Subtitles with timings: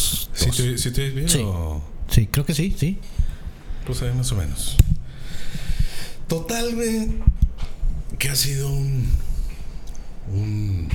[0.00, 0.30] Sí, probando dos.
[0.34, 0.56] ¿Sí dos.
[0.56, 1.40] te, sí te ves bien Sí.
[1.44, 2.98] o- Sí, creo que sí, sí.
[3.86, 4.76] Pues ahí más o menos.
[6.28, 7.08] Total, güey.
[8.18, 9.08] Que ha sido un.
[10.32, 10.88] Un.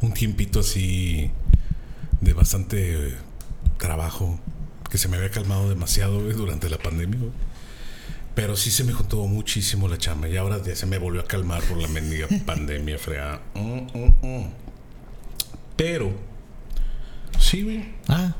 [0.00, 1.30] Un tiempito así.
[2.20, 3.14] De bastante
[3.78, 4.38] trabajo.
[4.90, 7.32] Que se me había calmado demasiado, güey, durante la pandemia, güey.
[8.34, 10.28] Pero sí se me juntó muchísimo la chamba.
[10.28, 13.42] Y ahora ya se me volvió a calmar por la mendiga pandemia fregada.
[13.54, 14.46] Mm, mm, mm.
[15.76, 16.27] Pero.
[17.38, 17.84] Sí, güey.
[18.08, 18.34] Ah,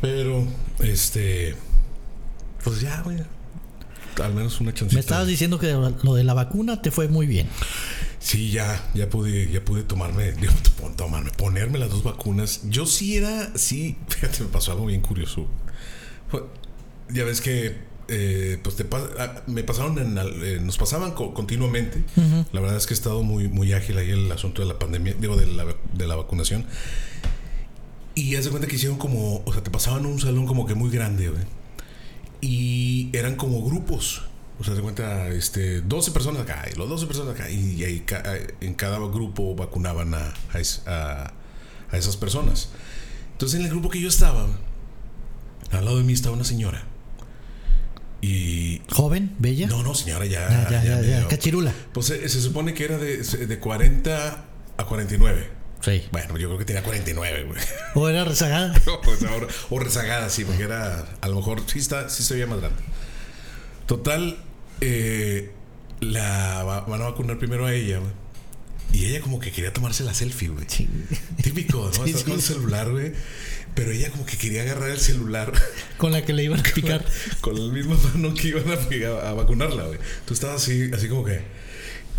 [0.00, 0.46] Pero,
[0.80, 1.54] este.
[2.64, 3.18] Pues ya, güey.
[4.22, 4.94] Al menos una chancita.
[4.96, 5.72] me estabas diciendo que
[6.02, 7.48] lo de la vacuna te fue muy bien.
[8.18, 10.52] Sí, ya, ya pude, ya pude tomarme, digo,
[10.96, 12.60] tomarme, ponerme las dos vacunas.
[12.68, 15.46] Yo sí era, sí, fíjate, me pasó algo bien curioso.
[16.28, 16.44] Fue-
[17.08, 17.78] Ya ves que,
[18.08, 22.04] eh, pues te pas- ah, me pasaron, en, eh, nos pasaban co- continuamente.
[22.52, 25.14] La verdad es que he estado muy, muy ágil ahí el asunto de la pandemia,
[25.18, 26.66] digo, de la, de la vacunación.
[28.14, 30.74] Y haz de cuenta que hicieron como, o sea, te pasaban un salón como que
[30.74, 31.42] muy grande, güey.
[32.40, 34.22] Y eran como grupos.
[34.58, 37.48] O sea, te cuenta, este, 12 personas acá y los 12 personas acá.
[37.50, 38.22] Y, ahí ca-
[38.60, 41.32] en cada grupo vacunaban a, a, es- a-
[41.90, 42.68] a esas personas.
[43.32, 44.46] Entonces, en el grupo que yo estaba,
[45.70, 46.84] al lado de mí estaba una señora.
[48.20, 48.82] Y.
[48.90, 49.34] ¿Joven?
[49.38, 49.66] ¿Bella?
[49.68, 50.46] No, no, señora, ya.
[50.50, 51.72] ya, ya, ya, ya, medio- Cachirula.
[51.92, 54.44] Pues se, se supone que era de, de 40
[54.76, 55.59] a 49.
[55.80, 56.02] Sí.
[56.12, 57.60] Bueno, yo creo que tenía 49, güey.
[57.94, 58.74] ¿O era rezagada?
[58.86, 59.20] O, pues,
[59.70, 61.06] o rezagada, sí, porque era.
[61.20, 62.82] A lo mejor sí, está, sí se veía más grande.
[63.86, 64.36] Total,
[64.80, 65.50] eh,
[66.00, 68.12] la va- van a vacunar primero a ella, güey.
[68.92, 70.64] Y ella como que quería tomarse la selfie, güey.
[70.68, 70.88] Sí.
[71.42, 72.04] Típico, ¿no?
[72.04, 73.12] Sí, Estás con el celular, güey.
[73.74, 75.52] Pero ella como que quería agarrar el celular
[75.96, 77.04] Con la que le iban a picar.
[77.40, 79.98] con la misma mano que iban a, a vacunarla, güey.
[80.26, 81.40] Tú estabas así, así como que.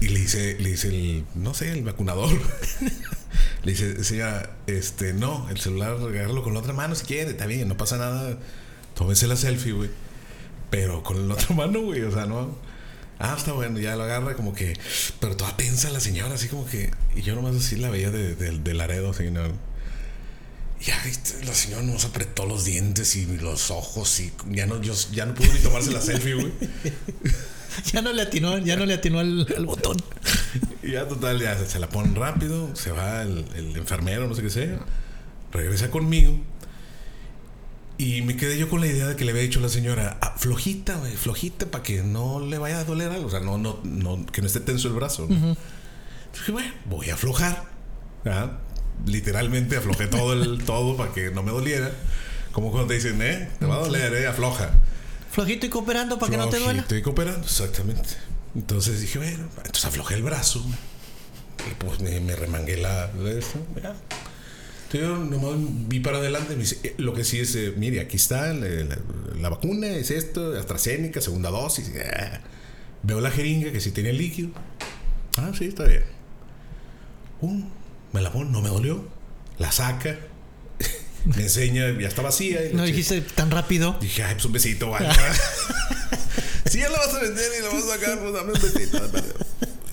[0.02, 2.32] Y le dice, le dice el, no sé, el vacunador.
[3.64, 7.46] le dice, señora, este, no, el celular, agárralo con la otra mano si quiere, está
[7.46, 8.40] bien, no pasa nada.
[8.96, 9.92] Tómese la selfie, güey.
[10.72, 12.58] Pero con la otra mano, güey, o sea, no.
[13.20, 14.74] Ah, está bueno, ya lo agarra como que.
[15.20, 16.90] Pero toda tensa la señora, así como que.
[17.16, 19.44] Y yo nomás así la veía de, de, Laredo, así, ¿no?
[20.82, 21.00] Ya,
[21.46, 25.36] la señora nos apretó los dientes y los ojos y ya no, yo, ya no
[25.36, 26.52] pudo ni tomarse la selfie, güey.
[27.94, 29.98] Ya no le atinó, ya no le atinó al, al botón.
[30.84, 34.42] Y ya total, ya se la ponen rápido, se va el, el enfermero, no sé
[34.42, 34.80] qué sea,
[35.52, 36.38] regresa conmigo.
[37.98, 40.34] Y me quedé yo con la idea de que le había dicho la señora, "Ah,
[40.38, 43.80] flojita, güey, flojita, para que no le vaya a doler algo, o sea, no, no,
[43.84, 45.28] no, que no esté tenso el brazo.
[45.30, 45.56] ¿no?
[46.34, 47.64] Dije, bueno, voy a aflojar.
[48.24, 48.54] ¿verdad?
[49.06, 51.92] Literalmente aflojé todo el todo para que no me doliera.
[52.52, 54.72] Como cuando te dicen, eh, te va a doler, eh, afloja.
[55.32, 56.82] Flojito y cooperando para que no te duela.
[56.82, 58.10] Estoy cooperando, exactamente.
[58.56, 60.64] Entonces dije, bueno, entonces aflojé el brazo.
[61.70, 63.10] Y pues me, me remangué la.
[63.82, 63.96] la
[64.94, 65.56] yo nomás
[65.88, 66.56] vi para adelante.
[66.56, 68.98] Me dice, eh, lo que sí es, eh, mire, aquí está la, la-
[69.40, 71.92] la vacuna, es esto, AstraZeneca, segunda dosis.
[72.14, 72.42] ah.
[73.04, 74.50] Veo la jeringa que sí tiene líquido.
[75.38, 76.04] Ah, sí, está bien.
[77.40, 77.62] Uh,
[78.12, 79.08] me la pone, no me dolió.
[79.58, 80.18] La saca.
[81.26, 82.66] Me enseña, ya está vacía.
[82.70, 83.98] y No dijiste tan rápido.
[84.02, 85.10] Dije, ay, pues un besito, vale.
[86.66, 89.12] si ya la vas a vender y la vas a sacar, pues dame un besito.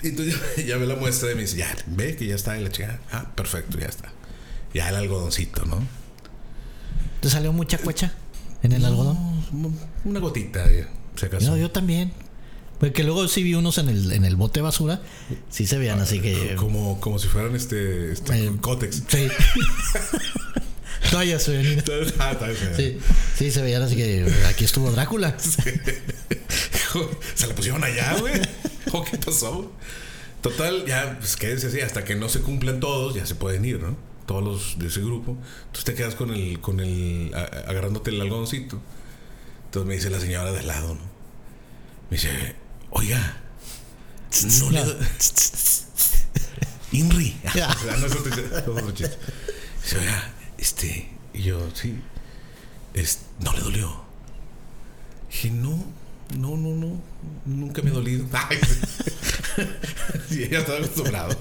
[0.01, 2.57] Y entonces ya, ya ve la muestra y me dice, ya, ve que ya está.
[2.57, 4.11] Y la chica, ah, perfecto, ya está.
[4.73, 5.85] Ya el algodoncito, ¿no?
[7.21, 8.13] ¿Te salió mucha cuecha
[8.63, 9.17] en el algodón?
[10.05, 11.51] Una gotita, eh, si acaso.
[11.51, 12.13] No, yo también.
[12.79, 15.01] Porque luego sí vi unos en el, en el bote de basura.
[15.49, 16.55] Sí se veían así que.
[16.55, 19.03] Como, como si fueran este, este Eh, cótex.
[19.05, 19.27] Sí.
[21.11, 21.83] Toallas se veían.
[22.19, 22.37] Ah.
[22.75, 22.97] Sí,
[23.37, 25.35] sí, se veían así que aquí estuvo Drácula.
[27.35, 28.33] Se la pusieron allá, güey.
[28.91, 29.71] ¿O qué pasó?
[30.41, 33.79] Total, ya, pues quédense así, hasta que no se cumplan todos, ya se pueden ir,
[33.79, 33.95] ¿no?
[34.25, 35.37] Todos los de ese grupo.
[35.67, 38.81] Entonces te quedas con el, con el, a- agarrándote el algodoncito.
[39.65, 41.01] Entonces me dice la señora de al lado, ¿no?
[42.09, 42.55] Me dice,
[42.89, 43.37] oiga,
[44.61, 44.81] no le...
[46.91, 47.37] Inri.
[47.53, 47.67] Sea,
[47.97, 48.23] no otro
[50.59, 51.95] este, y yo, sí,
[52.93, 54.03] es, no le dolió.
[55.31, 55.85] Dije, no,
[56.37, 57.01] no, no, no,
[57.45, 58.25] nunca me ha dolido.
[58.33, 58.57] Ay,
[60.31, 61.35] ella estaba acostumbrado.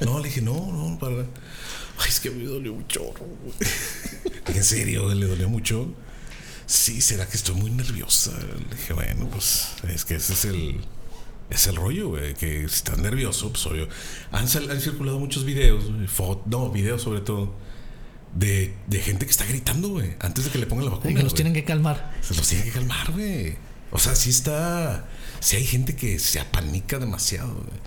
[0.00, 1.22] No, le dije, no, no, para.
[1.22, 2.72] Ay, es que me dolió
[3.42, 3.54] güey.
[4.56, 5.12] ¿En serio?
[5.14, 5.92] ¿Le dolió mucho?
[6.66, 8.32] Sí, ¿será que estoy muy nerviosa?
[8.70, 10.80] Le dije, bueno, pues es que ese es el,
[11.50, 13.88] es el rollo, güey, que si estás nervioso, pues obvio.
[14.32, 15.84] Han, sal- han circulado muchos videos,
[16.46, 17.54] no, videos sobre todo,
[18.34, 21.10] de, de gente que está gritando, güey, antes de que le pongan la vacuna.
[21.10, 22.12] Y que los tienen que calmar.
[22.20, 23.56] Se los tiene que calmar, güey.
[23.90, 25.06] O sea, sí está.
[25.40, 27.80] Sí hay gente que se apanica demasiado, güey.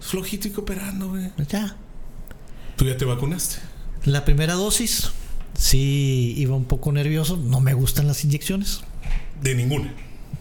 [0.00, 1.30] Flojito y cooperando, güey.
[1.48, 1.76] Ya.
[2.76, 3.56] ¿Tú ya te vacunaste?
[4.04, 5.10] La primera dosis,
[5.54, 7.36] sí iba un poco nervioso.
[7.36, 8.80] No me gustan las inyecciones.
[9.42, 9.92] De ninguna.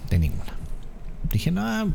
[0.10, 0.56] De ninguna.
[1.31, 1.94] Dije, no,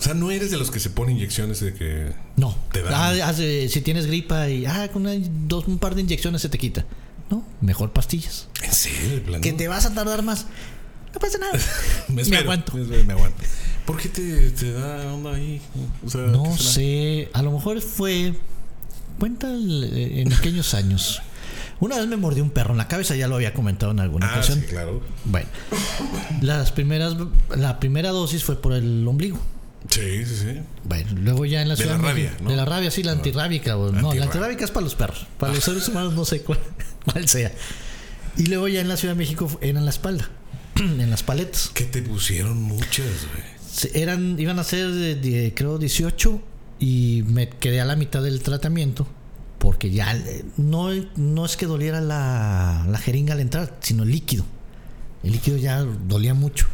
[0.00, 2.12] O sea, no eres de los que se ponen inyecciones de que.
[2.36, 2.56] no.
[2.72, 2.94] Te dan.
[2.94, 5.12] Ah, hace- si tienes gripa y ah, con una-
[5.46, 6.84] dos, un par de inyecciones se te quita.
[7.30, 8.48] No, mejor pastillas.
[8.62, 9.10] ¿En serio?
[9.10, 9.40] de plano?
[9.42, 10.46] Que te vas a tardar más.
[11.14, 11.52] No pasa nada.
[12.08, 12.72] Me, espero, aguanto.
[12.74, 13.42] Me, espero, me aguanto.
[13.84, 15.60] ¿Por qué te, te da onda ahí?
[16.06, 18.34] O sea, No sé, a lo mejor fue.
[19.18, 21.20] Cuenta el- en pequeños años.
[21.78, 24.28] Una vez me mordió un perro en la cabeza, ya lo había comentado en alguna
[24.28, 24.60] Ah, ocasión.
[24.60, 25.00] sí, claro.
[25.24, 25.48] Bueno,
[26.42, 27.16] las primeras,
[27.56, 29.38] la primera dosis fue por el ombligo.
[29.90, 30.60] Sí, sí, sí.
[30.84, 32.50] Bueno, luego ya en la De ciudad la de rabia, México- ¿no?
[32.50, 33.72] De la rabia, sí, la antirrábica.
[33.72, 34.64] No, la Antirrábica.
[34.64, 35.26] es para los perros.
[35.38, 36.60] Para los seres humanos no sé cuál,
[37.04, 37.52] cuál sea.
[38.36, 40.30] Y luego ya en la Ciudad de México era en la espalda,
[40.76, 41.70] en las paletas.
[41.74, 43.60] Que te pusieron muchas, güey.
[43.94, 46.40] Eran, iban a ser, de, de, creo, 18
[46.78, 49.06] y me quedé a la mitad del tratamiento
[49.58, 54.10] porque ya eh, no, no es que doliera la, la jeringa al entrar, sino el
[54.10, 54.44] líquido.
[55.22, 56.66] El líquido ya dolía mucho.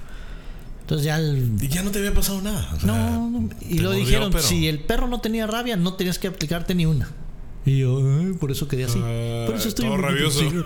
[0.86, 2.70] Entonces ya el- Y ya no te había pasado nada.
[2.76, 3.48] o sea, no, no.
[3.68, 6.76] y lo mordió, dijeron, pero- si el perro no tenía rabia, no tenías que aplicarte
[6.76, 7.10] ni una.
[7.64, 9.00] Y yo, "Ay, por eso quedé así.
[9.00, 10.40] Por eso estoy todo rabioso.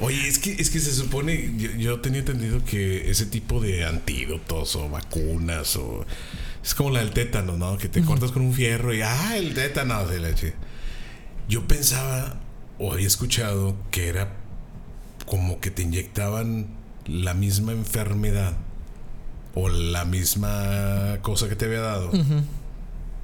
[0.00, 3.84] Oye, es que, es que se supone, yo, yo tenía entendido que ese tipo de
[3.84, 6.04] antídotos o vacunas o...
[6.62, 7.76] Es como la del tétano, ¿no?
[7.76, 10.06] Que te cortas con un fierro y ¡ah, el tétano!
[10.06, 10.54] de leche.
[11.48, 12.40] Yo pensaba
[12.78, 14.36] o había escuchado que era
[15.26, 16.68] como que te inyectaban
[17.06, 18.54] la misma enfermedad
[19.54, 22.10] o la misma cosa que te había dado,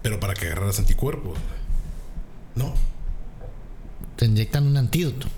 [0.02, 1.38] pero para que agarraras anticuerpos.
[2.54, 2.74] No.
[4.16, 5.28] Te inyectan un antídoto.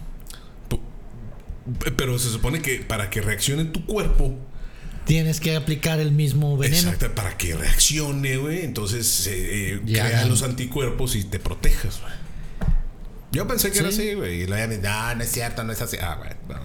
[1.97, 4.35] Pero se supone que para que reaccione tu cuerpo,
[5.07, 6.91] Tienes que aplicar el mismo veneno.
[6.91, 12.13] exacto, para que reaccione, güey, entonces eh, eh, crea los anticuerpos y te protejas, güey.
[13.33, 14.03] Yo pensé que era Sí.
[14.03, 14.43] así, güey.
[14.45, 15.97] Y me no, no es cierto, no es así.
[16.01, 16.57] Ah, güey, no,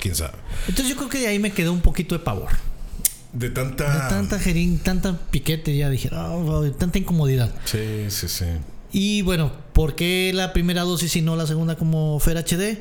[0.00, 0.34] quién sabe.
[0.66, 2.48] Entonces yo creo que de ahí me quedó un poquito de pavor.
[3.32, 3.92] De tanta.
[3.92, 7.54] De tanta jerín, tanta piquete, ya dije, "Oh, de tanta incomodidad.
[7.64, 8.44] Sí, sí, sí.
[8.92, 12.78] Y bueno, ¿por qué la primera dosis y no la segunda como Fer HD?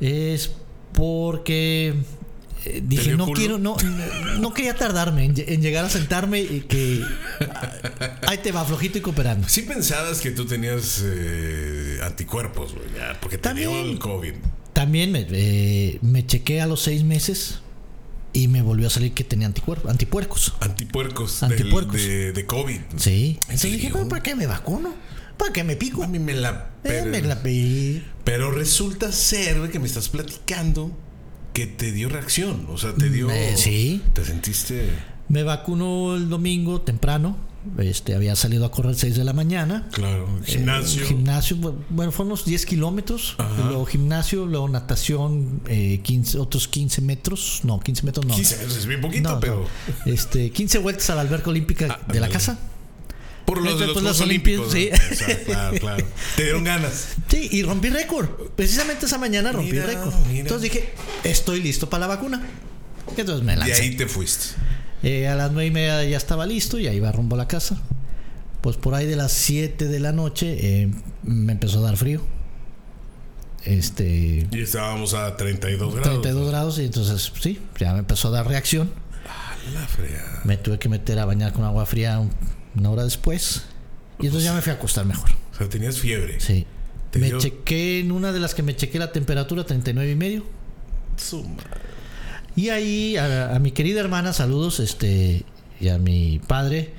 [0.00, 0.52] Es
[0.92, 1.94] porque
[2.66, 3.36] eh, dije, no culo?
[3.36, 3.76] quiero, no,
[4.38, 7.02] no, quería tardarme en, lle- en llegar a sentarme y que
[7.50, 7.72] ah,
[8.28, 9.48] ahí te va flojito y cooperando.
[9.48, 14.34] Sí pensabas que tú tenías eh, anticuerpos, güey, ya, porque te dio el COVID.
[14.80, 17.58] También me, eh, me chequé a los seis meses
[18.32, 20.54] y me volvió a salir que tenía anticuerpos, antipuercos.
[20.60, 21.96] Antipuercos, del- Antipuercos.
[21.96, 22.78] de, de COVID.
[22.96, 23.10] Sí.
[23.10, 23.92] ¿En Entonces dije, serio?
[23.92, 24.94] "¿Pero ¿para qué me vacuno?
[25.36, 26.02] ¿Para qué me pico?
[26.02, 26.70] A mí me la.
[26.84, 30.96] Eh, Pero, me la pe- pero resulta ser, que me estás platicando
[31.52, 32.66] que te dio reacción.
[32.70, 33.30] O sea, te dio.
[33.30, 34.02] Eh, sí.
[34.14, 34.88] Te sentiste.
[35.28, 37.36] Me vacuno el domingo temprano.
[37.78, 39.86] Este, había salido a correr 6 de la mañana.
[39.92, 41.02] Claro, gimnasio.
[41.02, 43.36] Eh, gimnasio, bu- bueno, fueron unos 10 kilómetros.
[43.66, 47.60] Luego gimnasio, luego natación, eh, 15, otros 15 metros.
[47.64, 48.34] No, 15 metros no.
[48.34, 49.66] 15 minutos es bien poquito, No, pero.
[50.06, 50.12] no.
[50.12, 52.32] Este, 15 vueltas a la alberca olímpica Ah, de la ándale.
[52.32, 52.58] casa.
[53.44, 54.72] Por los de los las Juegos Olímpicos.
[54.72, 55.14] Olimpiadas, ¿no?
[55.14, 56.06] Exacto, claro, claro.
[56.36, 57.08] Te dieron ganas.
[57.28, 58.28] Sí, y rompí récord.
[58.56, 60.14] Precisamente esa mañana rompí Mira, récord.
[60.28, 60.40] mira.
[60.40, 60.92] Entonces dije,
[61.24, 62.40] estoy listo para la vacuna.
[63.16, 63.82] Y entonces me Y lancé.
[63.82, 64.54] ahí te fuiste.
[65.02, 67.48] Eh, a las nueve y media ya estaba listo y ahí iba rumbo a la
[67.48, 67.80] casa.
[68.60, 70.90] Pues por ahí de las 7 de la noche eh,
[71.22, 72.20] me empezó a dar frío.
[73.64, 74.46] Este.
[74.50, 76.02] Y estábamos a 32 grados.
[76.22, 78.90] 32 grados y entonces sí, ya me empezó a dar reacción.
[79.74, 79.86] La.
[80.44, 82.30] Me tuve que meter a bañar con agua fría un-
[82.76, 83.64] una hora después.
[84.18, 85.30] Y entonces ya me fui a acostar mejor.
[85.52, 86.40] O sea, tenías fiebre.
[86.40, 86.66] Sí.
[87.10, 87.38] ¿Te Me dio?
[87.38, 90.44] chequé en una de las que me chequé la temperatura 39 y medio.
[91.16, 91.89] Su madre.
[92.60, 95.44] Y ahí a, a mi querida hermana, saludos, este,
[95.80, 96.90] y a mi padre,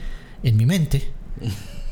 [0.44, 1.08] en mi mente,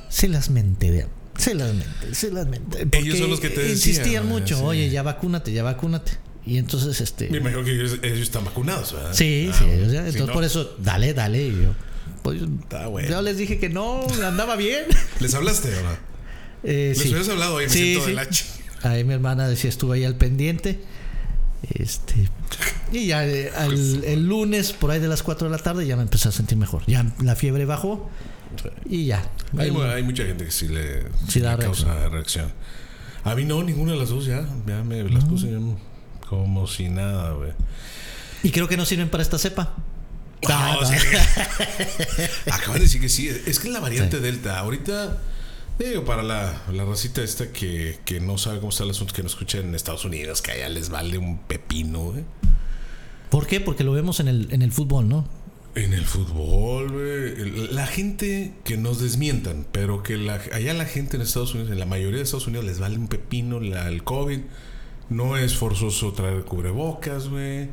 [0.09, 1.05] se las menté
[1.38, 2.88] se las menté, se las menté.
[2.97, 4.63] Ellos son los que te insistían decían, mucho, sí.
[4.65, 6.11] oye, ya vacúnate, ya vacúnate.
[6.45, 9.13] Y entonces, este, Me imagino que ellos, ellos están vacunados, ¿verdad?
[9.13, 11.43] sí, Ah, sí, o sea, Si entonces no, por eso, dale, dale.
[11.47, 11.73] Y yo,
[12.23, 13.07] pues, Está bueno.
[13.09, 14.83] yo les dije que no, andaba bien.
[15.21, 15.91] ¿Les hablaste no?
[16.63, 17.07] Eh, Les sí.
[17.09, 18.09] hubieras hablado, oye, me Sí, siento sí.
[18.09, 18.45] de la ch-
[18.81, 20.79] Ahí mi hermana decía, estuve ahí al pendiente.
[21.75, 22.27] Este.
[22.91, 25.96] Y ya eh, al- el lunes, por ahí de las 4 de la tarde, ya
[25.96, 26.84] me empecé a sentir mejor.
[26.88, 28.10] Ya la fiebre bajó
[28.89, 29.24] y ya.
[29.58, 29.72] Hay,
[30.03, 32.51] mucha gente que sí le, Sí da le causa reacción.
[33.24, 34.48] A mí no, ninguna de las dos ya.
[34.65, 35.60] Ya me las puse yo
[36.27, 37.51] como si nada, güey.
[38.43, 39.75] y creo que no sirven para esta cepa.
[40.48, 40.96] Ah, No, sí.
[42.51, 43.27] Acaban de decir que sí.
[43.27, 44.60] Es que es la variante Delta.
[44.60, 45.17] Ahorita,
[45.77, 49.22] digo, para la, la racita esta que, que no sabe cómo está el asunto, que
[49.22, 52.24] no escucha en Estados Unidos, que allá les vale un pepino, güey.
[53.29, 53.59] ¿Por qué?
[53.59, 55.27] Porque lo vemos en el, en el fútbol, ¿no?
[55.75, 57.67] En el fútbol, güey.
[57.71, 61.79] La gente que nos desmientan, pero que la, allá la gente en Estados Unidos, en
[61.79, 64.39] la mayoría de Estados Unidos, les vale un pepino la, el COVID.
[65.09, 67.69] No es forzoso traer cubrebocas, güey.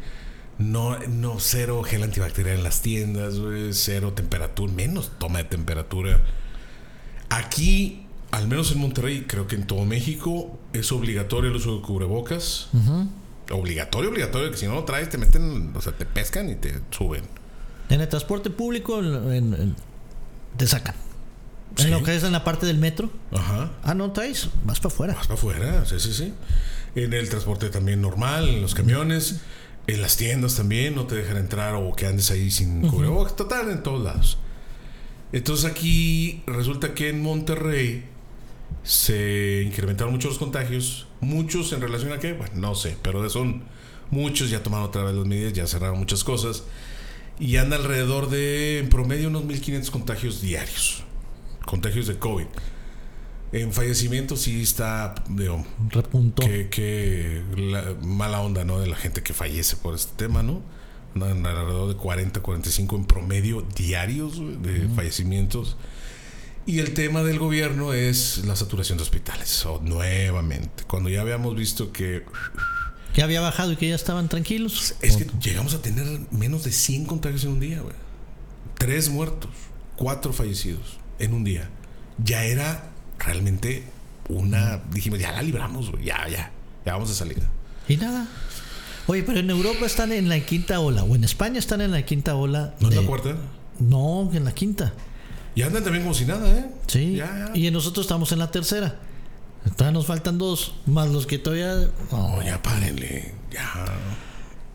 [0.59, 3.73] No, no, cero gel antibacterial en las tiendas, güey.
[3.73, 6.23] Cero temperatura, menos toma de temperatura.
[7.29, 11.83] Aquí, al menos en Monterrey, creo que en todo México, es obligatorio el uso de
[11.83, 12.69] cubrebocas.
[13.50, 16.75] Obligatorio, obligatorio, que si no lo traes, te meten, o sea, te pescan y te
[16.91, 17.23] suben.
[17.88, 19.76] En el transporte público en- en-
[20.57, 20.95] te sacan.
[21.79, 21.91] En Sí.
[21.91, 23.11] lo que es en la parte del metro.
[23.33, 23.71] Ajá.
[23.83, 25.15] Ah, no traes, vas para afuera.
[25.15, 26.35] Vas para afuera, sí, sí, sí.
[26.95, 29.41] En el transporte también normal, en los camiones,
[29.87, 33.71] en las tiendas también, no te dejan entrar o que andes ahí sin cubrebocas, total,
[33.71, 34.38] en todos lados.
[35.33, 38.07] Entonces aquí resulta que en Monterrey
[38.83, 43.65] se incrementaron mucho los contagios, muchos en relación a qué, bueno, no sé, pero son
[44.11, 46.65] muchos, ya tomaron otra vez las medidas, ya cerraron muchas cosas
[47.39, 51.03] y anda alrededor de, en promedio, unos 1.500 contagios diarios,
[51.65, 52.47] contagios de COVID.
[53.53, 56.43] En fallecimientos sí está, digo, Repuntó.
[56.43, 58.81] que, que la mala onda, ¿no?
[58.81, 60.63] De la gente que fallece por este tema, ¿no?
[61.15, 65.77] Andan alrededor de 40, 45 en promedio diarios de fallecimientos.
[66.67, 69.65] Y el tema del gobierno es la saturación de hospitales.
[69.67, 72.25] O nuevamente, cuando ya habíamos visto que
[73.15, 74.95] Que había bajado y que ya estaban tranquilos.
[75.01, 77.95] es que llegamos a tener menos de 100 contagios en un día, güey.
[78.79, 79.51] Tres muertos,
[79.97, 81.71] cuatro fallecidos en un día.
[82.23, 83.85] Ya era realmente
[84.29, 84.79] una.
[84.93, 86.05] Dijimos, ya la libramos, güey.
[86.05, 86.51] Ya, ya.
[86.85, 87.49] Ya vamos de salida.
[87.89, 88.27] Y nada.
[89.07, 91.05] Oye, pero en Europa están en la quinta ola.
[91.05, 92.75] O en España están en la quinta ola.
[92.81, 93.37] ¿No es de- la cuarta?
[93.79, 94.93] No, en la quinta.
[95.57, 96.67] Y andan también como si nada, ¿eh?
[96.87, 97.17] Sí.
[97.17, 97.59] Ya, ya.
[97.59, 99.01] Y nosotros estamos en la tercera.
[99.75, 100.75] Todavía nos faltan dos.
[100.85, 101.91] Más los que todavía.
[102.13, 102.37] no.
[102.37, 103.35] No, ya párenle.
[103.51, 103.87] Ya.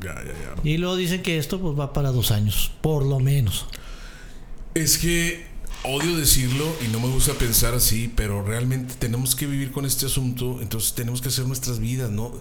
[0.01, 0.69] Ya, ya, ya.
[0.69, 2.71] Y luego dicen que esto pues va para dos años.
[2.81, 3.67] Por lo menos.
[4.73, 5.45] Es que
[5.83, 10.05] odio decirlo y no me gusta pensar así, pero realmente tenemos que vivir con este
[10.05, 12.31] asunto, entonces tenemos que hacer nuestras vidas, ¿no?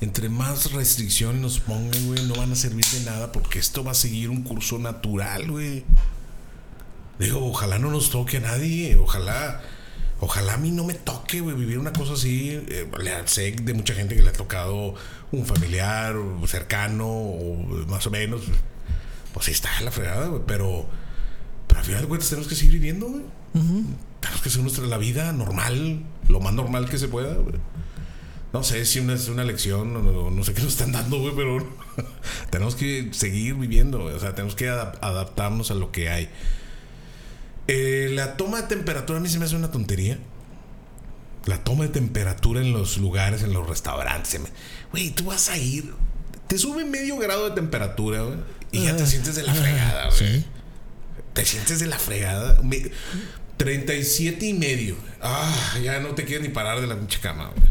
[0.00, 3.92] Entre más restricciones nos pongan, güey, no van a servir de nada porque esto va
[3.92, 5.84] a seguir un curso natural, güey.
[7.18, 9.62] Digo, ojalá no nos toque a nadie, ojalá,
[10.20, 12.50] ojalá a mí no me toque, güey, vivir una cosa así.
[12.68, 12.86] Eh,
[13.26, 14.94] sé de mucha gente que le ha tocado
[15.32, 16.14] un familiar
[16.46, 17.56] cercano o
[17.88, 18.42] más o menos.
[19.32, 20.86] Pues sí está la fregada, güey, pero,
[21.66, 23.22] pero al final de cuentas tenemos que seguir viviendo, güey.
[24.20, 27.54] Tenemos que hacer nuestra la vida normal, lo más normal que se pueda, güey.
[28.52, 31.18] No sé si una, es una lección o no, no sé qué nos están dando,
[31.18, 31.66] güey, pero
[32.50, 34.04] tenemos que seguir viviendo.
[34.04, 36.28] O sea, tenemos que adap- adaptarnos a lo que hay.
[37.68, 40.18] Eh, la toma de temperatura a mí se me hace una tontería.
[41.46, 44.40] La toma de temperatura en los lugares, en los restaurantes.
[44.92, 45.92] Güey, tú vas a ir.
[46.48, 48.38] Te sube medio grado de temperatura, güey.
[48.72, 50.18] Y ya te Ah, sientes de la ah, fregada, güey.
[50.40, 50.44] Sí.
[51.34, 52.60] Te sientes de la fregada.
[52.62, 52.90] Me-
[53.56, 54.96] 37 y medio.
[55.22, 57.68] Ah, ya no te quieres ni parar de la pinche cama, güey.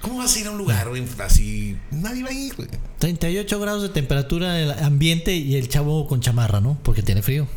[0.00, 1.02] ¿Cómo vas a ir a un lugar, güey?
[1.18, 1.76] Así.
[1.90, 2.68] Nadie va a ir, güey.
[2.98, 6.78] 38 grados de temperatura el ambiente y el chavo con chamarra, ¿no?
[6.84, 7.48] Porque tiene frío.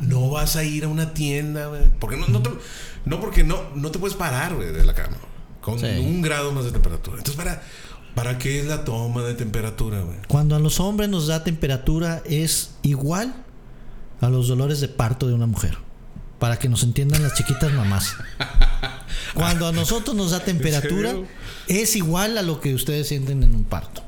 [0.00, 1.82] No vas a ir a una tienda, güey.
[2.00, 2.50] Porque no, no, te-
[3.04, 5.16] no porque no, no te puedes parar, güey, de la cama.
[5.60, 5.86] Con Sí.
[5.86, 7.18] un grado más de temperatura.
[7.18, 7.62] Entonces, ¿para,
[8.14, 10.18] ¿para qué es la toma de temperatura, güey?
[10.28, 13.34] Cuando a los hombres nos da temperatura es igual
[14.20, 15.78] a los dolores de parto de una mujer.
[16.38, 18.14] Para que nos entiendan las chiquitas mamás.
[19.34, 21.14] Cuando a nosotros nos da temperatura
[21.66, 24.02] es igual a lo que ustedes sienten en un parto.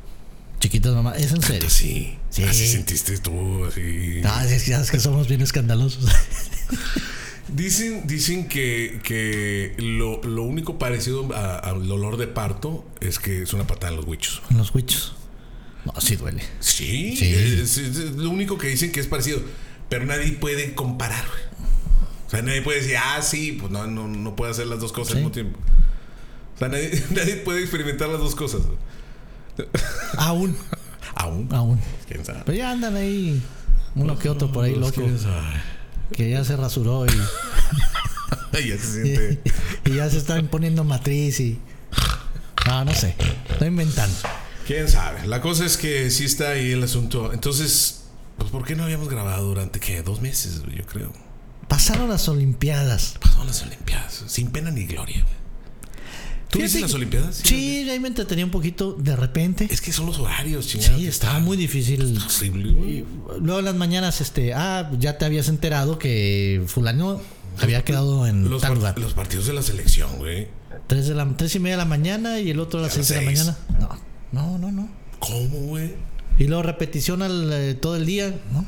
[0.61, 1.69] Chiquitas mamás, es en serio.
[1.71, 2.17] Sí.
[2.31, 2.43] Sí.
[2.45, 4.21] Así sentiste tú, así.
[4.25, 6.05] Ah, es que- es que somos bien escandalosos.
[7.49, 13.43] Dicen, dicen que, que lo, lo único parecido a- al dolor de parto es que
[13.43, 14.43] es una patada en los huichos.
[14.51, 15.15] En los huichos.
[15.85, 16.43] No, sí duele.
[16.59, 17.33] Sí, Sí.
[17.33, 19.41] Es, es- es lo único que dicen que es parecido.
[19.89, 21.43] Pero nadie puede comparar, güey.
[22.27, 24.91] O sea, nadie puede decir, ah, sí, pues no, no, no puede hacer las dos
[24.91, 25.61] cosas al mismo tiempo.
[26.57, 28.63] O sea, nadie, nadie puede experimentar las dos cosas.
[30.19, 30.57] Aún,
[31.15, 31.49] Aún.
[31.53, 31.81] aún.
[32.09, 32.43] ¿Quién sabe?
[32.45, 33.43] Pero ya andan ahí
[33.95, 35.03] uno que otro por ahí loco.
[36.13, 37.09] Que ya se rasuró y,
[38.53, 39.41] ya se siente.
[39.87, 41.59] y ya se están poniendo matriz y.
[42.67, 43.17] No, no sé.
[43.49, 44.15] Estoy inventando.
[44.67, 45.27] ¿Quién sabe?
[45.27, 47.33] La cosa es que sí está ahí el asunto.
[47.33, 48.05] Entonces,
[48.37, 50.03] pues, ¿por qué no habíamos grabado durante, qué?
[50.03, 51.13] Dos meses, yo creo.
[51.69, 53.17] Pasaron las Olimpiadas.
[53.21, 54.25] Pasaron las Olimpiadas.
[54.27, 55.46] Sin pena ni gloria, güey.
[56.51, 57.41] ¿Tú viste las Olimpiadas?
[57.43, 59.69] Sí, ahí me entretenía un poquito de repente.
[59.71, 60.97] Es que son los horarios, chingada.
[60.97, 62.19] Sí, estaba muy difícil.
[62.19, 63.05] horrible.
[63.41, 67.21] Luego en las mañanas, este, ah, ya te habías enterado que fulano
[67.59, 68.99] había quedado en Los, tal lugar.
[68.99, 70.49] los partidos de la selección, güey.
[70.87, 73.09] Tres, de la, tres y media de la mañana y el otro a las seis
[73.09, 73.57] de la mañana.
[73.81, 73.99] No,
[74.33, 74.89] no, no, no.
[75.19, 75.95] ¿Cómo, güey?
[76.39, 78.67] Y luego repetición al, eh, todo el día, ¿no?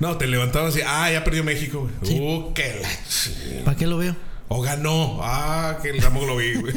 [0.00, 2.20] No, te levantabas y, ah, ya perdió México, güey.
[2.20, 4.14] Uh, qué la ¿Para qué lo veo?
[4.48, 5.18] O ganó.
[5.22, 6.74] Ah, que tampoco lo vi, güey.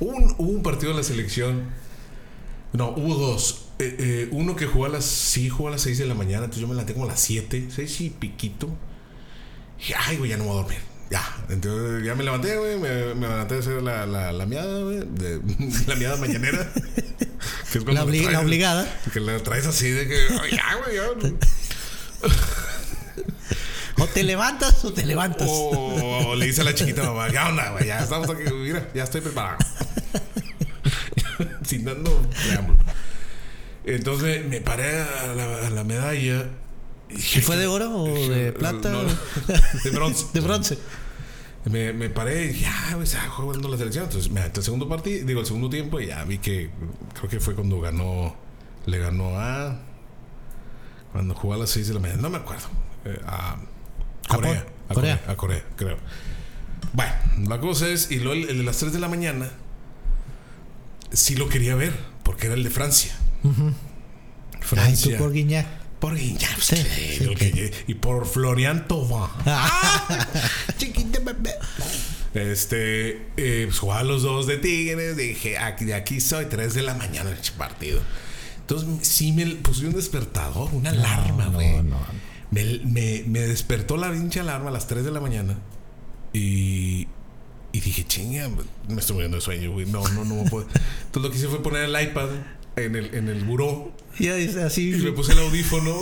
[0.00, 1.64] hubo, un, hubo un partido de la selección.
[2.72, 3.66] No, hubo dos.
[3.78, 5.04] Eh, eh, uno que jugó a las.
[5.04, 6.44] Sí, jugó a las 6 de la mañana.
[6.44, 8.68] Entonces yo me levanté como a las 7, 6 y piquito.
[9.76, 10.78] Y dije, ay, güey, ya no voy a dormir.
[11.10, 11.24] Ya.
[11.48, 12.76] Entonces ya me levanté, güey.
[12.78, 14.98] Me, me levanté a hacer la, la, la miada, güey.
[15.08, 15.40] de-
[15.86, 16.70] La miada mañanera.
[17.72, 19.00] Que es cuando La, obli- traes- la obligada.
[19.12, 20.16] Que la traes así de que.
[20.42, 22.28] "Ay, ya, güey, ya.
[24.00, 25.48] O te levantas o te levantas.
[25.50, 27.86] O, le dice a la chiquita mamá, ¿qué onda, güey?
[27.86, 29.58] Ya estamos aquí, mira, ya estoy preparado.
[31.64, 32.78] Sin dando preámbulo.
[33.84, 36.46] Entonces me paré a la, a la medalla.
[37.10, 38.90] ¿Y fue de oro o de plata?
[38.90, 40.26] No, de bronce.
[40.34, 40.78] De bronce.
[41.64, 44.04] Me, me paré y dije, ah, güey, está jugando la selección.
[44.04, 46.70] Entonces me aventé el segundo partido, digo, el segundo tiempo y ya vi que
[47.14, 48.36] creo que fue cuando ganó,
[48.86, 49.80] le ganó a.
[51.12, 52.68] Cuando jugó a las 6 de la mañana, no me acuerdo.
[53.04, 53.56] eh, a
[54.36, 54.66] Corea.
[54.88, 55.20] A Corea.
[55.20, 55.22] Corea.
[55.26, 55.98] A Corea, creo.
[56.92, 57.12] Bueno,
[57.48, 59.50] la cosa es, y luego el, el de las 3 de la mañana,
[61.12, 61.92] sí lo quería ver,
[62.22, 63.14] porque era el de Francia.
[63.44, 63.74] Ay,
[64.60, 65.16] Francia.
[65.16, 65.66] tú por Guiñac.
[65.98, 66.76] Por Guiñac, Sí,
[67.88, 69.28] y por Florian Thauvin.
[70.78, 71.54] Chiquita bebé.
[72.34, 75.16] Este, eh, pues jugaba los dos de Tigres.
[75.16, 78.00] Dije, aquí, de aquí soy, 3 de la mañana el partido.
[78.60, 81.82] Entonces, sí me puse un despertador, una alarma, no, güey.
[81.82, 81.96] no.
[82.50, 85.56] Me, me, me despertó la pinche alarma a las 3 de la mañana.
[86.32, 87.06] Y,
[87.72, 88.48] y dije, chinga,
[88.88, 89.86] me estoy muriendo de sueño, güey.
[89.86, 90.66] No, no, no me puedo.
[91.06, 92.28] Entonces, lo que hice fue poner el iPad
[92.76, 93.92] en el, en el buró.
[94.18, 94.90] Y ahí, así.
[94.94, 96.00] Y me puse el audífono.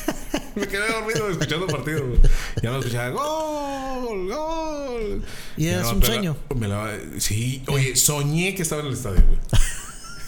[0.56, 2.06] me quedé dormido escuchando partido.
[2.06, 2.20] güey.
[2.62, 5.22] Ya no escuchaba gol, gol.
[5.56, 6.36] Y Ya es no, un sueño.
[6.56, 9.38] me la- sí, oye, soñé que estaba en el estadio, güey.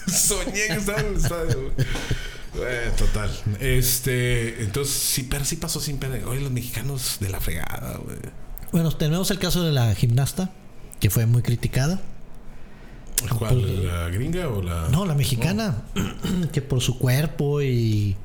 [0.15, 1.87] soñé que estaba en el estadio, güey.
[2.57, 3.31] Eh, total.
[3.61, 6.19] Este, entonces, sí, pero sí pasó sin pena.
[6.29, 8.17] Oye, los mexicanos de la fregada, güey.
[8.73, 10.51] Bueno, tenemos el caso de la gimnasta,
[11.01, 12.01] que fue muy criticada.
[13.39, 13.87] ¿Cuál?
[13.87, 14.89] ¿La gringa o la.?
[14.91, 15.83] No, la mexicana,
[16.53, 18.17] que por su cuerpo y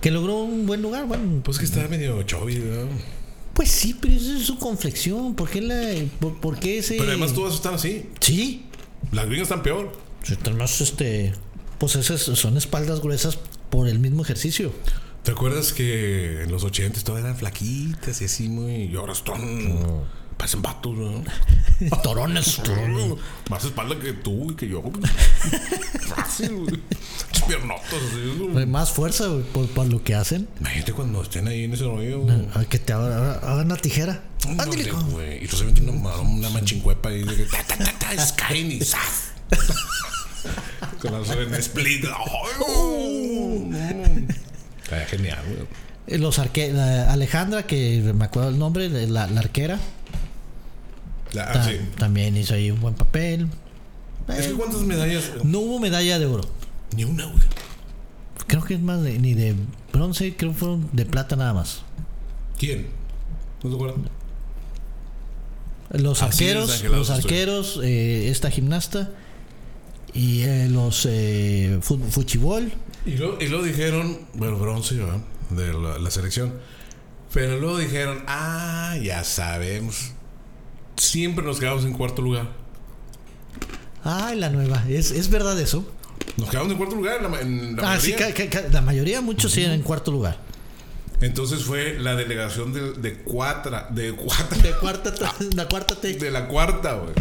[0.00, 1.06] que logró un buen lugar.
[1.06, 2.88] Bueno, Pues que estaba medio chovi, ¿no?
[3.54, 5.34] pues sí, pero eso es su conflexión.
[5.34, 6.96] ¿Por qué, la, por, por qué ese.?
[6.96, 8.08] Pero además todas están así.
[8.20, 8.66] Sí,
[9.10, 9.92] Las gringas están peor.
[10.42, 11.34] además, este.
[11.78, 13.38] Pues esas son espaldas gruesas
[13.70, 14.72] por el mismo ejercicio.
[15.22, 18.84] ¿Te acuerdas que en los 80 todas eran flaquitas y así muy.
[18.84, 20.06] Y ahora están.
[20.38, 21.24] Parecen vatos, ¿no?
[22.02, 22.60] Torones.
[23.50, 24.82] Más espalda que tú y que yo.
[26.14, 26.80] Fácil, güey.
[27.48, 28.66] Piernotas, así.
[28.66, 30.48] Más fuerza güey, por, por lo que hacen.
[30.60, 32.24] Imagínate cuando estén ahí en ese rollo.
[32.54, 34.22] A que te haga- hagan una tijera.
[34.46, 35.44] Ándale, güey.
[35.44, 38.80] Y tú se meten una, una manchincuepa ahí de que ta, ta, ta, ta, y
[41.04, 42.04] la en split.
[42.06, 43.70] ¡Ay, oh!
[44.82, 45.66] Está genial, güey.
[46.06, 49.78] Eh, Los arque la Alejandra, que me acuerdo el nombre, la, la arquera,
[51.32, 51.78] La- ah, ta- sí.
[51.98, 53.48] también hizo ahí un buen papel.
[54.28, 55.30] Es que cuántas medallas.
[55.44, 56.44] no hubo medalla de oro.
[56.96, 57.38] Ni una, güey.
[58.46, 59.54] Creo que es más de- ni de
[59.92, 61.82] bronce, creo que fueron de plata nada más.
[62.58, 62.86] ¿Quién?
[63.62, 63.98] ¿No te acuerdas?
[65.90, 67.16] Los Así arqueros, los estoy.
[67.24, 69.10] arqueros, eh, esta gimnasta
[70.14, 72.72] y eh, los eh, fu- fuchibol.
[73.06, 75.20] Y luego, y luego dijeron, bueno, bronce, ¿verdad?
[75.50, 76.54] De la, la selección.
[77.32, 80.12] Pero luego dijeron, ah, ya sabemos.
[80.96, 82.48] Siempre nos quedamos en cuarto lugar.
[84.04, 84.84] Ay, la nueva.
[84.88, 85.90] ¿Es, es verdad eso?
[86.36, 88.34] Nos quedamos en cuarto lugar en la, en la Ah, sí, mayoría.
[88.34, 90.38] ca- ca- ca- la mayoría, muchos sí en cuarto lugar.
[91.20, 95.12] Entonces fue la delegación de, de cuatra, de cuatra, De cuarta,
[95.56, 97.12] la cuarta te- de la cuarta, güey.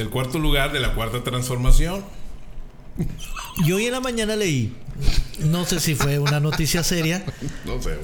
[0.00, 2.02] Del cuarto lugar de la cuarta transformación.
[3.66, 4.74] Y hoy en la mañana leí,
[5.40, 7.22] no sé si fue una noticia seria,
[7.66, 7.98] No sé,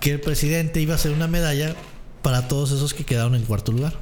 [0.00, 1.76] que el presidente iba a hacer una medalla
[2.22, 3.92] para todos esos que quedaron en cuarto lugar.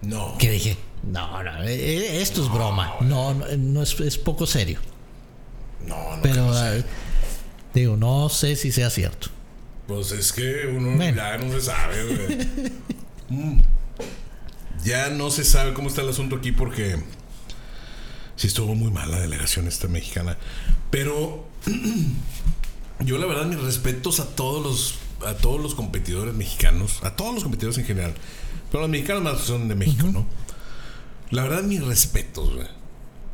[0.00, 0.38] No.
[0.38, 2.94] Que dije, no, no, eh, eh, esto es broma.
[3.00, 4.78] No, no, no es, es poco serio.
[5.84, 6.22] No, no.
[6.22, 6.78] Pero que no sé.
[6.78, 6.84] eh,
[7.74, 9.26] digo, no sé si sea cierto.
[9.88, 11.16] Pues es que uno Bueno.
[11.16, 12.46] ya no se sabe.
[13.28, 13.60] Mm.
[14.84, 16.96] Ya no se sabe cómo está el asunto aquí porque
[18.36, 20.36] sí estuvo muy mal la delegación esta mexicana.
[20.90, 21.46] Pero
[23.00, 24.94] yo la verdad mis respetos a todos los
[25.28, 28.14] a todos los competidores mexicanos, a todos los competidores en general.
[28.70, 30.26] Pero los mexicanos más son de México, ¿no?
[31.30, 32.66] La verdad mis respetos, güey.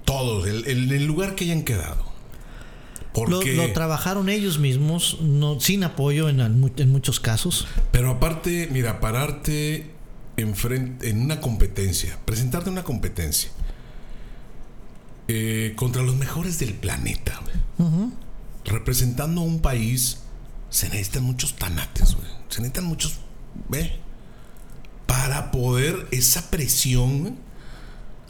[0.05, 2.07] Todos, el, el- el lugar que hayan quedado.
[3.15, 7.67] Lo, Porque lo trabajaron ellos mismos, no, sin apoyo en, en muchos casos.
[7.91, 9.91] Pero aparte, mira, pararte
[10.39, 13.51] enfrente, en una competencia, presentarte en una competencia
[15.29, 17.41] eh, contra los mejores del planeta,
[17.77, 18.11] güey.
[18.65, 20.19] representando a un país
[20.71, 22.27] se necesitan muchos tanates, güey.
[22.49, 23.19] Se necesitan muchos,
[23.69, 23.99] ve,
[25.07, 27.35] para poder esa presión, güey,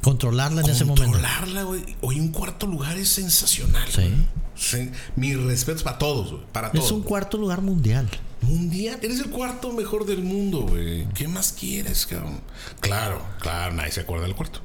[0.02, 1.02] Controlarla en ese momento.
[1.02, 1.84] controlarla, güey.
[2.00, 3.88] Hoy un cuarto lugar es sensacional.
[3.90, 4.14] Sí.
[4.54, 6.42] Sí, Mis respetos para todos, güey.
[6.52, 6.84] Para todos.
[6.84, 8.08] Es un cuarto lugar mundial.
[8.42, 8.98] Mundial.
[9.02, 11.06] Eres el cuarto mejor del mundo, güey.
[11.14, 12.40] ¿Qué más quieres, cabrón?
[12.80, 14.60] Claro, claro, nadie se acuerda del cuarto.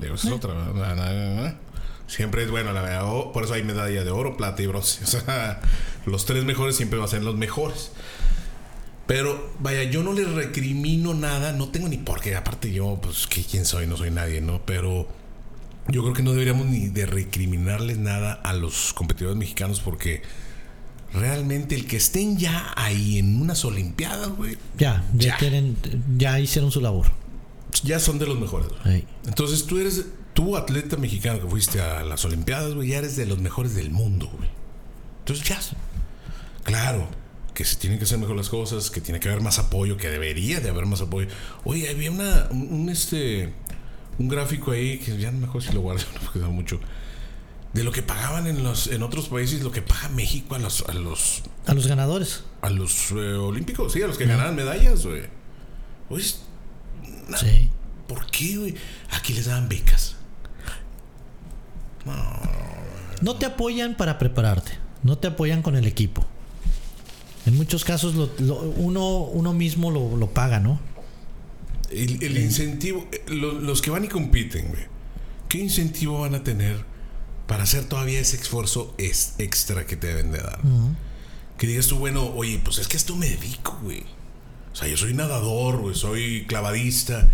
[0.00, 0.54] Digo, esa es otra.
[0.54, 0.74] ¿verdad?
[0.74, 1.56] Na- na- na.
[2.06, 5.02] Siempre es bueno la de oro, Por eso hay medalla de oro, plata y bronce.
[5.04, 5.60] O sea,
[6.06, 7.90] los tres mejores siempre van a ser los mejores.
[9.06, 11.52] Pero vaya, yo no les recrimino nada.
[11.52, 12.36] No tengo ni por qué.
[12.36, 13.86] Aparte, yo, pues, ¿qué- ¿quién soy?
[13.86, 14.60] No soy nadie, ¿no?
[14.64, 15.08] Pero
[15.88, 20.22] yo creo que no deberíamos ni de recriminarles nada a los competidores mexicanos porque
[21.12, 25.38] realmente el que estén ya ahí en unas Olimpiadas, güey, Ya, ya, Ya.
[25.38, 25.76] tienen-
[26.16, 27.06] ya hicieron su labor.
[27.84, 28.68] ya son de los mejores.
[29.26, 33.26] Entonces tú eres, tú atleta mexicano que fuiste a las Olimpiadas, güey, ya eres de
[33.26, 34.48] los mejores del mundo, güey.
[35.20, 35.60] Entonces ya,
[36.64, 37.08] claro,
[37.54, 40.08] que se tienen que hacer mejor las cosas, que tiene que haber más apoyo, que
[40.08, 41.28] debería de haber más apoyo.
[41.64, 43.52] Oye, había una, un, un, este,
[44.18, 46.80] un gráfico ahí que ya no me acuerdo si lo guardé, no da mucho.
[47.72, 50.82] De lo que pagaban en los en otros países, lo que paga México a los
[50.88, 52.42] a los A los ganadores.
[52.62, 55.22] a los eh, olímpicos, sí, a los que ganaban medallas, güey.
[56.08, 56.24] Oye,
[57.38, 57.70] Sí.
[58.08, 58.74] ¿Por qué, güey?
[59.12, 60.16] Aquí les daban becas.
[63.22, 64.72] No te apoyan para prepararte.
[65.02, 66.26] No te apoyan con el equipo.
[67.46, 70.80] En muchos casos lo- lo- uno, uno mismo lo, lo paga, ¿no?
[71.90, 74.84] El, el incentivo, eh, lo- los que van y compiten, güey.
[75.48, 76.84] ¿Qué incentivo van a tener
[77.50, 80.60] para hacer todavía ese esfuerzo es extra que te deben de dar?
[81.58, 84.04] Que digas tú, bueno, oye, pues es que esto me dedico, güey.
[84.72, 87.28] O sea, yo soy nadador, güey, soy clavadista.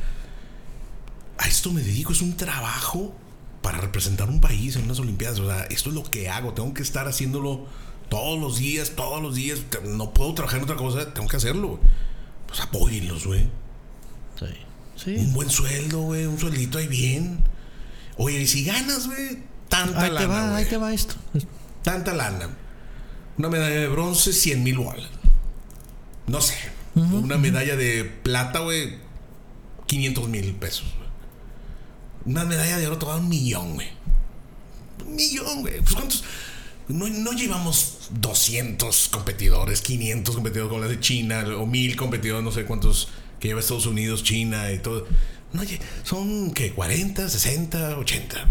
[1.36, 3.14] A esto me dedico, es un trabajo
[3.60, 5.38] para representar un país en unas Olimpiadas.
[5.38, 7.66] O sea, esto es lo que hago, tengo que estar haciéndolo
[8.08, 9.60] todos los días, todos los días.
[9.84, 11.68] No puedo trabajar en otra cosa, tengo que hacerlo.
[11.76, 11.80] güey.
[12.46, 13.50] Pues apóyenlos, güey.
[14.40, 14.46] Sí.
[14.96, 15.10] Sí.
[15.18, 17.40] Un buen sueldo, güey, un sueldito ahí bien.
[18.16, 20.62] Oye, y si ganas, güey, tanta Ahí te lana, va, güey.
[20.62, 21.14] ahí te va esto.
[21.82, 22.48] Tanta lana.
[23.38, 25.08] Una medalla de bronce, 100 mil bolas.
[26.26, 26.54] No sé.
[26.94, 28.96] Una medalla de plata, güey,
[29.86, 30.86] 500 mil pesos.
[32.24, 33.88] Una medalla de oro te va a un millón, güey.
[35.06, 35.80] Un millón, güey.
[35.80, 36.24] Pues cuántos.
[36.88, 42.52] No, no llevamos 200 competidores, 500 competidores como las de China, o 1000 competidores, no
[42.52, 43.08] sé cuántos
[43.40, 45.06] que lleva Estados Unidos, China y todo.
[45.52, 45.62] No,
[46.04, 48.46] son que 40, 60, 80.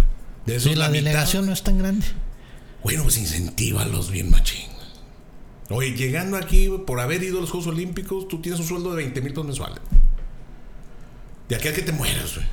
[0.46, 2.06] De esos Sí, la mitad- delegación no es tan grande.
[2.84, 4.70] bueno, pues incentívalos bien machín.
[5.70, 8.98] Oye, llegando aquí, por haber ido a los Juegos Olímpicos, tú tienes un sueldo de
[8.98, 9.80] 20 mil pesos mensuales.
[11.50, 12.46] De aquí a que te mueras, güey.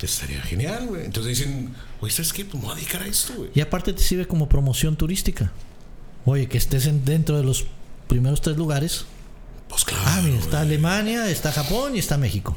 [0.00, 1.04] Estaría genial, güey.
[1.04, 2.44] Entonces dicen, oye, ¿sabes qué?
[2.46, 3.50] Pues me voy a dedicar a esto, güey.
[3.54, 5.52] Y aparte te sirve como promoción turística.
[6.24, 7.66] Oye, que estés en- dentro de los
[8.08, 9.04] primeros tres lugares.
[9.68, 10.02] Pues claro.
[10.06, 10.38] Ah, mira, güey.
[10.44, 12.56] está Alemania, está Japón y está México.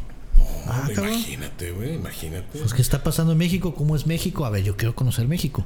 [0.67, 2.59] Ah, imagínate, güey, imagínate.
[2.59, 3.75] Pues, ¿qué está pasando en México?
[3.75, 4.45] ¿Cómo es México?
[4.45, 5.65] A ver, yo quiero conocer México.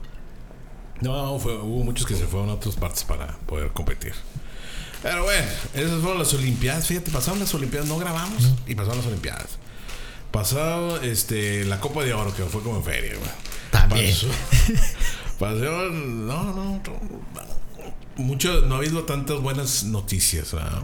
[1.02, 4.14] No, fue- hubo muchos que se fueron a otras partes para poder competir.
[5.04, 6.88] Pero bueno, esas fueron las Olimpiadas.
[6.88, 9.58] Fíjate, pasaron las Olimpiadas, no grabamos y pasaron las Olimpiadas.
[10.32, 13.30] Pasado este, la Copa de Oro, que fue como en feria, güey.
[13.72, 14.12] También.
[14.12, 14.28] Pasó,
[15.40, 16.82] pasó- no, no, no.
[18.18, 20.52] Mucho, no ha habido tantas buenas noticias.
[20.54, 20.82] ¿verdad?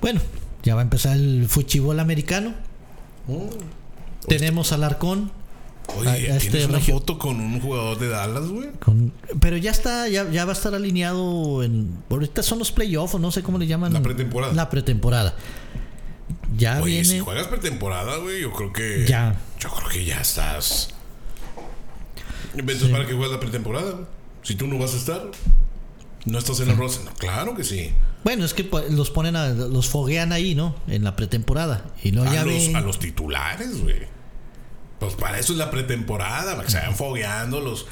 [0.00, 0.20] Bueno,
[0.64, 2.52] ya va a empezar el fuchibol americano.
[4.28, 5.30] Tenemos al Arcón.
[5.98, 8.70] Oye, A- ¿tienes este una foto con un jugador de Dallas, güey?
[8.80, 11.96] Con, pero ya está, ya, ya va a estar alineado en.
[12.10, 13.92] Ahorita son los playoffs, o no sé cómo le llaman.
[13.92, 14.52] La pretemporada.
[14.52, 15.34] La pretemporada.
[16.56, 17.04] Ya Oye, viene.
[17.04, 19.04] si juegas pretemporada, güey, yo creo que.
[19.06, 19.36] Ya.
[19.60, 20.88] Yo creo que ya estás.
[22.56, 23.94] Entonces, ¿para qué juegas la pretemporada?
[24.42, 25.22] Si tú no vas a estar,
[26.26, 27.00] no estás en la rosa.
[27.04, 27.92] No, claro que sí.
[28.24, 30.74] Bueno, es que los ponen a, los foguean ahí, ¿no?
[30.88, 31.84] En la pretemporada.
[32.02, 32.76] Y no A ya los, ven.
[32.76, 34.00] a los titulares, güey.
[34.98, 37.86] Pues para eso es la pretemporada, para que se vayan fogueando los.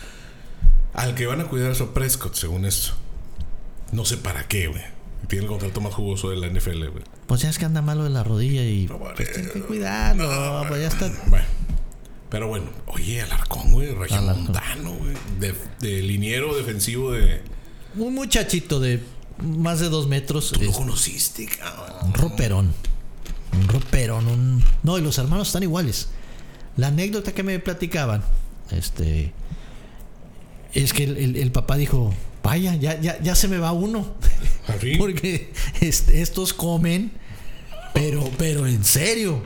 [0.93, 2.93] Al que van a cuidar es a Prescott, según esto.
[3.93, 4.83] No sé para qué, güey.
[5.29, 7.05] Tiene el contrato más jugoso de la NFL, güey.
[7.27, 8.87] Pues ya es que anda malo de la rodilla y.
[8.87, 10.65] No, pues tienen que cuidarlo.
[10.69, 11.11] pues ya está.
[11.29, 11.47] Bueno.
[12.31, 15.15] Pero bueno, oye, Alarcón, güey, regiomontano, güey.
[15.39, 17.43] De, de liniero defensivo de.
[17.97, 19.03] Un muchachito de
[19.43, 20.51] más de dos metros.
[20.53, 21.93] ¿Tú lo es conociste, cabrón?
[22.07, 22.75] un roperón.
[23.53, 24.27] Un roperón.
[24.29, 24.65] Un...
[24.83, 26.09] No, y los hermanos están iguales.
[26.77, 28.23] La anécdota que me platicaban.
[28.71, 29.33] Este.
[30.73, 32.13] Es que el, el- el papá dijo.
[32.43, 34.15] Vaya, ya, ya, ya se me va uno.
[34.69, 34.97] ¿Así?
[34.99, 37.13] Porque este, estos comen,
[37.95, 39.43] pero, pero en serio.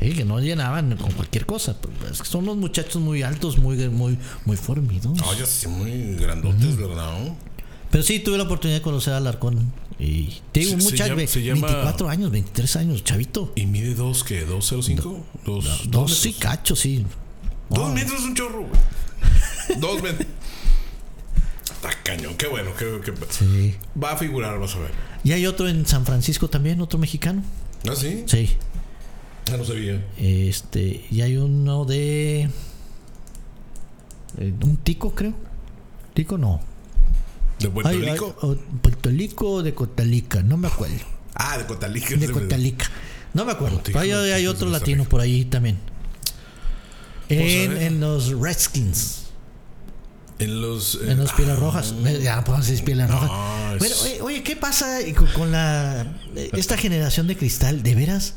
[0.00, 1.76] Sí, que no llenaban con cualquier cosa.
[1.80, 5.06] Pues, es que son unos muchachos muy altos, muy, muy, muy formidos.
[5.18, 7.18] No, ya sí, muy grandotes, ¿verdad?
[7.90, 9.72] Pero sí, tuve la oportunidad de conocer a Alarcón.
[9.98, 13.52] Y te digo, Se- se mucha, llama- ve- se llama- 24 años, 23 años, chavito.
[13.56, 14.46] ¿Y mide dos qué?
[14.46, 15.24] ¿205?
[15.44, 17.04] Dos, dos, Dos sí, cacho, sí.
[17.70, 18.70] Dos No, metros es un chorro, güey.
[19.80, 20.26] Dos metros.
[21.64, 22.70] Está cañón, qué bueno.
[22.78, 23.74] Qué, qué- Sí.
[24.02, 24.90] Va a figurar, vas a ver.
[25.24, 27.42] Y hay otro en San Francisco también, otro mexicano.
[27.88, 28.24] ¿Ah, sí?
[28.26, 28.50] Sí.
[29.52, 30.04] Ah, no sabía.
[30.18, 32.48] Este, y hay uno de.
[34.38, 35.34] eh, un tico, creo.
[36.14, 36.60] Tico no.
[37.58, 38.36] ¿De Puerto hay- Rico?
[38.42, 40.96] o Puerto Rico o de Cotalica, no me acuerdo.
[41.34, 42.16] Ah, de Cotalica.
[42.16, 42.86] De Cotalica.
[43.34, 43.80] No me acuerdo.
[43.84, 45.10] Pero hay, hay tico es de otro Costa latino Rica.
[45.10, 45.78] por ahí también.
[47.28, 49.24] En, en los Redskins.
[50.38, 50.94] En los.
[50.96, 51.94] eh, En los Pieles ah, Rojas.
[52.06, 53.28] Eh, Ya, pues Pieles Rojas.
[53.30, 56.16] No, es- Bueno, oye, oye, ¿qué pasa con, con la
[56.52, 57.82] esta generación de cristal?
[57.82, 58.34] ¿De veras?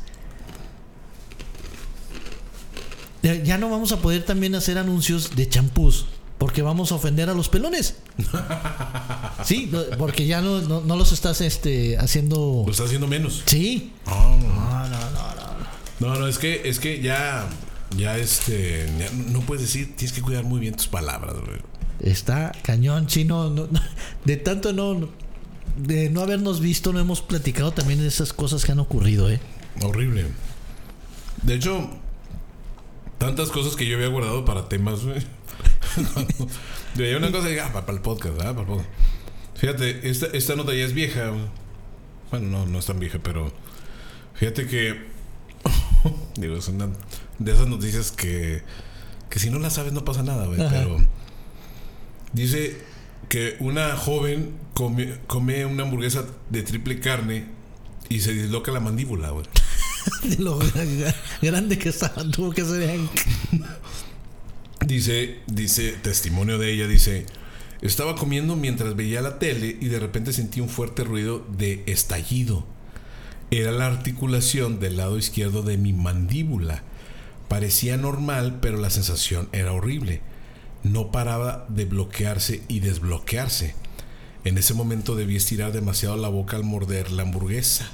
[3.22, 6.06] Ya no vamos a poder también hacer anuncios de champús
[6.42, 7.94] porque vamos a ofender a los pelones.
[9.44, 12.62] Sí, porque ya no, no, no los estás este, haciendo.
[12.66, 13.42] Lo está haciendo menos.
[13.46, 13.92] Sí.
[14.06, 16.14] Ah, No, no, no, no.
[16.14, 17.48] No, no, es que, es que ya.
[17.96, 18.88] Ya este.
[18.98, 21.58] ya no puedes decir, tienes que cuidar muy bien tus palabras, güey.
[22.00, 23.48] Está cañón, chino.
[23.50, 23.80] no- no-
[24.24, 25.08] de tanto no.
[25.76, 29.40] De no habernos visto, no hemos platicado también de esas cosas que han ocurrido, ¿eh?
[29.82, 30.26] Horrible.
[31.42, 31.88] De hecho,
[33.18, 35.20] tantas cosas que yo había guardado para temas, güey.
[36.94, 38.54] Veía una cosa diga, ah, para, para el podcast, ¿verdad?
[38.54, 38.88] Para el podcast.
[39.54, 41.30] Fíjate, esta, esta nota ya es vieja.
[42.30, 43.52] Bueno, no, no es tan vieja, pero
[44.34, 45.06] fíjate que.
[46.36, 46.88] digo, es una
[47.38, 48.62] de esas noticias que.
[49.30, 50.58] Que si no la sabes no pasa nada, güey.
[50.68, 50.98] Pero.
[52.32, 52.80] Dice
[53.28, 57.46] que una joven come, come una hamburguesa de triple carne
[58.08, 59.46] y se disloca la mandíbula, güey.
[60.24, 62.98] De lo gra- grande que estaba, tuvo que ser.
[64.86, 67.26] Dice, dice, testimonio de ella, dice,
[67.82, 72.66] estaba comiendo mientras veía la tele y de repente sentí un fuerte ruido de estallido.
[73.50, 76.82] Era la articulación del lado izquierdo de mi mandíbula.
[77.48, 80.20] Parecía normal, pero la sensación era horrible.
[80.82, 83.74] No paraba de bloquearse y desbloquearse.
[84.44, 87.88] En ese momento debí estirar demasiado la boca al morder la hamburguesa.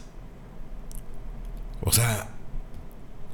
[1.82, 2.30] O sea,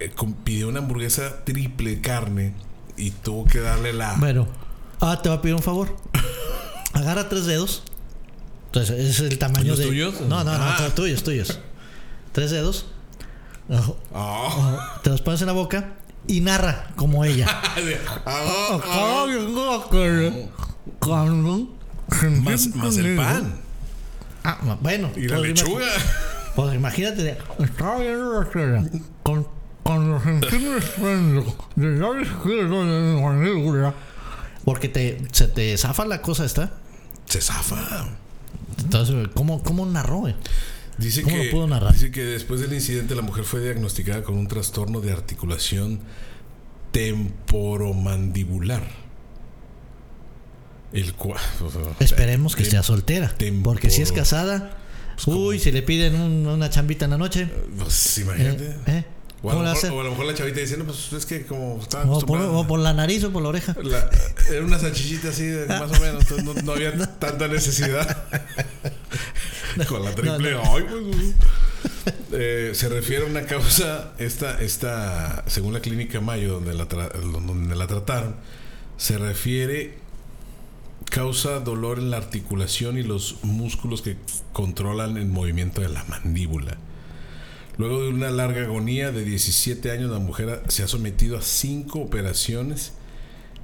[0.00, 0.10] eh,
[0.42, 2.52] pidió una hamburguesa triple carne
[2.96, 4.14] y tuvo que darle la.
[4.18, 4.46] Bueno,
[5.00, 5.96] ah, te voy a pedir un favor.
[6.92, 7.83] Agarra tres dedos.
[8.66, 9.87] Entonces, ese es el tamaño ¿Los de.
[9.87, 10.20] tuyos?
[10.22, 10.90] No, no, no, Ah.
[10.94, 11.59] tuyos, tuyos.
[12.33, 12.87] Tres dedos.
[13.68, 14.42] Ojo, Ah.
[14.46, 15.92] ojo, Te los pones en la boca
[16.26, 17.46] y narra como ella.
[18.26, 19.26] Ah, ah.
[22.42, 23.54] más, más el pan
[24.44, 25.11] Ah, bueno.
[25.16, 25.87] y la pues, lechuga.
[26.54, 27.22] Pues imagínate.
[27.22, 28.90] de- Estaba viendo la tele
[29.22, 29.46] con,
[31.77, 33.94] del lado izquierdo de mi mandíbula.
[34.64, 36.73] Porque te, se te zafa la cosa esta.
[37.27, 38.09] Se zafa.
[38.79, 40.27] Entonces, ¿cómo, cómo narró?
[40.29, 40.35] eh?
[40.99, 41.92] Dice ¿Cómo que, lo puedo narrar?
[41.92, 46.01] dice que después del incidente la mujer fue diagnosticada con un trastorno de articulación
[46.92, 48.83] temporomandibular.
[50.92, 51.40] El cual.
[52.01, 53.35] Esperemos que sea soltera.
[53.37, 54.79] Temporo- Porque si es casada,
[55.27, 57.49] uy, si le piden un- una chambita en la noche.
[57.79, 58.77] Pues eh, imagínate.
[58.87, 59.05] eh,
[59.44, 59.88] O, a ¿Cómo lo mejor, hace?
[59.90, 62.40] o a lo mejor la chavita dice, no, pues es que como estaba O por,
[62.40, 63.76] o por la nariz o por la oreja.
[63.83, 64.09] La-
[64.50, 66.22] era una salchichita así, de- más o menos.
[66.22, 68.26] entonces no, no había tanta necesidad.
[69.88, 70.52] Con la triple.
[70.52, 71.35] no, ay, pues,
[72.33, 77.12] eh, se refiere a una causa, esta, esta, según la clínica Mayo, donde la, tra-
[77.12, 78.37] donde la trataron,
[78.96, 79.98] se refiere
[81.11, 84.16] causa dolor en la articulación y los músculos que
[84.52, 86.76] controlan el movimiento de la mandíbula.
[87.76, 91.98] Luego de una larga agonía de 17 años, la mujer se ha sometido a 5
[91.98, 92.92] operaciones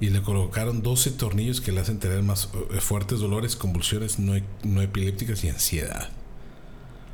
[0.01, 4.35] y le colocaron 12 tornillos que le hacen tener más eh, fuertes dolores, convulsiones no,
[4.35, 6.09] e- no epilépticas y ansiedad.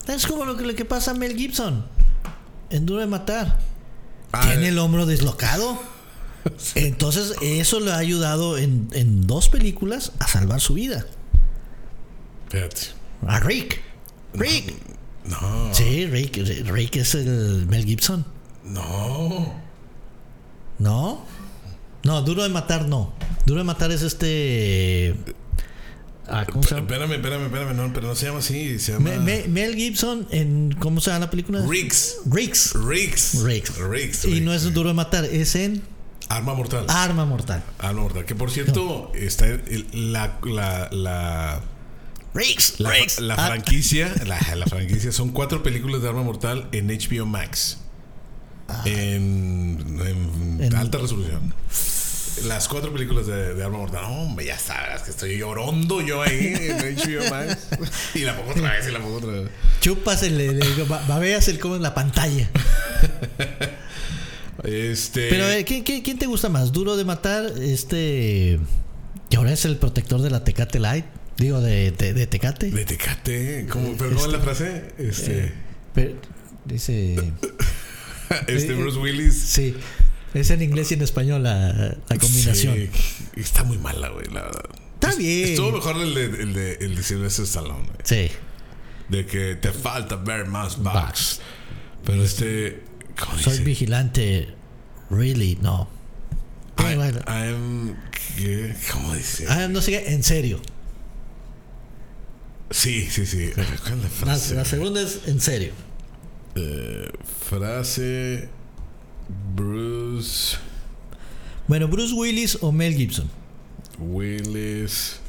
[0.07, 1.85] Es como lo que, lo que pasa a Mel Gibson
[2.69, 3.59] en Duro de Matar.
[4.31, 5.77] Ah, Tiene el hombro deslocado.
[6.75, 11.05] Entonces, eso le ha ayudado en, en dos películas a salvar su vida.
[13.27, 13.81] A Rick.
[14.33, 14.73] Rick.
[15.27, 16.37] No, Sí, Rick.
[16.67, 18.25] Rick es el Mel Gibson.
[18.65, 19.53] no.
[20.79, 21.25] ¿No?
[22.03, 23.13] No, Duro de Matar no.
[23.45, 25.15] Duro de Matar es este.
[26.27, 26.81] Ah, ¿Cómo se llama?
[26.81, 30.27] Espérame, espérame, espérame, no, pero no se llama así, se llama Me- me- Mel Gibson
[30.29, 30.75] en.
[30.79, 31.65] ¿Cómo se llama la película?
[31.67, 32.17] Riggs.
[32.29, 32.73] Riggs.
[32.75, 33.43] Riggs.
[33.43, 33.77] Riggs.
[33.79, 34.25] Riggs.
[34.25, 35.81] Y no es Duro de Matar, es en
[36.29, 36.85] Arma mortal.
[36.89, 37.63] Arma Mortal.
[37.79, 38.25] Arma mortal.
[38.25, 41.61] Que por cierto, está el- la, la, la,
[42.37, 42.79] Riggs.
[42.79, 43.19] la, Riggs.
[43.19, 44.13] la Ah, franquicia.
[44.25, 47.79] La, la franquicia son cuatro películas de Arma mortal en HBO Max.
[48.85, 51.53] En, en En- alta resolución.
[52.45, 54.03] las cuatro películas de, de Arma Mortal.
[54.05, 57.57] Hombre, ya sabes que estoy llorando yo ahí en HBO Max.
[58.13, 59.49] Y la pongo otra vez y la pongo otra vez.
[59.79, 62.49] Chupas el, el, el- ba- babeas el como en la pantalla.
[64.63, 65.29] Este.
[65.29, 66.71] Pero ver, ¿quién, quién, quién te gusta más?
[66.71, 67.45] ¿Duro de matar?
[67.61, 68.59] Este.
[69.29, 71.05] Que ahora es el protector de la Tecate Light.
[71.37, 72.71] Digo, de, de, de Tecate.
[72.71, 73.65] De Tecate.
[73.69, 74.93] ¿Cómo, ¿Pero cómo es la frase?
[74.97, 75.53] Este.
[75.93, 76.15] Pero-
[76.65, 77.15] dice.
[78.47, 79.35] este eh, Bruce Willis.
[79.39, 79.75] Sí.
[80.33, 82.75] Es en inglés y en español la, la combinación.
[82.75, 82.89] Sí,
[83.35, 84.65] está muy mala, güey, la verdad.
[84.95, 85.49] Está bien.
[85.49, 87.97] Estuvo mejor el de, el de, el de Sylvester Stallone, güey.
[88.03, 88.29] Sí.
[89.09, 90.93] De que te falta ver más Bugs.
[90.93, 91.41] bugs.
[92.05, 92.81] Pero este.
[93.19, 93.63] ¿Cómo Soy dice?
[93.63, 94.49] vigilante.
[95.09, 95.87] Really, no.
[96.79, 97.19] I, bueno.
[97.27, 97.95] I'm.
[98.37, 98.75] ¿qué?
[98.91, 99.45] ¿Cómo dice?
[99.47, 100.61] Ah, no sé, en serio.
[102.69, 103.51] Sí, sí, sí.
[103.53, 104.55] ¿Cuál es la frase?
[104.55, 105.71] la segunda es en serio.
[106.55, 107.09] Eh,
[107.49, 108.49] frase.
[109.55, 110.57] Bruce
[111.67, 113.29] Bueno, Bruce Willis o Mel Gibson.
[113.99, 115.19] Willis.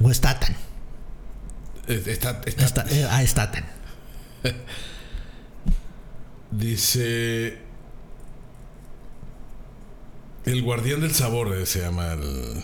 [0.00, 0.54] O Statham.
[1.86, 3.64] Está, está- eh, ah, Statham.
[6.50, 7.58] Dice.
[10.44, 12.62] El guardián del sabor eh, se llama el,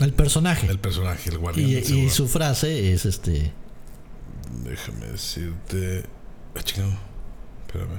[0.00, 0.66] El personaje.
[0.66, 2.10] el personaje, el guardián Y, del y sabor.
[2.10, 3.52] su frase es este.
[4.64, 6.04] Déjame decirte.
[6.54, 6.92] Ah, chingado.
[7.66, 7.98] Espérame.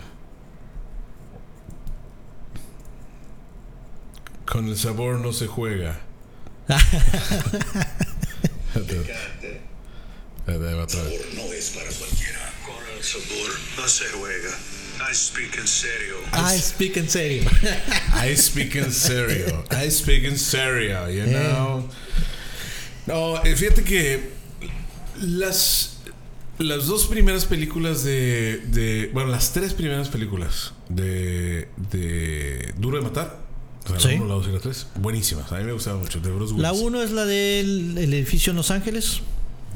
[4.46, 6.00] Con el sabor no se juega.
[10.48, 11.22] Va otra vez.
[11.36, 12.54] no es para cualquiera.
[12.66, 14.50] Con el sabor no se juega.
[15.00, 16.16] I speak en serio.
[16.34, 17.44] I speak en serio.
[18.14, 19.64] I speak in serio.
[19.72, 21.88] I speak in serio, you know.
[23.06, 24.32] No, eh, fíjate que
[25.22, 25.94] las
[26.60, 33.04] las dos primeras películas de, de bueno, las tres primeras películas de de Duro de
[33.04, 33.40] matar,
[33.86, 34.18] o sea, Sí.
[34.18, 35.52] la 1, la 2 y la 3, buenísimas.
[35.52, 36.54] A mí me gustaban mucho de Bruce.
[36.58, 39.22] La uno es la del el edificio en Los Ángeles.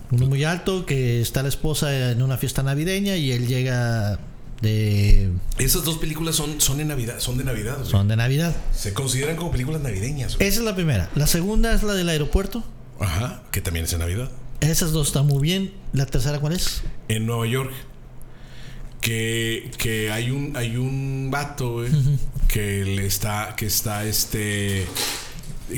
[0.09, 4.19] Uno muy alto, que está la esposa en una fiesta navideña y él llega
[4.61, 5.31] de.
[5.57, 7.89] Esas dos películas son son de Navidad, son de Navidad, güey.
[7.89, 8.55] Son de Navidad.
[8.73, 10.35] Se consideran como películas navideñas.
[10.37, 10.47] güey.
[10.47, 11.09] Esa es la primera.
[11.15, 12.63] La segunda es la del aeropuerto.
[12.99, 14.29] Ajá, que también es de Navidad.
[14.59, 15.73] Esas dos están muy bien.
[15.93, 16.83] ¿La tercera cuál es?
[17.07, 17.71] en Nueva York
[19.01, 21.89] que, que hay un hay un vato güey,
[22.47, 24.85] que le está que está este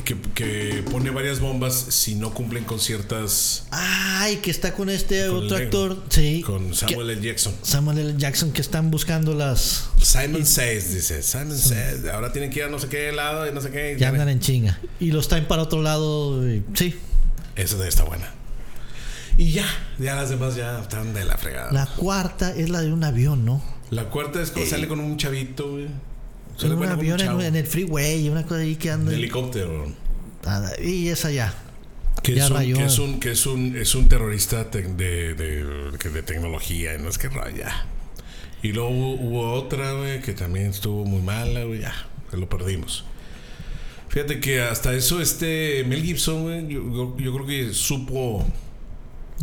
[0.01, 5.27] que, que pone varias bombas si no cumplen con ciertas Ay, que está con este
[5.27, 6.03] Con otro actor.
[6.09, 6.41] Sí.
[6.41, 7.21] con que- Samuel L.
[7.21, 8.13] Jackson Samuel L.
[8.17, 9.89] Jackson que están buscando las.
[10.01, 13.53] Simon Says dice Simon Says ahora tienen que ir a no sé qué lado y
[13.53, 14.79] no sé qué Ya andan en chinga.
[14.99, 16.47] Y los traen para otro lado.
[16.49, 16.95] y- Sí.
[17.55, 18.33] esa está buena
[19.37, 19.65] y ya
[19.97, 23.45] ya las demás ya están de la fregada La cuarta es la de un avión,
[23.45, 23.63] ¿no?
[23.89, 25.87] la cuarta es cuando sale con un chavito güey
[26.53, 27.41] En Sale un avión en, chavo.
[27.41, 29.11] en el freeway, una cosa ahí que anda.
[29.11, 29.91] de helicóptero
[30.83, 31.53] Y esa ya.
[32.21, 32.77] Que es, un, rayó.
[32.77, 34.83] que es un que es un es un terrorista de,
[35.33, 37.85] de, que de tecnología, no es que raya.
[38.61, 41.93] Y luego hubo, hubo otra, güey, que también estuvo muy mala, güey, ya,
[42.31, 43.03] lo perdimos.
[44.07, 48.47] Fíjate que hasta eso este Mel Gibson, güey, yo, yo- creo que supo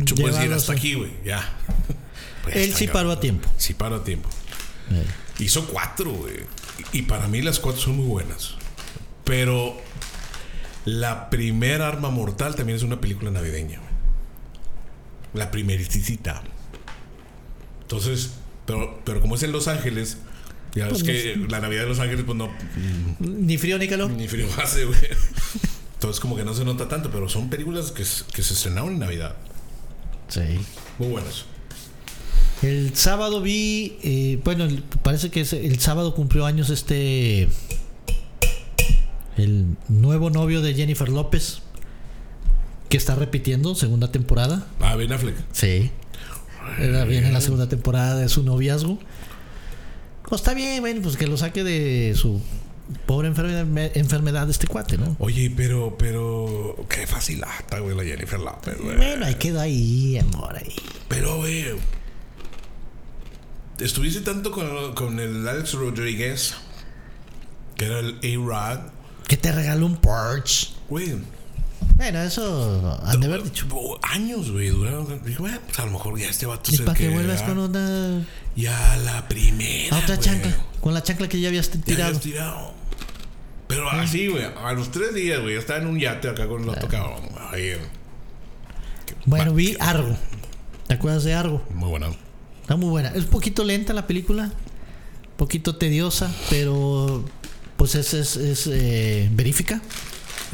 [0.03, 1.47] supo decir hasta aquí, güey, ya.
[2.43, 3.47] Pues Él sí paró a tiempo.
[3.57, 4.27] Sí paró a tiempo.
[4.89, 5.03] Eh.
[5.43, 6.37] Hizo cuatro, güey.
[6.93, 8.55] Y para mí las cuatro son muy buenas.
[9.23, 9.77] Pero
[10.85, 13.79] la primera arma mortal también es una película navideña.
[15.33, 16.41] La primeritita.
[17.81, 18.31] Entonces,
[18.65, 20.17] pero, pero como es en Los Ángeles,
[20.73, 22.49] ya Pues que la Navidad de Los Ángeles, pues no,
[23.19, 24.09] Ni frío ni calor.
[24.11, 24.99] ni frío hace, güey.
[25.93, 29.35] Entonces, como que no se nota tanto, pero son películas que se estrenaron en Navidad.
[30.29, 30.41] Sí.
[30.97, 31.45] Muy buenas.
[32.61, 37.47] El sábado vi, eh, bueno, el- parece que es- el sábado cumplió años este,
[39.37, 41.61] el nuevo novio de Jennifer López,
[42.89, 44.67] que está repitiendo segunda temporada.
[44.79, 45.35] Ah, Ben Affleck.
[45.53, 45.89] Sí.
[46.79, 48.99] Era bien en la segunda temporada de su noviazgo.
[50.29, 52.41] Pues está bien, bueno, pues que lo saque de su
[53.07, 53.65] pobre enfermedad,
[53.97, 55.15] enfermedad de este cuate, ¿no?
[55.19, 58.97] Oye, pero, pero, qué facilata, güey, la Jennifer Lopez, güey.
[58.97, 60.73] Bueno, ahí quedó ahí, amor, ahí.
[61.07, 61.65] Pero, güey,
[63.81, 66.55] estuviste tanto con, con el Alex Rodríguez,
[67.75, 68.79] que era el A-Rod,
[69.27, 70.69] Que te regaló un Porsche.
[70.89, 71.15] güey.
[71.95, 73.67] Bueno, eso han de haber dicho.
[74.03, 75.21] Años, güey, duraron.
[75.23, 77.41] Dije, bueno, pues a lo mejor ya este vato Y es el para que vuelvas
[77.43, 78.25] con una.
[78.55, 79.95] Ya la primera.
[79.95, 80.27] A otra güey.
[80.27, 80.55] chancla.
[80.79, 82.05] Con la chancla que ya habías Ya tirado.
[82.07, 82.73] habías tirado.
[83.67, 86.69] Pero así, güey, a los tres días, güey, estaba en un yate acá con el
[86.69, 87.23] otro cabrón.
[87.51, 87.73] Ahí,
[89.25, 90.15] Bueno, vi Argo.
[90.87, 91.63] ¿Te acuerdas de Argo?
[91.73, 92.15] muy bueno.
[92.71, 93.09] Está muy buena.
[93.09, 94.43] Es un poquito lenta la película.
[94.43, 97.21] Un poquito tediosa, pero
[97.75, 99.81] pues es, es, es eh, verífica.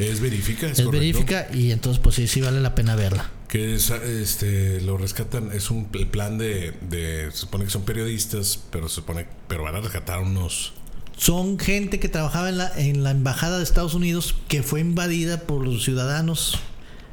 [0.00, 0.90] Es verifica, es, Es, correcto.
[0.90, 3.30] verífica y entonces pues sí, sí vale la pena verla.
[3.46, 7.82] Que es, este, lo rescatan, es un el plan de, de, se supone que son
[7.82, 10.72] periodistas, pero se supone, pero van a rescatar unos,
[11.16, 15.42] Son gente que trabajaba en la, en la embajada de Estados Unidos que fue invadida
[15.42, 16.58] por los ciudadanos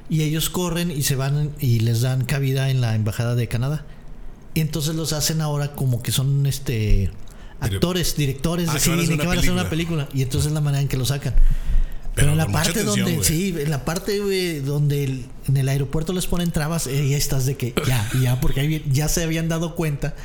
[0.09, 3.85] y ellos corren y se van y les dan cabida en la embajada de Canadá.
[4.55, 7.11] Y entonces los hacen ahora como que son este
[7.59, 9.69] actores, directores Ah, de que van a hacer cine una que van a hacer una
[9.69, 10.09] película.
[10.13, 11.33] y entonces es la manera en que lo sacan.
[12.15, 14.17] Pero Pero, en la parte atención, donde sí, en la parte
[14.61, 18.39] donde el- en el aeropuerto les ponen trabas, eh, ya estás de que ya, ya
[18.39, 20.15] porque ahí ya se habían dado cuenta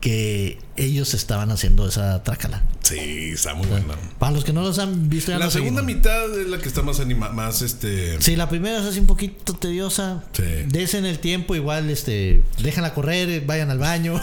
[0.00, 2.62] que ellos estaban haciendo esa trácala.
[2.82, 3.94] sí, está muy buena.
[4.18, 5.96] Para los que no los han visto, ya La no segunda seguimos.
[5.96, 9.06] mitad es la que está más anima, más este, Sí, la primera es así un
[9.06, 10.24] poquito tediosa.
[10.32, 10.42] Sí.
[10.68, 14.20] Desen el tiempo, igual, este, déjenla correr, eh, vayan al baño,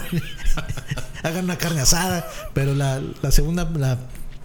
[1.22, 2.28] hagan una carne asada.
[2.54, 3.98] Pero la, la segunda, la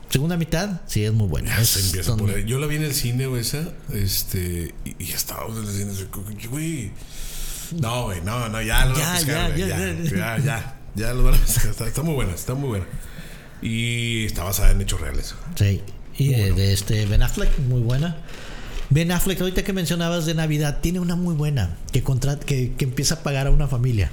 [0.10, 1.50] segunda mitad, sí es muy buena.
[1.56, 2.46] Ya Es se empieza donde- por ahí.
[2.46, 3.64] Yo la vi en el cine, güey, esa.
[3.92, 4.74] Este.
[4.86, 5.92] Y, y estaba en el cine.
[6.50, 6.92] Güey.
[7.80, 10.38] No, güey, no, no, ya a Ya, pescar, ya, ya, ya, ya.
[10.38, 11.38] ya, ya, lo van a.
[11.38, 12.86] Está, está muy buena, está muy buena.
[13.62, 15.36] Y está basada en hechos reales.
[15.56, 15.82] Sí.
[16.18, 18.18] Y de, de este Ben Affleck, muy buena.
[18.90, 22.86] Ben Affleck, ahorita que mencionabas de Navidad, tiene una muy buena que, contra, que, que
[22.86, 24.12] empieza a pagar a una familia.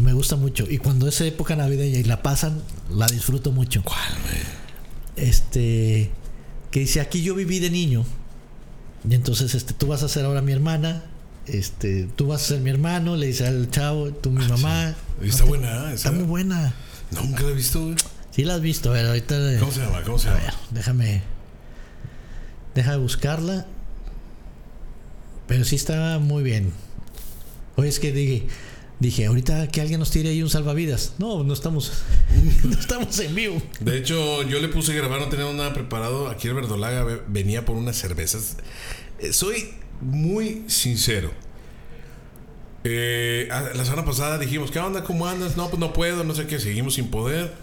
[0.00, 0.66] Me gusta mucho.
[0.68, 3.82] Y cuando es época navideña y la pasan, la disfruto mucho.
[3.84, 5.28] ¿Cuál, güey?
[5.28, 6.10] Este.
[6.70, 8.04] Que dice: Aquí yo viví de niño.
[9.08, 11.04] Y entonces, este, tú vas a ser ahora mi hermana.
[11.46, 13.16] Este, tú vas a ser mi hermano.
[13.16, 14.94] Le dice al chavo, tú mi mamá.
[15.11, 15.94] Y está buena, ¿eh?
[15.94, 16.74] Está muy buena.
[17.10, 17.94] Nunca la he visto, güey.
[18.30, 18.90] Sí, la has visto.
[18.90, 19.36] A ver, ahorita.
[19.60, 20.02] ¿Cómo se llama?
[20.02, 20.44] ¿Cómo se A llama?
[20.44, 21.22] ver, déjame.
[22.74, 23.66] Deja de buscarla.
[25.46, 26.72] Pero sí está muy bien.
[27.76, 28.46] Oye, es que dije,
[29.00, 31.14] dije, ahorita que alguien nos tire ahí un salvavidas.
[31.18, 31.92] No, no estamos,
[32.64, 33.60] no estamos en vivo.
[33.80, 36.28] De hecho, yo le puse a grabar, no teníamos nada preparado.
[36.30, 38.56] Aquí el Verdolaga ve- venía por unas cervezas.
[39.18, 41.32] Eh, Soy muy sincero.
[42.84, 45.04] Eh, la semana pasada dijimos, ¿qué onda?
[45.04, 45.56] ¿Cómo andas?
[45.56, 47.54] No, pues no puedo, no sé qué, seguimos sin poder.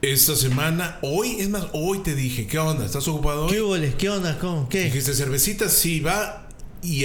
[0.00, 2.84] Esta semana, hoy, es más, hoy te dije, ¿qué onda?
[2.84, 3.52] ¿Estás ocupado hoy?
[3.52, 3.94] ¿Qué huele?
[3.94, 4.38] ¿Qué onda?
[4.38, 4.68] ¿Cómo?
[4.68, 4.84] ¿Qué?
[4.84, 6.48] Dijiste cervecita, sí, va.
[6.82, 7.04] Y,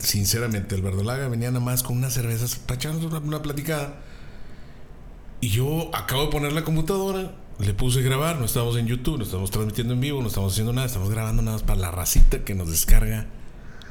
[0.00, 4.00] sinceramente, el Verdolaga venía nada más con unas cervezas para echarnos una, una platicada.
[5.40, 9.18] Y yo acabo de poner la computadora, le puse a grabar, no estamos en YouTube,
[9.18, 11.90] no estamos transmitiendo en vivo, no estamos haciendo nada, estamos grabando nada más para la
[11.90, 13.26] racita que nos descarga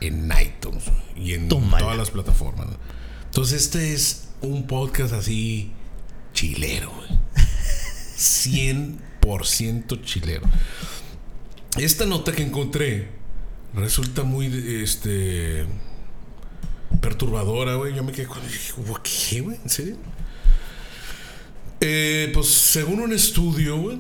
[0.02, 0.84] en iTunes
[1.16, 1.80] y en Tómala.
[1.80, 2.68] todas las plataformas.
[2.68, 2.78] ¿no?
[3.26, 5.72] Entonces, este es un podcast así
[6.34, 7.20] chilero, güey.
[8.18, 10.44] 100% chilero.
[11.78, 13.10] Esta nota que encontré
[13.74, 14.48] resulta muy
[14.84, 15.66] este
[17.02, 17.96] perturbadora, güey.
[17.96, 18.42] Yo me quedé con
[19.04, 19.58] ¿qué, güey?
[19.64, 19.96] ¿En serio?
[21.80, 23.98] Eh, pues según un estudio, güey,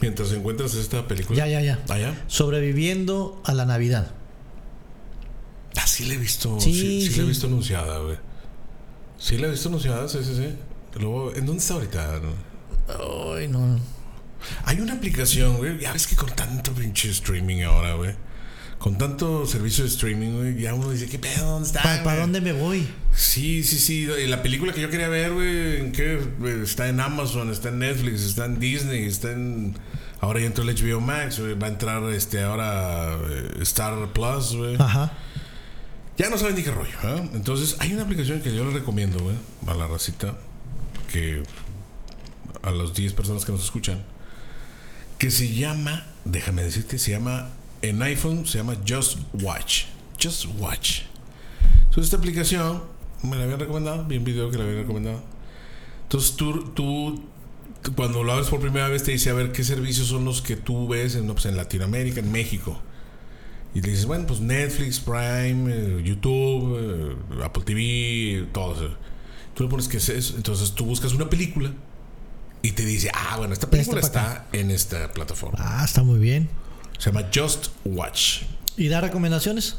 [0.00, 1.36] mientras encuentras esta película.
[1.36, 1.98] Ya, ya, ya.
[1.98, 2.24] Ya.
[2.28, 4.14] Sobreviviendo a la Navidad.
[5.76, 6.58] Ah, sí la he visto.
[6.60, 7.16] Sí, Sí, sí, sí.
[7.18, 8.16] la he visto anunciada, güey.
[9.18, 10.48] Sí la he visto anunciada, sí, sí, sí.
[11.00, 12.20] Luego, ¿en dónde está ahorita?
[13.36, 13.78] Ay, no.
[14.64, 15.78] Hay una aplicación, güey.
[15.78, 18.14] Ya ves que con tanto pinche streaming ahora, güey.
[18.78, 20.60] Con tanto servicio de streaming, güey.
[20.60, 21.44] Ya uno dice, ¿qué pedo?
[21.50, 21.82] ¿Dónde está?
[21.82, 22.88] ¿Para güey?" dónde me voy?
[23.12, 24.06] Sí, sí, sí.
[24.28, 26.20] La película que yo quería ver, güey, ¿en qué?
[26.62, 29.76] Está en Amazon, está en Netflix, está en Disney, está en.
[30.20, 31.54] Ahora ya entró el HBO Max, güey.
[31.54, 34.76] Va a entrar este ahora eh, Star Plus, güey.
[34.78, 35.12] Ajá.
[36.18, 37.30] Ya no saben ni qué rollo, ¿eh?
[37.32, 39.18] Entonces, hay una aplicación que yo les recomiendo,
[39.68, 40.36] a la racita,
[41.12, 41.44] que
[42.60, 44.04] a las 10 personas que nos escuchan,
[45.16, 47.50] que se llama, déjame decirte, se llama,
[47.82, 49.84] en iPhone se llama Just Watch.
[50.20, 51.02] Just Watch.
[51.84, 52.82] Entonces, esta aplicación
[53.22, 55.22] me la habían recomendado, vi un video que la habían recomendado.
[56.02, 57.22] Entonces, tú, tú,
[57.94, 60.56] cuando lo abres por primera vez, te dice a ver qué servicios son los que
[60.56, 62.80] tú ves en, pues, en Latinoamérica, en México.
[63.74, 68.96] Y le dices, bueno, pues Netflix, Prime, eh, YouTube, eh, Apple TV, todo eso.
[69.54, 70.34] Tú le pones que es eso.
[70.36, 71.72] Entonces tú buscas una película
[72.62, 75.58] y te dice, ah, bueno, esta película Esta pa' está en esta plataforma.
[75.60, 76.48] Ah, está muy bien.
[76.98, 78.42] Se llama Just Watch.
[78.76, 79.76] ¿Y da recomendaciones?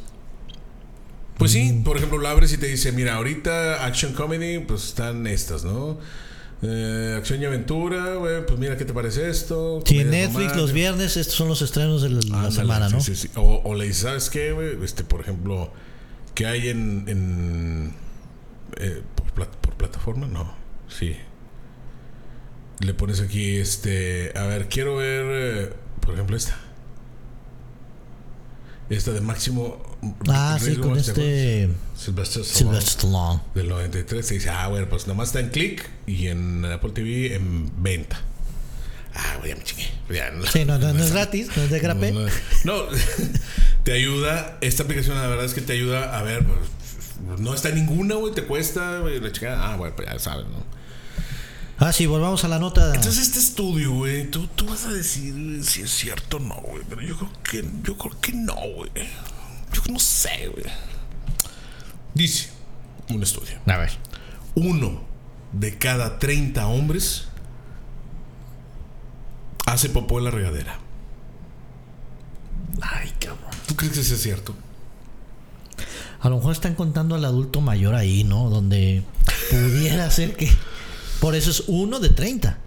[1.37, 5.25] Pues sí, por ejemplo, lo abres y te dice, mira, ahorita Action Comedy, pues están
[5.25, 5.97] estas, ¿no?
[6.61, 9.81] Eh, acción y aventura, güey, pues mira, ¿qué te parece esto?
[9.85, 12.99] Sí, Netflix los viernes, estos son los estrenos de la, Ándale, semana, ¿no?
[12.99, 13.29] sí, sí.
[13.35, 14.83] O, o le dices, ¿sabes qué, güey?
[14.83, 15.71] Este, por ejemplo,
[16.35, 17.05] ¿qué hay en.
[17.07, 17.93] en
[18.77, 20.27] eh, por, plat- por plataforma?
[20.27, 20.53] No.
[20.89, 21.15] Sí.
[22.81, 24.33] Le pones aquí, este.
[24.37, 25.25] A ver, quiero ver.
[25.29, 26.57] eh, por ejemplo, esta.
[28.89, 29.77] Esta de máximo.
[30.27, 33.41] Ah, sí, con este Sylvester Stallone, Stallone.
[33.53, 34.27] Del 93.
[34.27, 38.19] Te dice, ah, bueno, pues nomás está en click y en Apple TV en venta.
[39.13, 39.89] Ah, güey, ya me chingué.
[40.09, 42.25] Ya, no, Sí, no, no, no es gratis, no es de no,
[42.63, 42.83] no.
[43.83, 47.69] te ayuda, esta aplicación la verdad es que te ayuda a ver, pues, no está
[47.69, 49.71] ninguna, güey, te cuesta, güey, la chingada.
[49.71, 50.78] Ah, bueno, pues ya sabes, ¿no?
[51.79, 52.93] Ah, sí, volvamos a la nota.
[52.93, 56.83] Entonces este estudio, güey, tú, tú vas a decir si es cierto o no, güey,
[56.89, 58.91] pero yo creo que, yo creo que no, güey.
[59.73, 60.65] Yo no sé, güey.
[62.13, 62.49] Dice
[63.09, 63.59] un estudio.
[63.65, 63.91] A ver.
[64.55, 65.01] Uno
[65.53, 67.29] de cada 30 hombres
[69.65, 70.79] hace popó en la regadera.
[72.81, 73.51] Ay, cabrón.
[73.67, 74.53] ¿Tú crees que eso es cierto?
[76.19, 78.49] A lo mejor están contando al adulto mayor ahí, ¿no?
[78.49, 79.03] Donde
[79.49, 80.49] pudiera ser que.
[81.19, 82.57] Por eso es uno de 30.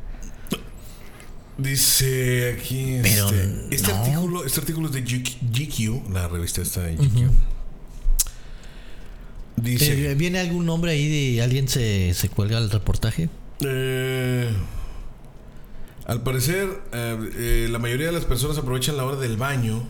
[1.58, 3.98] Dice aquí Pero este, este no.
[3.98, 7.30] artículo, este artículo es de GQ, la revista esta de GQ.
[9.56, 13.28] Dice Eh, ¿Viene algún nombre ahí de alguien se, se cuelga el reportaje?
[13.60, 14.50] Eh,
[16.06, 19.86] al parecer, eh, eh, la mayoría de las personas aprovechan la hora del baño.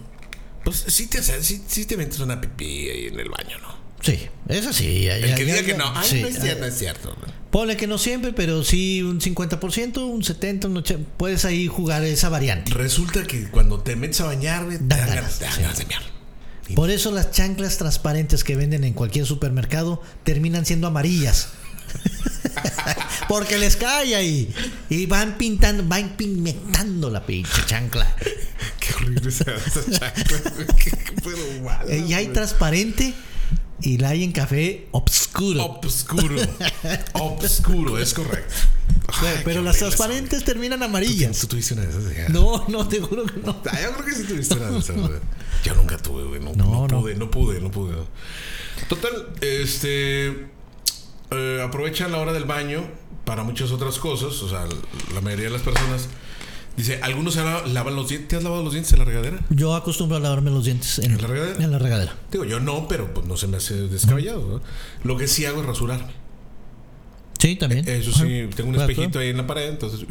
[0.64, 3.71] Pues sí te, sí, sí te metes una pipí ahí en el baño, ¿no?
[4.02, 5.04] Sí, eso sí.
[5.04, 6.78] ya- El ya- que ya- diga que no, ay, sí, no es cierto, no es
[6.78, 7.16] cierto.
[7.50, 11.06] Ponle que no siempre, pero sí un 50%, un 70%, un 80%.
[11.18, 12.72] Puedes ahí jugar esa variante.
[12.72, 15.60] Resulta que cuando te metes a bañar, te Dan ganas, te dan sí.
[15.62, 15.86] ganas de.
[16.74, 21.48] Por eso las chanclas transparentes que venden en cualquier supermercado terminan siendo amarillas.
[23.28, 24.52] Porque les cae ahí.
[24.88, 28.14] Y van pintando, van pigmentando la pinche chancla.
[28.80, 30.66] Qué horrible esa, esa chancla.
[30.76, 33.12] Qué- qué pero mala, Eh, Y hay transparente
[33.82, 35.62] y en café obscuro.
[35.64, 36.36] Obscuro.
[37.14, 38.54] Obscuro, es correcto.
[39.20, 41.38] Pero- Ay, pero qué las transparentes terminan amarillas.
[41.40, 42.30] ¿Tú tuviste una de esas?
[42.30, 43.60] No, no, te juro que no.
[43.70, 44.96] Ah, yo creo que sí tuviste una de esas.
[45.64, 46.40] Yo nunca tuve, güey.
[46.40, 47.00] No, No, no, no.
[47.00, 47.94] pude, no pude, no pude.
[48.88, 50.48] Total, este.
[51.30, 52.84] eh, aprovechan la hora del baño
[53.24, 54.40] para muchas otras cosas.
[54.42, 54.64] O sea,
[55.14, 56.08] la mayoría de las personas.
[56.76, 58.28] Dice, algunos se la- lavan los dientes.
[58.28, 59.38] ¿Te has lavado los dientes en la regadera?
[59.50, 61.62] Yo acostumbro a lavarme los dientes en, ¿En la regadera?
[61.64, 62.14] en la regadera.
[62.30, 64.40] Digo, yo no, pero pues no se me hace descabellado.
[64.48, 64.60] ¿no?
[65.04, 66.12] Lo que sí hago es rasurarme.
[67.38, 67.86] Sí, también.
[67.88, 68.56] Eso sí, Ajá.
[68.56, 69.20] tengo un Claro, espejito claro.
[69.24, 70.06] ahí en la pared, entonces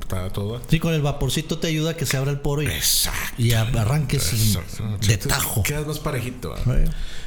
[0.00, 0.60] está todo.
[0.68, 3.20] Sí, con el vaporcito te ayuda a que se abra el poro y, Exacto.
[3.42, 5.06] y arranques Exacto.
[5.06, 5.62] de tajo.
[5.62, 6.54] Quedas más parejito.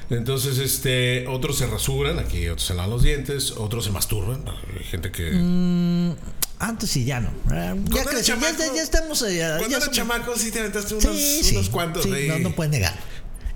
[0.10, 4.44] Entonces, este, otros se rasuran, aquí otros se lavan los dientes, otros se masturban.
[4.78, 5.32] Hay gente que.
[5.32, 6.16] Mm,
[6.64, 7.30] Antes sí, ya no.
[7.54, 9.22] Eh, Ya, crecí, chamaco- ya- ya estamos.
[9.24, 12.28] eh, ya- Cuando somos- chamaco, sí te aventaste unos, Sí, sí, unos cuantos sí, ahí.
[12.28, 12.94] no, no puedes negar.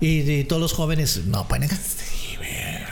[0.00, 1.78] Y, y todos los jóvenes no pueden negar.
[1.78, 2.04] Sí.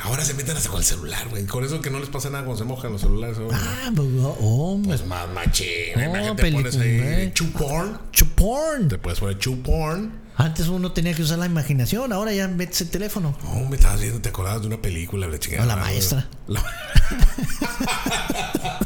[0.02, 1.46] Ahora se meten hasta con el celular, güey.
[1.46, 3.38] Con eso que no les pasa nada cuando se mojan los celulares.
[3.52, 5.66] Ah, pues, oh, oh, Pues más machín.
[5.96, 7.32] No, Imagínate, te pones ahí película, eh.
[7.34, 7.98] chu porn.
[8.12, 8.88] chuporn.
[8.88, 10.12] Te puedes poner chu porn.
[10.36, 13.36] Antes uno tenía que usar la imaginación, ahora ya metes el teléfono.
[13.42, 15.64] No, me estabas viendo, te acordabas de una película, la chingada.
[15.64, 16.28] O la maestra.
[16.46, 16.62] La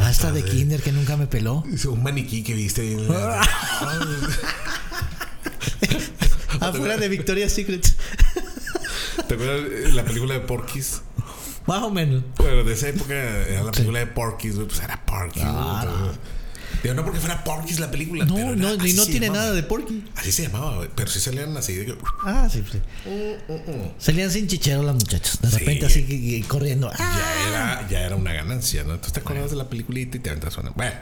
[0.00, 1.62] maestra de kinder que nunca me peló.
[1.88, 2.96] un maniquí que viste.
[6.60, 7.86] Afuera de Victoria's Secret.
[9.28, 11.02] ¿Te acuerdas de la película de Porky's?
[11.66, 12.24] Más o menos.
[12.38, 15.42] Bueno, de esa época era la película de Porky's, güey, pues era Porky's.
[15.42, 16.12] Claro.
[16.82, 18.24] Digo, no porque fuera Porky's la película.
[18.24, 19.44] No, pero no, y no tiene llamaba.
[19.44, 20.04] nada de Porky.
[20.16, 21.74] Así se llamaba, güey, pero sí salían así.
[21.74, 22.78] de que- Ah, sí, sí.
[23.98, 25.40] Salían sin chichero las muchachas.
[25.42, 25.58] De Sí.
[25.58, 26.90] repente así que- corriendo.
[26.98, 28.90] Ah, ya era, ya era una ganancia, ¿no?
[28.94, 30.70] Entonces te acuerdas de la peliculita y te aventas una.
[30.70, 30.94] Bueno,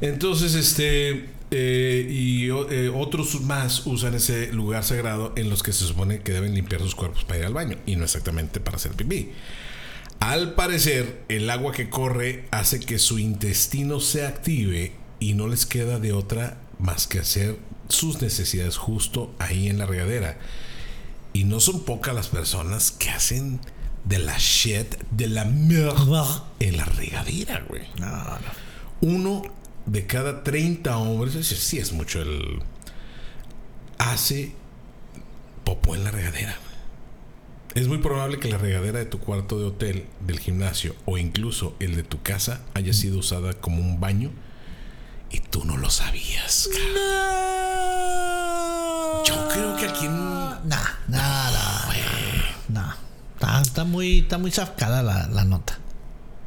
[0.00, 1.30] entonces, este.
[1.50, 6.32] eh, y eh, otros más usan ese lugar sagrado en los que se supone que
[6.32, 9.30] deben limpiar sus cuerpos para ir al baño y no exactamente para hacer pipí.
[10.20, 15.64] Al parecer, el agua que corre hace que su intestino se active y no les
[15.64, 17.58] queda de otra más que hacer
[17.88, 20.38] sus necesidades justo ahí en la regadera.
[21.32, 23.60] Y no son pocas las personas que hacen
[24.04, 27.82] de la shit, de la mierda en la regadera, güey.
[27.98, 28.68] no, no.
[29.00, 29.42] Uno
[29.86, 32.60] de cada 30 hombres, ese sí es mucho el.
[33.98, 34.52] hace
[35.64, 36.56] popó en la regadera.
[37.78, 41.76] Es muy probable que la regadera de tu cuarto de hotel, del gimnasio o incluso
[41.78, 44.32] el de tu casa haya sido usada como un baño
[45.30, 46.68] y tú no lo sabías.
[46.72, 46.96] cabrón.
[49.24, 50.16] Yo creo que aquí en.
[50.16, 52.00] Nah, nada, güey.
[52.68, 52.94] Nah.
[53.62, 55.78] Está, muy, está muy safcada la, la nota.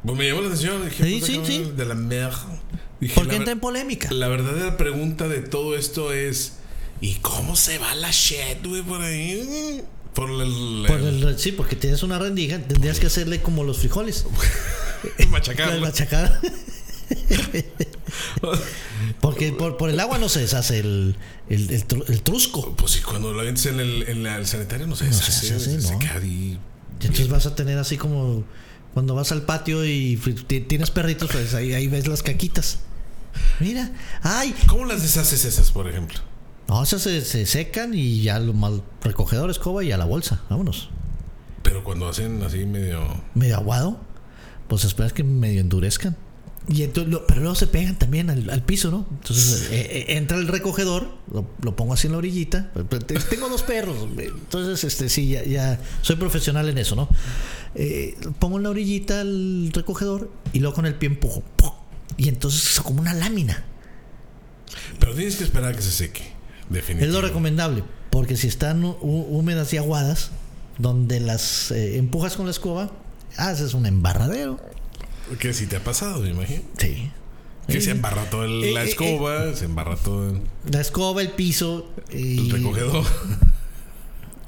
[0.04, 0.84] Pues me llamó la atención.
[0.84, 1.72] Dije, Sí, puta, sí, sí.
[1.74, 2.60] De la mierda.
[3.00, 4.10] Dije, ¿Por qué entra en polémica?
[4.12, 6.58] La verdadera pregunta de todo esto es:
[7.00, 9.82] ¿y cómo se va la shit, güey, por ahí?
[10.14, 10.84] Por el.
[10.86, 14.24] Por el- sí, porque tienes una rendija, tendrías que hacerle como los frijoles.
[15.30, 15.80] machacarla.
[15.80, 16.40] machacada.
[19.20, 21.16] Porque por, por el agua no se deshace el,
[21.48, 22.74] el, el tru- el trusco.
[22.76, 25.54] Pues sí, cuando lo avientes en el, en la- el sanitario no se se deshace.
[25.54, 25.98] hace, se ¿no?
[25.98, 26.58] queda ahí.
[27.00, 28.44] Y entonces vas a tener así como
[28.94, 30.16] cuando vas al patio y
[30.68, 32.78] tienes perritos, pues ahí, ahí ves las caquitas.
[33.60, 33.90] Mira,
[34.22, 36.18] ay, ¿Cómo las deshaces esas, por ejemplo?
[36.72, 40.42] No, esas se, se secan y ya lo mal recogedor escoba y a la bolsa,
[40.48, 40.90] vámonos.
[41.62, 43.02] Pero cuando hacen así medio.
[43.34, 44.00] Medio aguado,
[44.68, 46.16] pues esperas que medio endurezcan.
[46.68, 49.06] Y entonces, lo- pero luego se pegan también al, al piso, ¿no?
[49.10, 52.70] Entonces eh, eh, entra el recogedor, lo, lo pongo así en la orillita.
[53.28, 57.08] Tengo dos perros, entonces este sí, ya, ya soy profesional en eso, ¿no?
[57.74, 61.42] Eh, pongo en la orillita el recogedor y luego con el pie empujo.
[61.56, 61.70] ¡pum!
[62.16, 63.64] Y entonces es como una lámina.
[65.00, 66.32] Pero tienes que esperar a que se seque.
[66.72, 70.30] Es lo recomendable, porque si están hú- húmedas y aguadas,
[70.78, 72.90] donde las eh, empujas con la escoba,
[73.36, 74.58] haces un embarradero.
[75.38, 76.62] Que si te ha pasado, me imagino.
[76.78, 77.10] Sí.
[77.68, 80.40] Que Eh, se embarra toda eh, la eh, escoba, se embarra todo el,
[80.70, 81.90] La escoba, el piso.
[82.12, 83.04] y- el recogedor.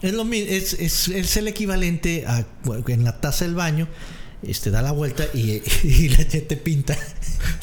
[0.03, 2.45] Es, lo, es, es, es el equivalente a
[2.89, 3.89] en la taza del baño.
[4.43, 6.95] Este da la vuelta y, y la gente te pinta.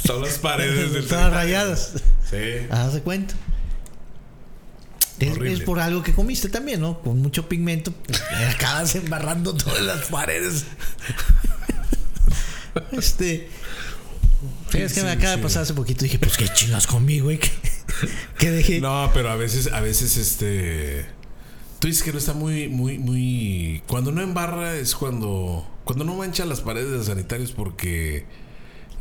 [0.04, 1.94] Son las paredes del Todas rayadas.
[2.28, 2.38] Sí.
[2.72, 3.36] Haz de cuenta.
[5.28, 7.02] Es, por algo que comiste también, ¿no?
[7.02, 7.92] Con mucho pigmento.
[7.92, 8.22] pues,
[8.56, 10.66] acabas embarrando todas las paredes.
[12.92, 13.50] este.
[14.74, 15.38] Es que Sí, me acaba sí.
[15.38, 16.04] de pasar hace poquito.
[16.04, 17.40] Dije, pues qué chingas conmigo, güey.
[18.02, 18.10] Que,
[18.40, 18.82] que dejé.
[18.82, 21.06] No, pero a veces, a veces este.
[21.80, 23.84] Tú dices que no está muy, muy, muy.
[23.88, 25.68] Cuando no embarra es cuando.
[25.84, 28.26] Cuando no mancha las paredes de sanitarios porque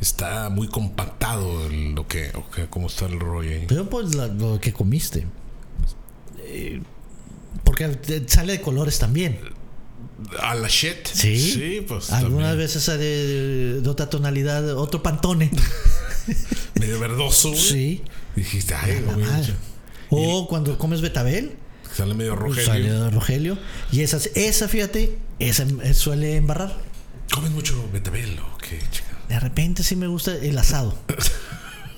[0.01, 3.65] está muy compactado el- lo que, o que- cómo está el rollo ahí.
[3.67, 5.25] Pero pues la- lo que comiste.
[6.45, 6.81] Eh,
[7.63, 9.39] porque sale de colores también.
[10.39, 11.05] A la shit.
[11.11, 11.37] Sí.
[11.37, 12.11] Sí, pues.
[12.11, 12.57] Algunas también.
[12.67, 15.49] veces sale de, de otra tonalidad, otro pantone.
[16.79, 17.55] Medio verdoso.
[17.55, 18.03] sí.
[18.35, 19.03] Dijiste, ay.
[20.09, 21.55] O cuando comes betabel,
[21.95, 23.03] Sale medio sale rogelio.
[23.03, 23.57] de Rogelio.
[23.91, 26.77] Y esa, esa fíjate, esa eh, suele embarrar.
[27.33, 29.07] ¿Comes mucho betabel o qué, chica?
[29.27, 30.97] De repente sí me gusta el asado.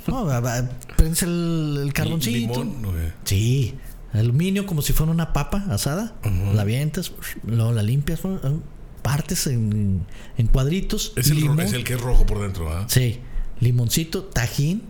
[0.06, 0.28] No,
[0.98, 2.62] prendes el, el carboncito.
[2.62, 3.14] Limón.
[3.24, 3.74] Sí,
[4.20, 6.16] aluminio como si fuera una papa asada.
[6.54, 7.12] La avientas,
[7.46, 8.62] luego la limpias, ¿no?
[9.02, 10.06] partes en,
[10.38, 11.12] en cuadritos.
[11.18, 11.60] Es el, ro- limón.
[11.62, 12.86] es el que es rojo por dentro, ¿ah?
[12.88, 13.20] Sí,
[13.60, 14.84] limoncito, tajín.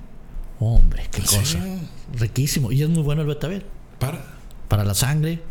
[0.59, 1.59] Hombre, qué cosa.
[2.19, 2.71] Riquísimo.
[2.71, 3.65] Y es muy bueno el betabel.
[3.99, 4.23] Para.
[4.67, 5.41] Para la sangre.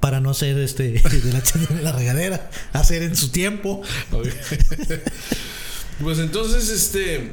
[0.00, 2.50] Para no hacer este de la, de la regadera.
[2.74, 3.80] Hacer en su tiempo.
[6.02, 7.32] Pues entonces, este.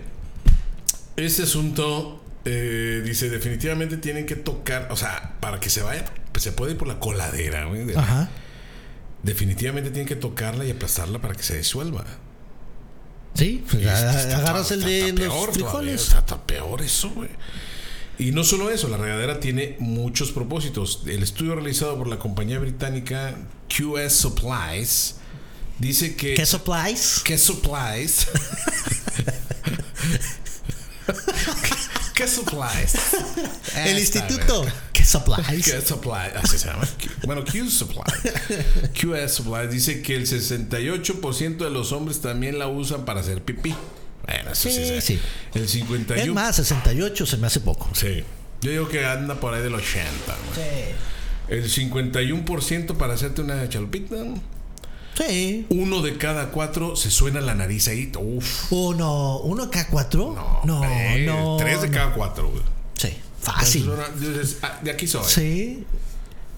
[1.17, 2.22] Este asunto.
[2.45, 4.87] Eh, dice, definitivamente tienen que tocar.
[4.91, 6.05] O sea, para que se vaya.
[6.31, 7.85] Pues se puede ir por la coladera, güey.
[7.85, 8.29] de Ajá.
[9.21, 12.03] Definitivamente tienen que tocarla y aplastarla para que se disuelva.
[13.35, 16.01] Sí, pues, está- agarras está- el de está los peor todavía, frijoles.
[16.03, 17.29] Está, está peor eso, güey.
[18.19, 21.01] Y no solo eso, la regadera tiene muchos propósitos.
[21.07, 23.35] El estudio realizado por la compañía británica
[23.69, 25.15] QS Supplies
[25.79, 26.33] dice que.
[26.35, 27.21] ¿Qué supplies?
[27.23, 28.27] ¿Qué supplies?
[32.13, 32.93] ¿Qué supplies?
[33.75, 34.65] El instituto.
[34.91, 35.47] ¿Qué supplies?
[35.65, 36.87] QS Supplies, así se llama.
[37.25, 38.03] Bueno, Q Supply.
[38.93, 43.73] QS Supply dice que el 68% de los hombres también la usan para hacer pipí.
[44.25, 45.19] Bueno, eso sí, Sí, sí.
[45.53, 46.33] El Es 51%.
[46.33, 47.89] más, 68 se me hace poco.
[47.93, 48.23] Sí.
[48.61, 50.09] Yo digo que anda por ahí del 80.
[50.55, 51.59] güey.
[51.59, 54.15] El 51% para hacerte una chalupita.
[55.17, 55.65] Sí.
[55.69, 58.11] Uno de cada cuatro se suena la nariz ahí.
[58.19, 58.71] Uf.
[58.71, 60.11] Uno, uno K4.
[60.35, 60.83] No, no.
[60.85, 61.93] eh, Tres de no.
[61.93, 62.63] cada cuatro, güey.
[62.97, 63.09] Sí,
[63.41, 63.89] fácil.
[64.15, 65.23] Entonces, ah, de aquí soy.
[65.27, 65.85] Sí.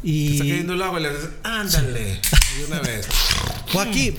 [0.04, 0.38] Está Y.
[0.40, 2.04] cayendo el agua y le dices, ándale.
[2.04, 3.08] De una vez.
[3.74, 4.16] O aquí.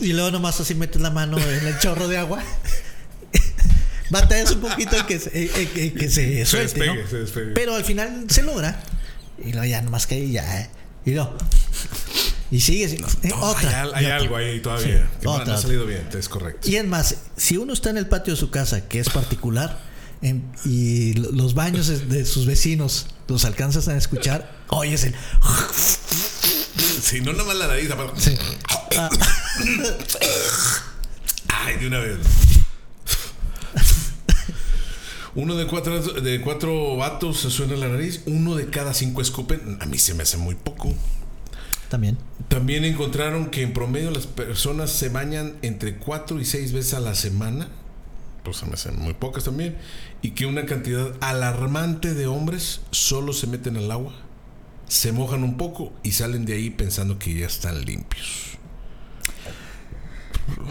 [0.00, 2.42] Y luego nomás así metes la mano en el chorro de agua.
[4.10, 7.10] Batallas un poquito en que se, en- en- en que se suelte, despegue, ¿no?
[7.10, 7.50] se despegue.
[7.54, 8.80] Pero al final se logra.
[9.44, 10.60] Y luego ya nomás que ya.
[10.60, 10.70] ¿eh?
[11.04, 11.36] Y luego.
[12.50, 12.88] Y sigue.
[12.88, 13.04] sigue.
[13.22, 13.82] Eh, No, otra.
[13.82, 14.16] Hay, otra.
[14.16, 14.84] algo ahí todavía.
[15.12, 15.54] Sí, que no- no, otra.
[15.54, 16.68] ha salido bien, es correcto.
[16.68, 19.80] Y es más, si uno está en el patio de su casa, que es particular,
[20.22, 25.14] en- y lo- los baños de, sus vecinos los alcanzas a escuchar, oyes el.
[27.02, 27.88] Si no, nada más la nariz.
[28.18, 28.36] Sí.
[28.96, 29.10] Ah,
[31.48, 32.18] Ay, de una vez.
[35.34, 39.76] Uno de cuatro, de cuatro vatos se suena la nariz, uno de cada cinco escupen.
[39.80, 40.94] A mí se me hace muy poco.
[41.88, 42.18] También.
[42.48, 47.00] También encontraron que en promedio las personas se bañan entre cuatro y seis veces a
[47.00, 47.68] la semana.
[48.44, 49.76] Pues se me hacen muy pocas también.
[50.22, 54.14] Y que una cantidad alarmante de hombres solo se meten al agua,
[54.88, 58.56] se mojan un poco y salen de ahí pensando que ya están limpios.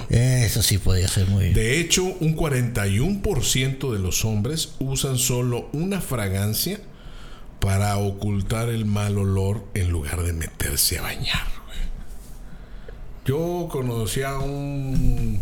[0.10, 1.52] Eso sí podría ser muy.
[1.52, 6.80] De hecho, un 41% de los hombres usan solo una fragancia
[7.60, 11.48] para ocultar el mal olor en lugar de meterse a bañar.
[11.66, 11.78] güey.
[13.26, 15.40] Yo conocí a un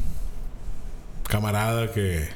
[1.28, 2.30] camarada que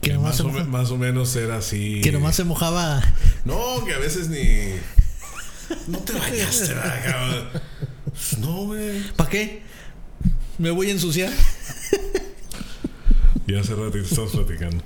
[0.00, 2.00] Que más, o, me- moja- más o menos era así.
[2.02, 3.02] Que nomás se mojaba.
[3.44, 4.74] No, que a veces ni.
[5.86, 7.48] No te bañaste, ¿verdad, cabrón?
[8.38, 9.02] No, güey.
[9.16, 9.62] ¿Para qué?
[10.56, 11.30] Me voy a ensuciar.
[13.46, 14.82] Ya hace ratito estamos platicando.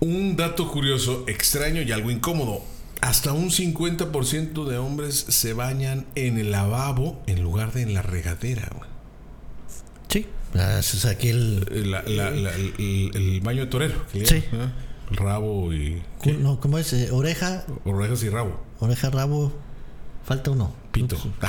[0.00, 2.62] Un dato curioso, extraño y algo incómodo.
[3.00, 8.02] Hasta un 50% de hombres se bañan en el lavabo en lugar de en la
[8.02, 8.68] regadera.
[10.08, 10.26] Sí.
[10.54, 11.66] Ah, Es aquí el.
[11.70, 14.06] El, la- la- la- el- el baño de torero.
[14.12, 14.36] que le Sí.
[14.36, 14.68] ¿eh?
[15.10, 16.02] Rabo y.
[16.40, 16.92] No, ¿Cómo es?
[16.92, 18.60] Eh, Oreja, Orejas y rabo.
[18.80, 19.52] oreja, rabo.
[20.24, 20.74] Falta uno.
[20.90, 21.16] Pito.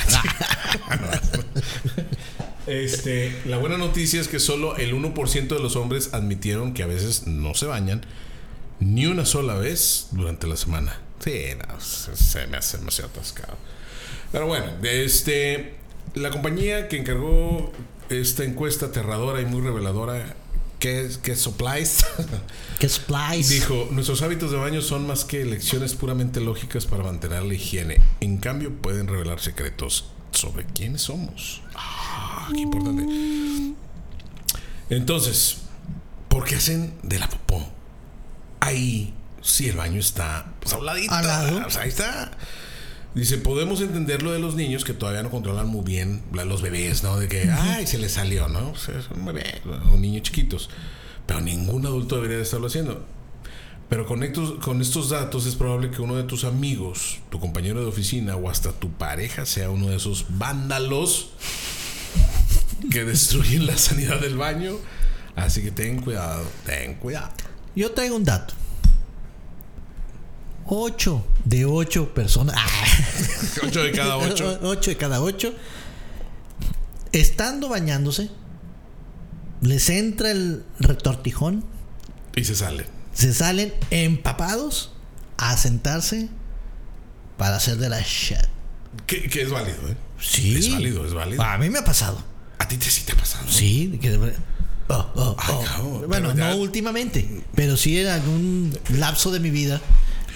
[2.68, 6.88] este, la buena noticia es que solo el 1% de los hombres admitieron que a
[6.88, 8.06] veces no se bañan
[8.80, 11.02] ni una sola vez durante la semana.
[11.20, 13.58] Sí, no, se, se me hace demasiado atascado.
[14.32, 15.76] Pero bueno, este,
[16.16, 17.72] la compañía que encargó
[18.10, 20.36] esta encuesta aterradora y muy reveladora,
[20.80, 22.06] que es que es Supplies,
[22.80, 23.56] ¿Qué splice?
[23.56, 28.00] Dijo, nuestros hábitos de baño son más que elecciones puramente lógicas para mantener la higiene.
[28.20, 31.64] En cambio, pueden revelar secretos sobre quiénes somos.
[31.76, 33.04] Ah, qué importante.
[34.90, 35.58] Entonces,
[36.30, 37.68] ¿por qué hacen de la popó?
[38.60, 39.14] Ahí,
[39.48, 41.66] si el baño está pues, a un ladito, Al lado.
[41.66, 42.32] o sea, ahí está.
[43.16, 47.02] Dice, podemos entender lo de los niños que todavía no controlan muy bien los bebés,
[47.02, 47.18] ¿no?
[47.18, 48.70] De que, ay, se les salió, ¿no?
[48.72, 50.70] O sea, es un bebé, un niño chiquitos.
[51.26, 53.04] Pero ningún adulto debería de estarlo haciendo.
[53.90, 57.80] Pero con estos, con estos datos es probable que uno de tus amigos, tu compañero
[57.80, 61.30] de oficina o hasta tu pareja sea uno de esos vándalos
[62.92, 64.74] que destruyen la sanidad del baño.
[65.36, 67.30] Así que ten cuidado, ten cuidado.
[67.76, 68.54] Yo traigo un dato.
[70.68, 72.56] 8 de 8 personas.
[72.58, 72.68] Ah,
[73.68, 74.60] Ocho de cada ocho.
[74.64, 75.54] 8 de cada 8.
[77.14, 78.30] Estando bañándose,
[79.62, 81.64] les entra el retortijón,
[82.36, 82.86] Y se sale.
[83.14, 84.92] se salen empapados
[85.38, 86.30] a sentarse
[87.38, 88.38] para hacer de la shit.
[89.06, 89.96] Que, que es válido, ¿eh?
[90.20, 90.56] Sí.
[90.58, 91.42] Es válido, es válido.
[91.42, 92.22] A mí me ha pasado.
[92.60, 93.46] A ti te sí te ha pasado.
[93.50, 94.16] Sí, que-
[94.90, 95.64] oh, oh, Ay, oh.
[95.64, 99.80] cabrón, Bueno, ya- no últimamente, pero sí en algún lapso de mi vida,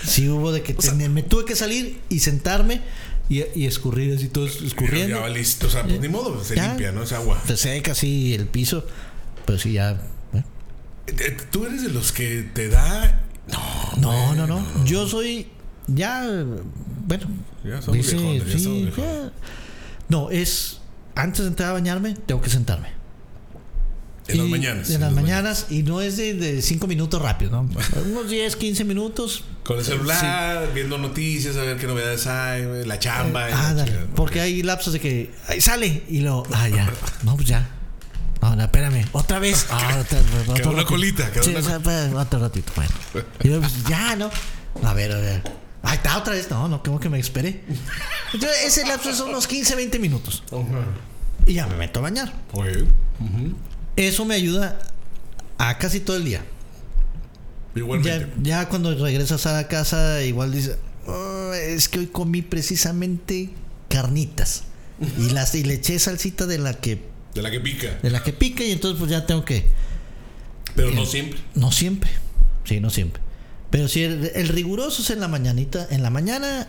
[0.06, 2.82] sí hubo de que ten- me tuve que salir y sentarme
[3.30, 5.20] y, y escurrir así todo escurriendo.
[5.22, 5.68] Ya listo.
[5.68, 6.68] O sea, pues ni modo, se Ya.
[6.68, 7.04] limpia, ¿no?
[7.04, 7.42] Es agua.
[7.48, 8.86] Se seca así el piso,
[9.46, 9.92] pero sí ya.
[10.34, 10.44] ¿eh?
[11.08, 13.22] Eh, ¿Tú eres de los que te da.?
[13.48, 14.02] No.
[14.02, 14.86] No, no, no.
[14.86, 15.48] Yo soy
[15.88, 16.24] ya,
[17.08, 17.28] bueno.
[17.64, 18.96] Ya viejones.
[18.96, 19.32] ya.
[20.10, 20.80] No, es
[21.16, 22.90] antes de entrar a bañarme, tengo que sentarme.
[24.28, 24.90] En las mañanas.
[24.90, 27.62] En las mañanas y no es de, de cinco minutos rápido, ¿no?
[28.12, 29.44] Unos 10, 15 minutos.
[29.64, 33.50] Con el celular, viendo noticias, a ver qué novedades hay, la chamba.
[33.50, 33.92] la Ah, dale.
[33.92, 34.08] chingada.
[34.16, 36.44] Porque hay lapsos de que ahí sale y lo.
[36.54, 36.90] Ah, ya.
[37.24, 37.70] No, pues ya.
[38.42, 39.06] No, no, espérame.
[39.12, 39.66] Otra vez.
[39.72, 42.72] Ah, otra, otro Quedó una colita, Sí, una pues, otro ratito.
[42.76, 42.92] Bueno.
[43.44, 44.30] Y yo, pues, ya, ¿no?
[44.84, 45.44] A ver, a ver.
[45.84, 46.50] Ahí está otra vez.
[46.50, 47.64] No, no, como que me esperé.
[48.34, 50.44] Entonces, ese lapso son unos 15, 20 minutos.
[51.46, 52.34] Y ya me meto a bañar.
[52.54, 52.86] Oye,
[53.96, 54.80] Eso me ayuda
[55.58, 56.44] a casi todo el día.
[57.76, 58.28] igualmente.
[58.44, 60.78] Ya, ya cuando regresas a la casa, igual dices,
[61.08, 63.50] "Oh, es que hoy comí precisamente
[63.90, 64.64] carnitas.
[65.18, 67.02] Y, las, y le eché salsita de la que
[67.34, 67.98] De la que pica.
[68.04, 69.66] de la que pica y entonces pues ya tengo que...
[70.76, 71.40] Pero no siempre.
[71.56, 72.10] No siempre.
[72.66, 73.22] Sí, no siempre.
[73.72, 76.68] Pero sí, el, el riguroso es en la mañanita, en la mañana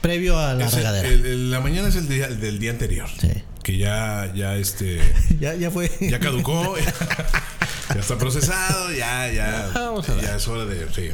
[0.00, 1.06] previo a la Es regadera.
[1.08, 3.08] el- el- la mañana es el día, el del día anterior.
[3.20, 3.28] Sí.
[3.64, 5.00] Que ya, ya este.
[5.40, 5.90] ya, ya fue.
[6.00, 6.76] Ya caducó.
[7.94, 8.92] ya está procesado.
[8.92, 9.70] Ya, ya.
[9.74, 10.24] Vamos a ver.
[10.24, 10.86] ya es hora de.
[10.94, 11.10] Sí.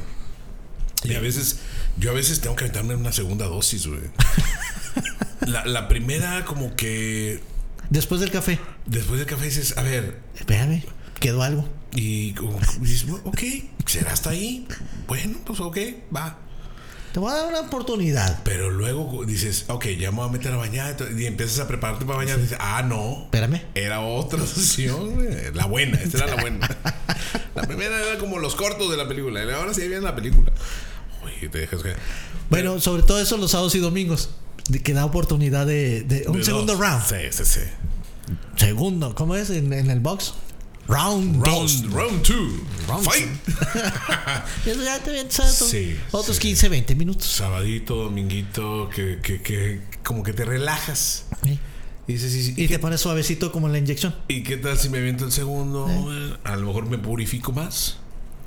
[1.05, 1.61] Y a veces.
[1.97, 4.01] Yo a veces tengo que aventarme una segunda dosis, güey.
[5.47, 7.41] La, la primera, como que.
[7.89, 8.59] Después del café.
[8.87, 10.83] Después del café dices, a ver, Espérame,
[11.19, 11.69] quedó algo.
[11.93, 13.41] y como que dices, ok,
[13.87, 14.67] será hasta ahí.
[15.09, 15.79] Bueno, pues ok,
[16.15, 16.39] va.
[17.13, 18.41] Te voy a dar una oportunidad.
[18.45, 20.97] Pero luego dices, ok, ya me voy a meter a bañar.
[21.17, 22.39] Y empiezas a prepararte para bañar.
[22.39, 23.25] Y dices, ah, no.
[23.25, 23.63] Espérame.
[23.75, 25.17] Era otra sesión.
[25.55, 26.69] La buena, esta era la buena.
[27.55, 29.45] La primera era como los cortos de la película.
[29.45, 30.53] y Ahora sí viene la película.
[31.25, 31.95] Oye, te dejas que.
[32.49, 34.31] Bueno, sobre todo eso los sábados y domingos.
[34.85, 36.81] Que da oportunidad de, de un de segundo dos.
[36.81, 37.03] round.
[37.05, 37.61] Sí, sí, sí.
[38.57, 40.35] Segundo, ¿cómo es en, en el box?
[40.91, 41.83] Round dos.
[41.83, 42.67] Round, round two.
[42.89, 43.29] Round Fight.
[44.67, 46.43] Eso ya te Sí, otros sí.
[46.43, 47.27] 15, 20 minutos.
[47.27, 51.27] Sabadito, dominguito, que, que, que como que te relajas.
[51.45, 51.61] Sí.
[52.09, 54.17] Y dices, ¿y, Y y, te pones suavecito como en la inyección.
[54.27, 55.87] ¿y qué tal si me aviento el segundo?
[56.43, 57.99] A lo mejor me purifico más.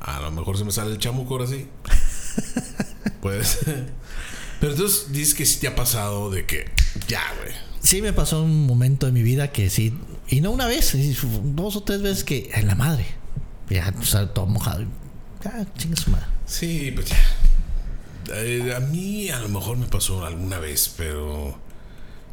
[0.01, 1.65] A lo mejor se me sale el chamuco ahora sí.
[3.21, 3.59] Pues.
[4.59, 6.65] Pero entonces dices que sí te ha pasado de que
[7.07, 7.53] ya, güey.
[7.81, 9.93] Sí, me pasó un momento de mi vida que sí.
[10.29, 10.95] Y no una vez,
[11.55, 13.05] dos o tres veces que en la madre.
[13.69, 14.85] Ya, o sea, todo mojado.
[15.45, 16.25] Ah, chinga su madre.
[16.45, 17.17] Sí, pues ya.
[18.35, 21.57] Eh, a mí a lo mejor me pasó alguna vez, pero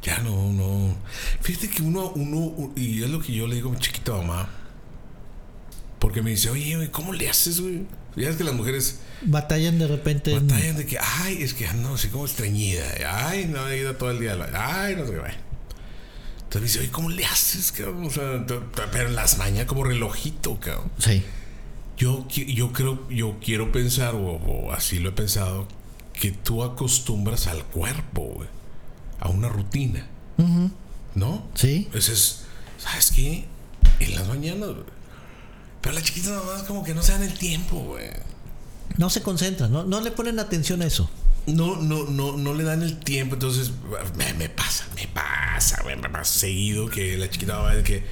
[0.03, 0.97] ya no, no.
[1.41, 4.49] Fíjate que uno, uno, y es lo que yo le digo a mi chiquita mamá.
[5.99, 7.83] Porque me dice, oye, ¿cómo le haces, güey?
[8.17, 10.33] Ya es que las mujeres Batallan de repente.
[10.33, 12.85] en- batallan de que, ay, es que ando así como estreñida.
[13.27, 14.37] Ay, no he ido todo el día.
[14.55, 15.50] Ay, no sé qué.
[16.51, 18.07] Entonces me dice, oye, ¿cómo le haces, cabrón?
[18.07, 18.45] O sea,
[18.91, 20.91] pero en las mañanas como relojito, cabrón.
[20.99, 21.23] Sí.
[21.97, 25.69] Yo, yo creo, yo quiero pensar, o, o así lo he pensado,
[26.13, 28.49] que tú acostumbras al cuerpo, güey,
[29.21, 30.09] a una rutina.
[31.15, 31.47] ¿No?
[31.55, 31.89] Sí.
[31.95, 32.41] Ese es,
[32.79, 33.47] ¿sabes qué?
[34.01, 34.87] En las mañanas, güey.
[35.81, 38.09] Pero las chiquitas nada más como que no se dan el tiempo, güey.
[38.97, 41.09] No se concentran, no, no le ponen atención a eso.
[41.47, 43.73] No, no, no, no le dan el tiempo, entonces
[44.17, 47.83] me, me pasa, me pasa, güey, me pasa seguido que la chiquita va a ver
[47.83, 48.05] que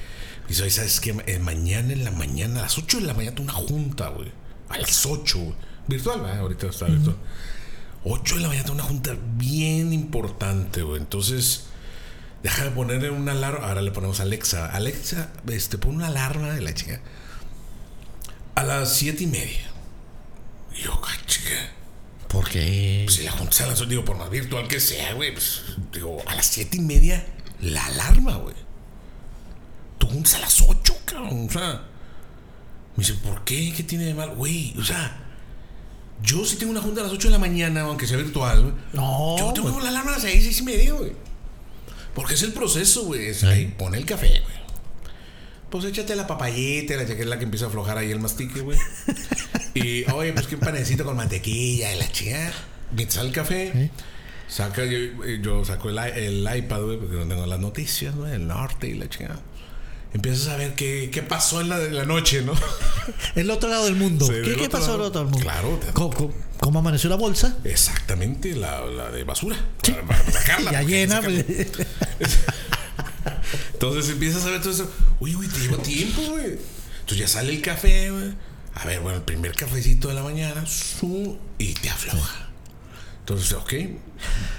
[0.47, 1.15] dice, "Oye, ¿sabes qué?
[1.25, 4.31] Eh, mañana en la mañana, a las 8 de la mañana, tengo una junta, güey.
[4.69, 5.55] A las 8, güey.
[5.87, 6.39] Virtual, ¿verdad?
[6.39, 7.15] Ahorita está virtual.
[8.03, 10.99] 8 de la mañana tengo una junta bien importante, güey.
[10.99, 11.65] Entonces,
[12.43, 13.67] déjame ponerle una alarma.
[13.67, 14.67] Ahora le ponemos a Alexa.
[14.67, 16.99] Alexa, este, pon una alarma de la chica.
[18.55, 19.69] A las 7 y media.
[20.77, 21.11] Y yo, "Ah,
[22.29, 22.33] chica.
[22.33, 23.01] Porque.
[23.05, 25.63] Pues si la junta es a las digo, por más virtual que sea, güey, pues
[25.91, 27.25] digo, a las siete y media,
[27.61, 28.55] la alarma, güey.
[29.97, 31.47] Tú juntas a las ocho, cabrón.
[31.47, 31.83] O sea,
[32.95, 33.73] me dice, ¿por qué?
[33.75, 34.35] ¿Qué tiene de mal?
[34.35, 35.25] Güey, o sea,
[36.23, 38.73] yo sí tengo una junta a las 8 de la mañana, aunque sea virtual, güey.
[38.93, 39.83] No, Yo tengo güey.
[39.83, 41.13] la alarma a las 6, 6 y media, güey.
[42.13, 43.27] Porque es el proceso, güey.
[43.27, 44.58] Es ahí, pone el café, güey.
[45.69, 48.61] Pues échate la papayita, la que es la que empieza a aflojar ahí el mastique,
[48.61, 48.77] güey.
[49.75, 52.51] y, oye, pues que un panecito con mantequilla y la chica.
[52.91, 53.91] Mientras el café,
[54.47, 54.97] saca, yo,
[55.41, 58.95] yo saco el, el iPad, güey, porque no tengo las noticias, güey, el norte y
[58.95, 59.39] la chica.
[60.11, 62.53] Empiezas a ver qué, qué pasó en la, en la noche, ¿no?
[63.35, 64.25] El otro lado del mundo.
[64.25, 64.95] Sí, ¿Qué, qué pasó lado.
[64.95, 65.39] al otro lado del mundo?
[65.39, 67.55] Claro, ¿Cómo, cómo- cómo amaneció la bolsa?
[67.63, 69.55] Exactamente, la, la de basura.
[69.83, 70.71] Para, para sacarla.
[70.71, 71.21] Ya porque llena.
[73.73, 74.91] Entonces empiezas a ver todo eso.
[75.19, 76.57] Uy, güey, te llevo tiempo, güey.
[77.01, 78.33] Entonces ya sale el café, güey.
[78.75, 80.65] A ver, bueno, el primer cafecito de la mañana.
[80.65, 82.49] su- y te afloja.
[83.19, 83.73] Entonces, ok.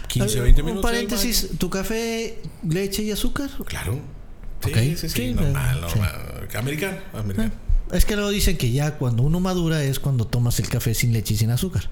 [0.09, 0.85] 15, 20 minutos.
[0.85, 3.51] Un paréntesis, ¿tu café, leche y azúcar?
[3.67, 4.01] Claro.
[4.65, 4.77] Sí, Ok.
[4.79, 5.99] sí, sí, Sí, normal, sí.
[6.57, 7.51] Americano, americano.
[7.93, 11.13] Es que luego dicen que ya cuando uno madura es cuando tomas el café sin
[11.13, 11.89] leche y sin azúcar.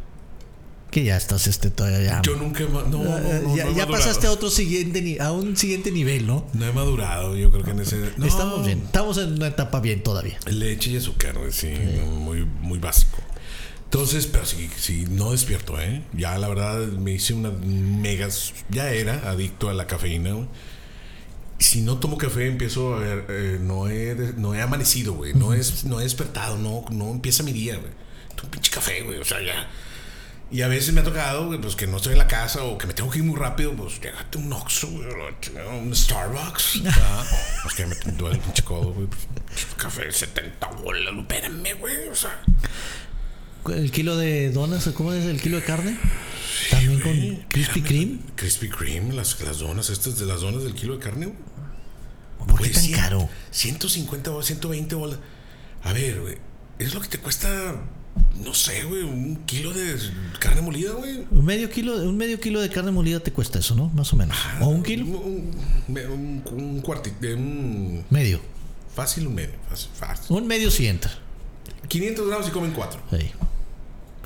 [0.99, 2.23] Que ya estás este todavía ya.
[2.23, 2.65] Yo nunca.
[2.65, 5.93] No, no, Eh, no, ya no he ya pasaste a otro siguiente a un siguiente
[5.93, 6.45] nivel, ¿no?
[6.55, 8.13] No he madurado, yo creo que en ese.
[8.17, 8.27] No.
[8.27, 10.37] Estamos bien, estamos en una etapa bien todavía.
[10.47, 11.69] Leche y azúcar, sí,
[12.05, 13.19] muy, muy básico.
[13.85, 16.03] Entonces, pero sí, sí, no despierto, ¿eh?
[16.15, 18.53] Ya la verdad me hice una megas.
[18.69, 20.49] Ya era adicto a la cafeína, güey.
[21.61, 23.25] Si no tomo café, empiezo a ver.
[23.29, 25.33] eh, no, he, no he amanecido, güey.
[25.33, 27.93] No, es, no he despertado, no, no empieza mi día, güey.
[28.43, 29.19] Un pinche café, güey.
[29.21, 29.69] O sea, ya.
[30.51, 32.79] Y a veces me ha tocado, güey, pues que no estoy en la casa o
[32.79, 36.83] que me tengo que ir muy rápido, pues llegate un Oxxo, un Starbucks.
[36.85, 37.27] ¿verdad?
[37.63, 39.07] Pues que me duele el pinche codo, güey.
[39.09, 42.09] pues, café 70 bolas, espérame, güey.
[42.09, 42.41] O sea,
[43.75, 45.99] El kilo de donas, ¿cómo es el kilo de carne?
[46.71, 48.19] También con Krispy Kreme.
[48.35, 51.39] Krispy Kreme, las, las donas estas de las donas del kilo de carne, güey.
[52.39, 53.29] ¿Por qué Güey, tan cien- caro?
[53.51, 55.19] 150 o 120 bolas.
[55.85, 56.39] A ver, güey.
[56.79, 57.49] Es lo que te cuesta,
[58.45, 59.97] no sé, güey, un kilo de
[60.39, 61.25] carne molida, güey.
[61.31, 63.89] Un medio kilo, un medio kilo de carne molida te cuesta eso, ¿no?
[63.91, 64.37] Más o menos.
[64.61, 65.05] ¿O un kilo?
[65.07, 65.53] Un,
[65.89, 68.41] un, un cuartito, un Medio.
[68.95, 69.55] fácil, un medio.
[69.69, 70.37] Fácil, fácil.
[70.37, 71.11] Un medio si entra.
[71.89, 73.01] 500 gramos y comen 4.
[73.11, 73.31] Sí.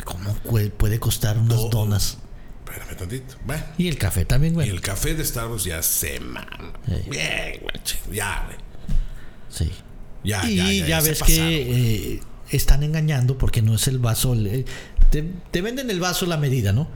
[0.05, 0.35] ¿Cómo
[0.77, 1.69] puede costar unas No.
[1.69, 2.19] donas?
[2.65, 3.35] Espérame tantito.
[3.45, 3.63] Bueno.
[3.79, 4.69] Y el café también, Y güey.
[4.71, 6.73] el café de Starbucks ya se mama.
[6.87, 7.11] Sí.
[7.11, 8.17] Bien, güey.
[8.17, 8.59] Ya, güey.
[9.49, 9.71] Sí.
[10.25, 12.21] Ya, y ya, ya, ya, ves que
[12.53, 14.37] están engañando porque no es el vaso.
[15.11, 16.89] te, te venden el vaso la medida, ¿no?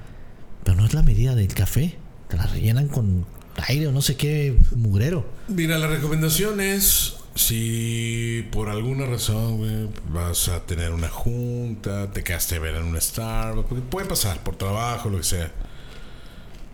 [0.64, 1.96] Pero no es la medida del café.
[2.28, 3.26] Te la rellenan con
[3.68, 5.26] aire o no sé qué mugrero.
[5.48, 12.24] Mira, la recomendación es si por alguna razón güey, vas a tener una junta, te
[12.24, 15.52] quedaste a ver en un Starbucks, porque puede pasar por trabajo, lo que sea.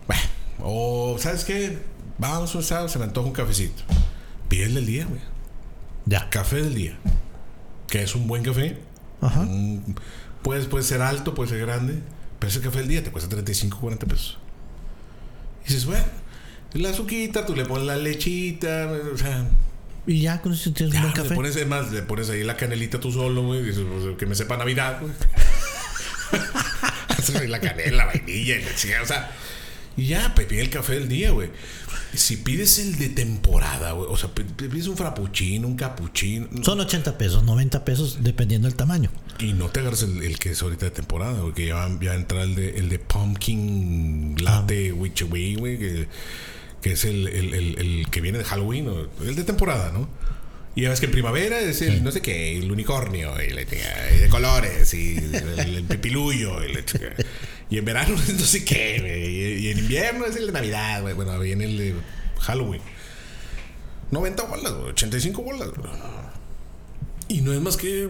[0.07, 0.23] Bueno,
[0.59, 1.77] o ¿sabes qué?
[2.17, 3.83] Vamos a un Starbucks, se me antoja un cafecito.
[4.47, 5.21] Pídele el día, güey.
[6.05, 6.29] Ya.
[6.29, 6.97] Café del día.
[7.87, 8.77] Que es un buen café.
[9.21, 9.41] Ajá.
[9.41, 9.95] Un-
[10.41, 11.99] puede, puede ser alto, puede ser grande.
[12.39, 14.37] Pero ese café del día te cuesta 35, 40 pesos.
[15.65, 16.03] Y dices, bueno,
[16.73, 19.45] la azuquita, tú le pones la lechita, o sea,
[20.05, 21.35] Y ya con eso tienes ya, un buen le café.
[21.35, 23.63] pones, es más, le pones ahí la canelita tú solo, güey.
[23.63, 25.13] Dices, pues, que me sepa Navidad, güey.
[27.09, 29.31] Haces ahí la canela, la vainilla y la chingada, o sea,
[29.95, 31.49] Y ya, pe- pide el café del día, güey.
[32.15, 36.79] Si pides el de temporada, güey, o sea, pi- pides un frappuccino, un cappuccino, Son
[36.79, 39.09] 80 pesos, 90 pesos, dependiendo del tamaño.
[39.39, 41.89] y no te agarres el, el que es ahorita de temporada, güey, que ya va,
[41.99, 44.95] ya va a entrar el de, el de pumpkin latte Ah.
[44.95, 46.07] witch güey, güey, que,
[46.81, 50.07] que es el, el- el- el que viene de Halloween, o el de temporada, ¿no?
[50.75, 54.19] Y ya ves que en primavera es el no sé qué, el unicornio, y, y
[54.19, 57.15] de colores, y el, el pipilullo, y, chingada.
[57.69, 61.01] Y en verano es no sé qué, güey, y, en invierno es el de Navidad,
[61.01, 61.13] güey.
[61.13, 61.95] Bueno, viene el de
[62.39, 62.81] Halloween.
[64.11, 65.91] 90 bolas, güey, 85 bolas, güey.
[67.29, 68.09] Y no es más que.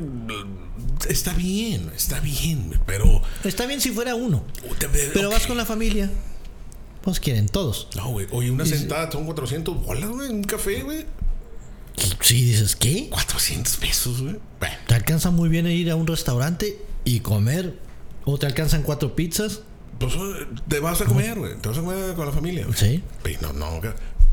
[1.09, 3.21] Está bien, está bien, pero.
[3.43, 4.43] Está bien si fuera uno,
[5.13, 6.09] pero vas con la familia.
[7.01, 7.89] Pues quieren todos.
[7.95, 8.27] No, güey.
[8.31, 10.29] Oye, una sentada son 400 bolas, güey.
[10.29, 11.05] Un café, güey.
[12.21, 13.07] Si dices, ¿qué?
[13.09, 14.37] 400 pesos, güey.
[14.59, 17.77] Bueno, Te alcanza muy bien ir a un restaurante y comer.
[18.25, 19.61] O te alcanzan cuatro pizzas.
[19.99, 21.55] pues eh, te vas a comer, güey.
[21.57, 22.77] Te vas a comer con la familia, güey.
[22.77, 23.03] Sí.
[23.21, 23.81] Pero no, no.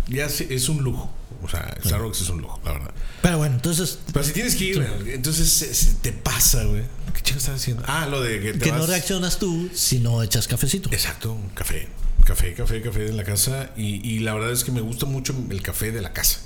[0.08, 1.12] Ya sí, es un lujo.
[1.42, 2.90] O sea, Starbucks es un lujo, la verdad.
[3.22, 6.82] Pero bueno, entonces Pero si tienes que ir, güey, entonces se, se te pasa, güey.
[7.14, 7.82] ¿Qué chingo estás haciendo?
[7.86, 10.90] Ah, lo de que te que no reaccionas tú si no echas cafecito.
[10.92, 11.88] Exacto, un café.
[12.24, 13.70] Café, café, café en la casa.
[13.76, 16.40] Y, y la verdad es que me gusta mucho el café de la casa.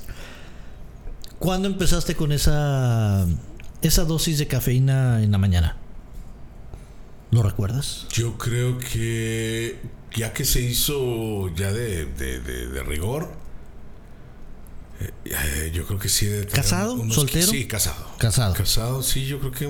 [1.38, 3.26] ¿Cuándo empezaste con esa
[3.82, 5.76] esa dosis de cafeína en la mañana?
[7.30, 8.06] ¿Lo recuerdas?
[8.12, 9.78] Yo creo que
[10.14, 13.32] ya que se hizo ya de, de, de- de rigor,
[15.00, 16.26] eh, eh, yo creo que sí.
[16.26, 16.94] De ¿Casado?
[16.94, 17.46] unos- ¿Soltero?
[17.46, 18.06] Sí, casado.
[18.18, 18.54] Casado.
[18.54, 19.64] Casado, sí, yo creo que...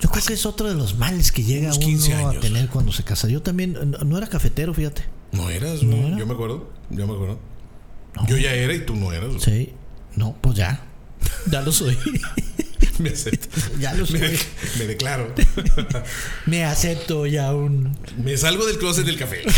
[0.00, 2.40] Yo creo que es otro de los males que llega uno 15 a años.
[2.42, 3.28] tener cuando se casa.
[3.28, 5.04] Yo también no- era cafetero, fíjate.
[5.32, 6.18] No eras, ¿No era?
[6.18, 7.38] Yo me acuerdo, yo me acuerdo.
[8.26, 9.30] Yo ya era y tú no eras.
[9.42, 9.72] Sí.
[10.16, 10.80] No, pues ya.
[11.50, 11.96] Ya lo soy.
[12.98, 13.48] Me acepto.
[13.78, 14.20] ya lo Me, soy.
[14.20, 14.38] de-
[14.78, 15.34] me declaro.
[16.46, 17.96] Me acepto ya un.
[18.22, 19.42] Me salgo del closet del café.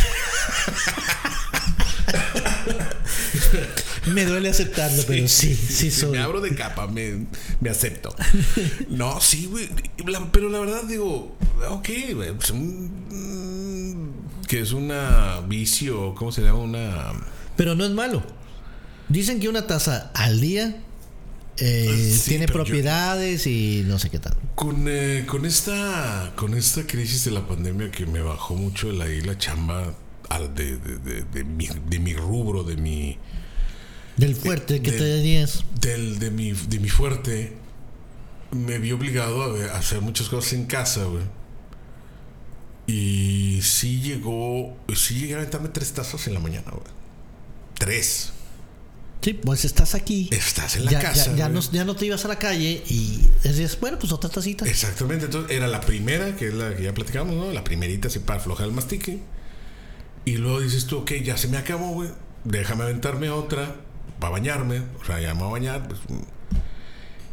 [4.07, 6.13] Me duele aceptarlo, pero sí, sí soy.
[6.13, 7.27] Me abro de capa, me,
[7.61, 8.15] me acepto.
[8.89, 9.69] No, sí, güey.
[10.33, 11.37] Pero la verdad digo,
[11.69, 12.33] ok, güey.
[12.33, 14.09] pues, un-
[14.49, 16.59] que es una vicio, ¿cómo se llama?
[16.61, 17.13] Una...
[17.57, 18.23] Pero no es malo.
[19.09, 20.77] Dicen que una taza al día
[21.57, 24.37] eh, Sí, tiene yo- propiedades y no sé qué tal.
[24.55, 29.05] Con, eh, con esta con esta crisis de la pandemia que me bajó mucho la,
[29.07, 29.95] ahí la chamba
[30.29, 33.17] al- de, de, de- de mi, de mi rubro, de mi,
[34.17, 35.65] Del fuerte que de- te tenías.
[35.81, 37.57] del, de, mi, de mi fuerte,
[38.53, 41.25] me vi obligado a, ver- a hacer muchas cosas en casa, güey.
[42.87, 46.85] Y sí llegó, sí llegué a aventarme tres tazas en la mañana, güey.
[47.79, 48.33] Tres.
[49.21, 50.29] Sí, pues estás aquí.
[50.31, 51.31] Estás en la ya, casa.
[51.33, 54.31] ya, ya no, ya no te ibas a la calle y decías, bueno, pues otra
[54.31, 54.65] tacita.
[54.65, 57.53] Exactamente, entonces era la primera, que es la que ya platicamos, ¿no?
[57.53, 59.21] La primerita así para aflojar el mastique.
[60.25, 62.11] Y luego dices tú, ok, ya se me acabó, güey.
[62.45, 63.77] Déjame aventarme otra
[64.21, 64.83] para bañarme.
[65.01, 65.89] O sea, ya me voy a bañar.
[65.89, 66.23] pues, mm.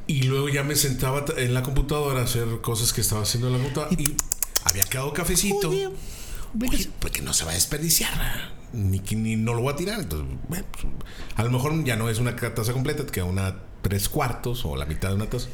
[0.07, 3.53] y luego ya me sentaba en la computadora a hacer cosas que estaba haciendo en
[3.53, 3.95] la computadora.
[4.01, 4.15] Y
[4.63, 5.69] había quedado cafecito.
[5.69, 5.89] Oye,
[6.99, 8.53] porque no se va a desperdiciar.
[8.73, 9.99] Ni, ni no lo voy a tirar.
[10.01, 10.85] Entonces, bueno, pues,
[11.35, 14.75] a lo mejor ya no es una taza completa, te queda una tres cuartos o
[14.75, 15.47] la mitad de una taza.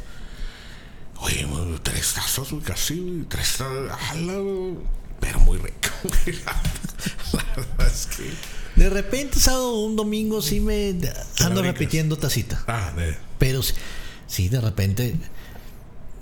[1.21, 1.45] Oye,
[1.83, 3.97] tres tazas, casi, tres tazas,
[5.19, 5.89] pero muy rico.
[7.33, 8.31] La verdad es que.
[8.75, 10.95] De repente, sábado un domingo, sí me
[11.41, 12.63] ando repitiendo tacita.
[12.67, 13.73] Ah, de- Pero sí,
[14.27, 15.15] sí, de repente.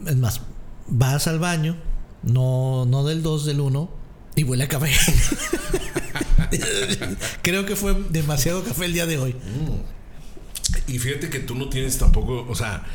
[0.06, 0.42] Es más,
[0.88, 1.78] vas al baño,
[2.24, 3.90] no, no del 2, del 1,
[4.36, 4.92] y huele a café.
[7.42, 9.36] Creo que fue demasiado café el día de hoy.
[10.88, 12.86] Y fíjate que tú no tienes tampoco, o sea,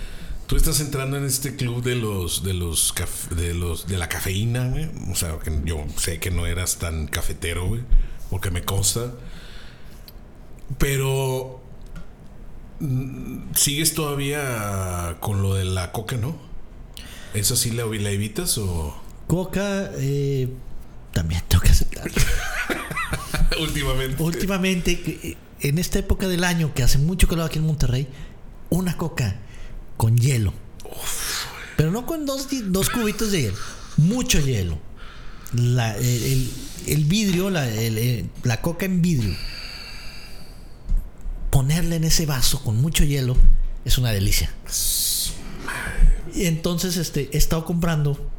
[0.46, 2.94] tú estás entrando en este club de los de los
[3.36, 4.88] de los de la cafeína, güey.
[5.10, 7.82] O sea, que yo sé que no eras tan cafetero, güey,
[8.30, 9.12] porque me consta.
[10.78, 11.62] Pero
[12.80, 16.36] mm, sigues todavía con lo de la coca, ¿no?
[17.34, 20.48] ¿Eso sí la, la evitas o Coca, eh,
[21.12, 22.10] también tengo que aceptar.
[23.60, 24.22] últimamente?
[24.22, 28.08] Últimamente, que, en esta época del año que hace mucho calor aquí en Monterrey,
[28.70, 29.36] una coca
[29.96, 30.52] con hielo.
[31.76, 33.56] Pero no con dos, dos cubitos de hielo,
[33.96, 34.78] mucho hielo.
[35.52, 36.50] La- el, el-
[36.86, 39.34] el vidrio, la, el- la coca en vidrio,
[41.50, 43.36] ponerla en ese vaso con mucho hielo
[43.84, 44.50] es una delicia.
[46.34, 48.30] Y entonces este, he estado comprando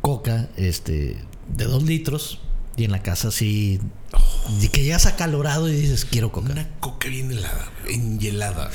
[0.00, 1.16] coca este,
[1.54, 2.40] de dos litros
[2.76, 3.80] y en la casa así, y
[4.72, 6.52] que llegas acalorado y dices, quiero coca.
[6.52, 8.70] Una coca bien helada, güey, enhielada.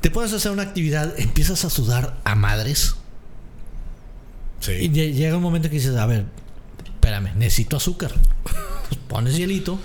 [0.00, 2.94] Te puedes hacer una actividad, empiezas a sudar a madres
[4.62, 4.72] y Sí.
[4.90, 6.24] lle- llega un momento que dices, a ver,
[6.84, 8.12] espérame, necesito azúcar.
[8.42, 9.78] Pues pones hielito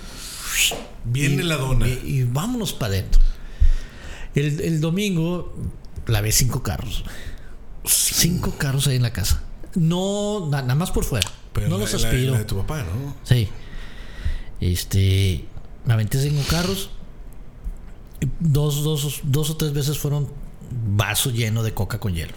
[1.04, 1.88] Viene y, la dona.
[1.88, 3.20] Y, y vámonos para adentro.
[4.34, 5.54] El, el domingo
[6.06, 7.04] lavé cinco carros.
[7.84, 9.42] Cinco carros ahí en la casa.
[9.74, 11.28] No, na- nada más por fuera.
[11.52, 12.32] Pero no la- los la- aspiro.
[12.32, 13.14] la de tu papá, ¿no?
[13.24, 13.48] Sí.
[14.72, 15.44] Este.
[15.84, 16.90] Me aventé cinco carros.
[18.20, 20.28] Y Dos, dos, dos o tres veces fueron
[20.96, 22.32] vaso lleno de coca con hielo.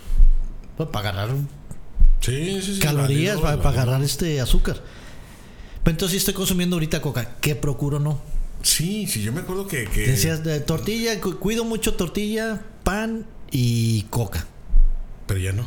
[0.77, 1.29] Para agarrar
[2.19, 2.79] Sí, sí, sí.
[2.81, 4.81] calorías, para, agarrar este azúcar.
[5.83, 7.37] Pero entonces sí estoy consumiendo ahorita coca.
[7.39, 8.19] Que procuro no.
[8.63, 9.85] Sí, sí, yo me acuerdo que.
[9.85, 14.45] que Decías de tortilla, cu- cuido mucho tortilla, pan y coca.
[15.27, 15.65] Pero ya no.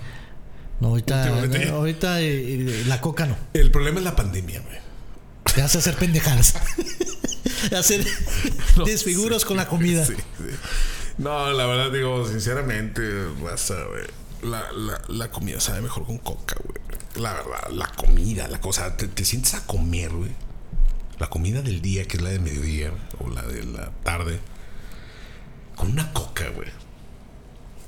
[0.80, 1.68] No, ahorita, Últimamente.
[1.70, 3.36] ahorita eh, la coca no.
[3.54, 4.78] El problema es la pandemia, güey.
[5.54, 6.54] Te hace hacer pendejadas.
[7.76, 8.06] hacer
[8.84, 10.04] desfiguros con la comida.
[10.04, 10.44] Sí, sí.
[11.18, 13.02] No, la verdad, digo, sinceramente,
[13.42, 14.04] raza, güey.
[14.42, 16.78] La, la, la comida sabe mejor con coca, güey.
[17.16, 18.96] La verdad, la comida, la cosa.
[18.96, 20.30] Te, te sientes a comer, güey.
[21.18, 24.40] La comida del día, que es la de mediodía, o la de la tarde.
[25.76, 26.68] Con una coca, güey.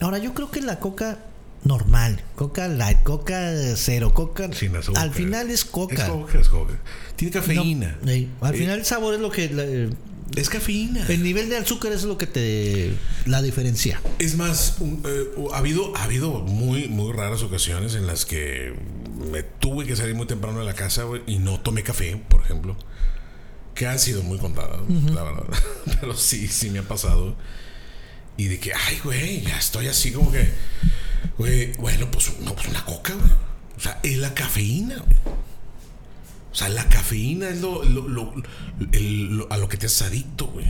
[0.01, 1.19] Ahora, yo creo que la coca
[1.65, 4.53] normal, coca light, coca cero, coca.
[4.53, 5.03] Sin azúcar.
[5.03, 5.95] Al final es coca.
[5.95, 6.75] Es coca, es coca.
[7.17, 7.99] Tiene No, cafeína.
[8.07, 9.49] eh, al Eh, final el sabor es lo que.
[9.51, 9.91] la- eh,
[10.35, 11.07] es cafeína.
[11.09, 12.93] el nivel de azúcar es lo que te.
[13.27, 14.01] La diferencia.
[14.19, 18.75] Es más, un- eh, ha habido, ha habido muy, muy raras ocasiones en las que
[19.31, 22.41] me tuve que salir muy temprano de la casa, güey, y no tomé café, por
[22.43, 22.77] ejemplo.
[23.75, 24.81] Que han sido muy contadas,
[25.15, 25.45] la verdad.
[26.01, 27.37] Pero sí, sí me ha pasado.
[28.37, 30.51] Y de que, ay, güey, ya estoy así como que,
[31.39, 33.31] güey, bueno, pues, no, pues una coca, güey.
[33.77, 35.17] O sea, es la cafeína, güey.
[36.53, 38.35] O sea, la cafeína es lo, lo- lo-
[38.93, 40.67] el- lo- a lo que te haces adicto, güey.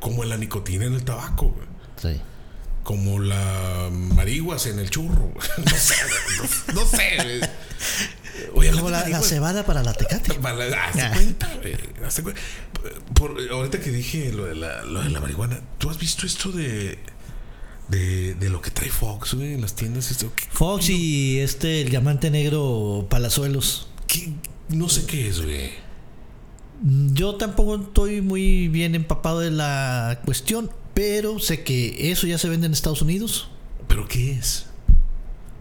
[0.00, 1.66] Como la nicotina en el tabaco, güey
[2.00, 2.20] Sí.
[2.84, 5.32] como la marihuas en el churro.
[5.64, 5.94] No sé,
[6.68, 7.16] no, no sé.
[7.16, 7.40] güey.
[8.54, 10.34] Oye, Como la, cebada para la tecate.
[10.40, 11.10] para la- hazte Ah.
[11.14, 12.32] cuenta, güey, hazte cu-
[13.14, 16.52] Por, ahorita que dije lo de, la, lo de la marihuana, ¿tú has visto esto
[16.52, 16.98] de,
[17.88, 20.10] de, de lo que trae Fox, güey, en las tiendas?
[20.10, 23.88] Esto, ¿qué, Fox y este, el diamante negro Palazuelos.
[24.06, 24.32] qué-
[24.68, 25.70] no sé qué es, güey.
[27.12, 32.48] Yo tampoco estoy muy bien empapado de la cuestión, pero sé que eso ya se
[32.48, 33.48] vende en Estados Unidos.
[33.88, 34.66] ¿Pero qué es?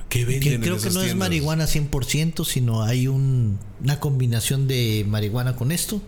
[0.10, 4.68] ¿Qué venden Que en creo que no es marihuana 100%, sino hay un- una combinación
[4.68, 6.02] de marihuana con esto.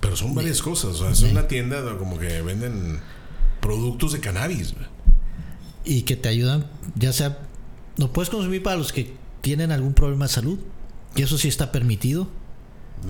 [0.00, 0.96] Pero son varias cosas.
[1.00, 3.00] O sea, es una tienda como que venden
[3.64, 4.74] productos de cannabis,
[5.84, 7.38] y que te ayudan, ya sea,
[7.96, 10.58] lo puedes consumir para los que tienen algún problema de salud,
[11.16, 12.28] y eso sí está permitido,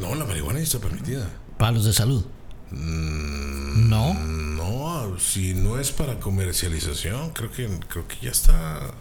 [0.01, 1.29] No, la marihuana está permitida.
[1.59, 2.25] para los de salud.
[2.71, 8.93] Mm, No, No, si no es para comercialización, creo que creo que ya está.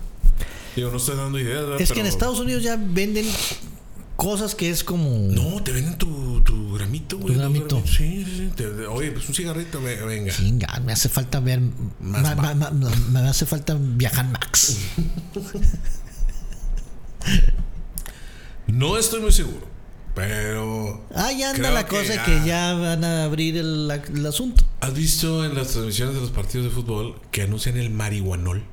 [0.76, 1.62] Yo no estoy dando ideas.
[1.62, 1.82] ¿verdad?
[1.82, 3.26] es que en Estados Unidos ya venden
[4.16, 5.10] cosas que es como...
[5.32, 7.34] No, te venden tu, tu gramito, güey.
[7.34, 7.82] Tu gramito.
[7.86, 8.64] Sí, sí, sí.
[8.90, 10.32] oye, pues un cigarrito, ve- venga.
[10.34, 11.60] Chinga, me hace falta ver.
[12.00, 12.54] Más ma- va.
[12.54, 14.78] ma- ma- me hace falta viajar Max.
[18.68, 19.68] No estoy muy seguro,
[20.16, 21.06] pero.
[21.16, 24.64] Ahí anda la cosa que ya van a abrir el, el asunto.
[24.82, 28.64] ¿Has visto en las transmisiones de los partidos de fútbol que anuncian el marihuanol?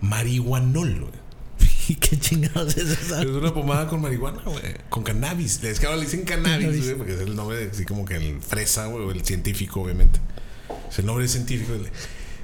[0.00, 1.12] Marihuanol, güey.
[1.88, 3.20] ¿Y qué chingados es esa?
[3.22, 4.62] Es una pomada con marihuana, güey.
[4.88, 5.62] Con cannabis.
[5.62, 8.40] Es que ahora le dicen cannabis, güey, porque es el nombre así como que el
[8.40, 10.18] fresa, güey, o el científico, obviamente.
[10.90, 11.72] Es el nombre científico.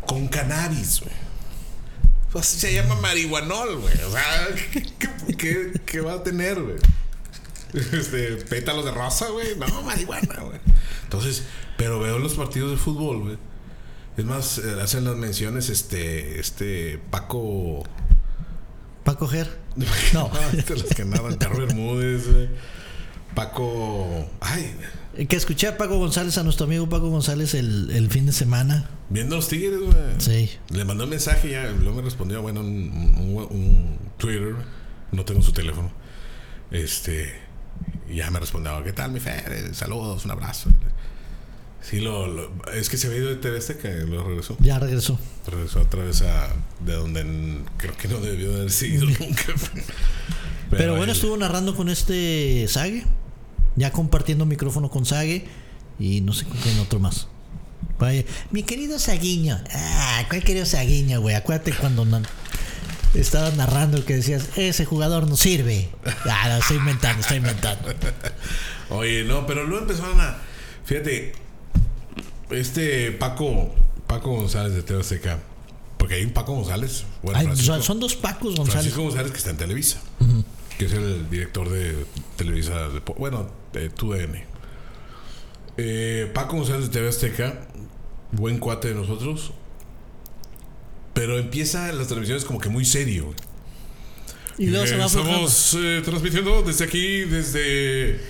[0.07, 1.13] Con cannabis, güey.
[2.33, 3.95] Pues se llama marihuanol, güey.
[4.05, 6.77] O sea, ¿qué, qué- qué- qué va a tener, güey?
[7.75, 9.57] Este, pétalos de rosa, güey.
[9.57, 10.59] No, marihuana, güey.
[11.05, 11.43] Entonces,
[11.77, 13.39] pero veo los partidos de fútbol, güey.
[14.17, 17.83] Es más, eh, hacen las menciones, este, este, Paco.
[19.05, 19.61] ¿Para coger?
[20.13, 22.49] No, de los que andaban, Carlos Bermúdez, güey.
[23.35, 24.29] Paco.
[24.41, 24.75] Ay,
[25.29, 28.91] Que escuché a Paco González, a nuestro amigo Paco González, el, el fin de semana.
[29.09, 29.95] viendo los tigres, güey.
[30.19, 30.51] Sí.
[30.71, 34.55] Le mandó un mensaje y ya, luego me respondió, bueno, un, un- un Twitter.
[35.13, 35.91] No tengo su teléfono.
[36.71, 37.33] Este.
[38.09, 39.75] Y ya me respondió, ¿qué tal, mi Fer?
[39.75, 40.71] Saludos, un abrazo.
[41.83, 44.57] Sí, lo, lo- es que se había ido de TV Azteca y lo regresó.
[44.61, 45.19] Ya regresó.
[45.47, 46.49] Regresó otra vez a
[46.81, 47.25] de donde
[47.77, 49.43] creo que no debió de haber seguido nunca.
[50.71, 53.05] Pero, bueno, él- estuvo narrando con este Sague.
[53.77, 55.45] Ya compartiendo micrófono con Sague.
[55.99, 57.29] Y no sé con quién otro más.
[57.99, 59.61] Vaya, mi querido Saguiño.
[59.75, 61.35] Ah, ¿cuál querido Saguiño, güey?
[61.37, 62.23] Acuérdate cuando na-
[63.15, 65.89] estabas narrando que decías, ese jugador no sirve.
[66.25, 67.93] Ah, no, estoy inventando, estoy inventando.
[68.91, 70.39] Oye, no, pero luego empezaron a.
[70.85, 71.33] Fíjate,
[72.55, 73.75] este Paco,
[74.07, 75.39] Paco González de TV Azteca,
[75.99, 78.73] porque hay un Paco González, bueno, Ay, son, dos Pacos González.
[78.73, 80.01] Francisco González que está en Televisa,
[80.79, 82.05] que es el director de
[82.37, 84.45] Televisa, de- bueno, de TUDN.
[85.79, 87.67] Eh, Paco González de TV Azteca,
[88.33, 89.53] buen cuate de nosotros.
[91.15, 93.35] Pero empieza las transmisiones como que muy serio.
[94.59, 95.47] Y luego se Eh, va aflojando.
[95.47, 98.21] Estamos eh, transmitiendo desde aquí, desde.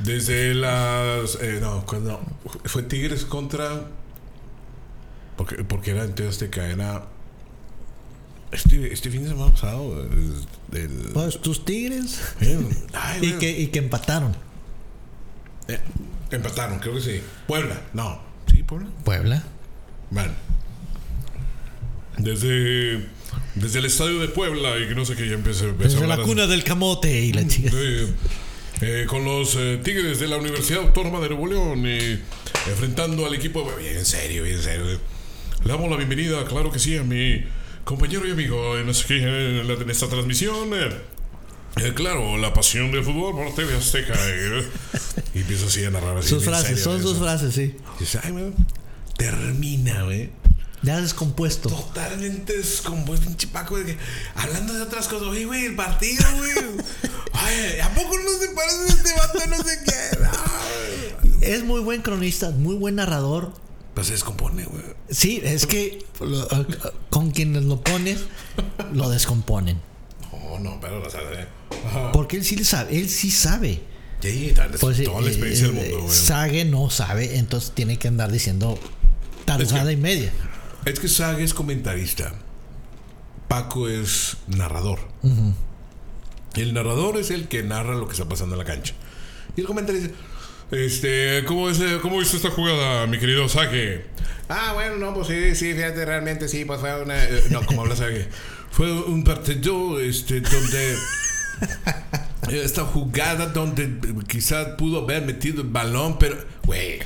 [0.00, 1.36] Desde las.
[1.40, 2.20] eh, no, cuando.
[2.64, 3.88] Fue Tigres contra.
[5.36, 7.06] Porque, porque era en TV Azteca, era.
[8.52, 10.02] Este, este fin de semana pasado.
[10.02, 10.34] el-
[10.78, 12.20] el- Pues tus tigres.
[12.40, 12.58] eh,
[12.92, 13.38] ay, Y bueno.
[13.40, 14.36] que, y que empataron.
[15.68, 15.80] Eh,
[16.30, 17.20] empataron, creo que sí.
[17.48, 18.20] Puebla, no.
[18.50, 18.88] ¿Sí, Puebla?
[19.04, 19.42] Puebla.
[20.10, 20.32] Bueno.
[22.18, 23.06] Desde.
[23.56, 26.16] Desde el estadio de Puebla y que no sé qué ya empieza, empieza a Desde
[26.16, 27.70] la cuna del camote y la chica.
[27.74, 28.06] Eh,
[28.80, 32.20] eh, con los eh, Tigres de la Universidad Autónoma de Nuevo León y
[32.70, 33.70] enfrentando al equipo.
[33.78, 34.84] Bien en serio, bien en serio.
[35.64, 37.44] Le damos la bienvenida, claro que sí, a mi
[37.84, 40.70] compañero y amigo en, este- en la- en esta transmisión.
[40.74, 40.88] eh,
[41.76, 44.14] eh, claro, la pasión del fútbol por TV Azteca.
[44.16, 44.62] eh,
[45.34, 46.28] y empieza así a narrar así.
[46.28, 47.08] Sus frases, serio son eso.
[47.08, 47.74] sus frases, sí.
[47.96, 48.52] Y dice, ay, güey,
[49.16, 50.30] termina, güey.
[50.84, 51.68] Ya descompuesto.
[51.70, 53.98] Totalmente descompuesto, pinche Paco, de que,
[54.34, 56.52] hablando de otras cosas, oye, güey, el partido, güey.
[57.32, 59.38] Ay, ¿a poco no se parece este vato?
[59.48, 60.18] No sé qué.
[60.24, 61.30] Ay.
[61.40, 63.52] Es muy buen cronista, muy buen narrador.
[63.94, 64.82] Pues se descompone, güey.
[65.10, 66.48] Sí, es que lo-
[67.10, 68.20] con quienes lo pones,
[68.92, 69.80] lo descomponen.
[70.32, 71.46] No, no, pero la sabe.
[71.86, 72.12] Ajá.
[72.12, 73.82] Porque él sí sabe, él sí sabe.
[74.20, 76.16] Sí, tal, Pues, toda la eh, experiencia del eh, mundo, güey.
[76.16, 78.78] Sage no sabe, entonces tiene que andar diciendo
[79.44, 80.32] tarugada y media.
[80.84, 82.32] Es que Sag es comentarista.
[83.48, 84.98] Paco es narrador.
[86.54, 88.94] El narrador es el que narra lo que está pasando en la cancha.
[89.56, 90.14] Y el comentarista
[90.70, 94.06] Este, ¿cómo, es, eh, ¿cómo viste esta jugada, mi querido Sage?
[94.48, 97.22] Ah, bueno, no, pues sí, sí, fíjate, realmente sí, pues fue una...
[97.24, 98.28] eh, no, como habla Sage.
[98.70, 100.96] Fue un partido, este, donde...
[102.50, 106.36] Esta jugada donde eh, quizás pudo haber metido el balón, pero...
[106.64, 106.98] Güey,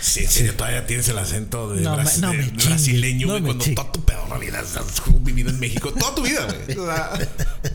[0.00, 2.66] sí, en serio, todavía tienes el acento de, No me- bras- no de me chingues,
[2.66, 3.76] brasileño, güey, cuando chingues.
[3.76, 4.76] toda tu peor vida has
[5.20, 6.78] vivido en México, toda tu vida, güey.
[6.78, 7.10] O sea,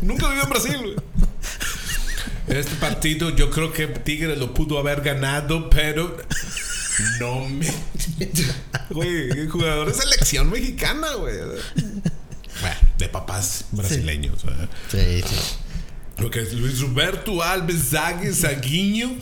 [0.01, 0.95] nunca vivido en Brasil, güey.
[2.47, 6.17] Este partido yo creo que Tigres lo pudo haber ganado, pero
[7.19, 7.67] no me...
[8.89, 11.35] Güey, jugador de selección mexicana, güey.
[11.37, 14.39] Bueno, de papás brasileños.
[14.91, 15.35] Sí, sí.
[16.23, 19.17] Porque es Luis Roberto Alves Zague Zaguiño.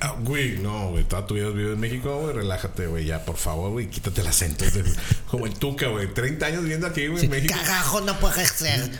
[0.00, 1.04] Ah, Güey, no, güey.
[1.04, 2.34] Toda tu vida has vivido en México, güey.
[2.34, 3.04] Relájate, güey.
[3.04, 3.88] Ya, por favor, güey.
[3.88, 4.64] Quítate el acento.
[4.64, 4.84] de-
[5.30, 6.12] como el Tuca, güey.
[6.12, 7.54] 30 años viviendo aquí, güey, en México.
[7.56, 8.90] Cagajo no puede ser.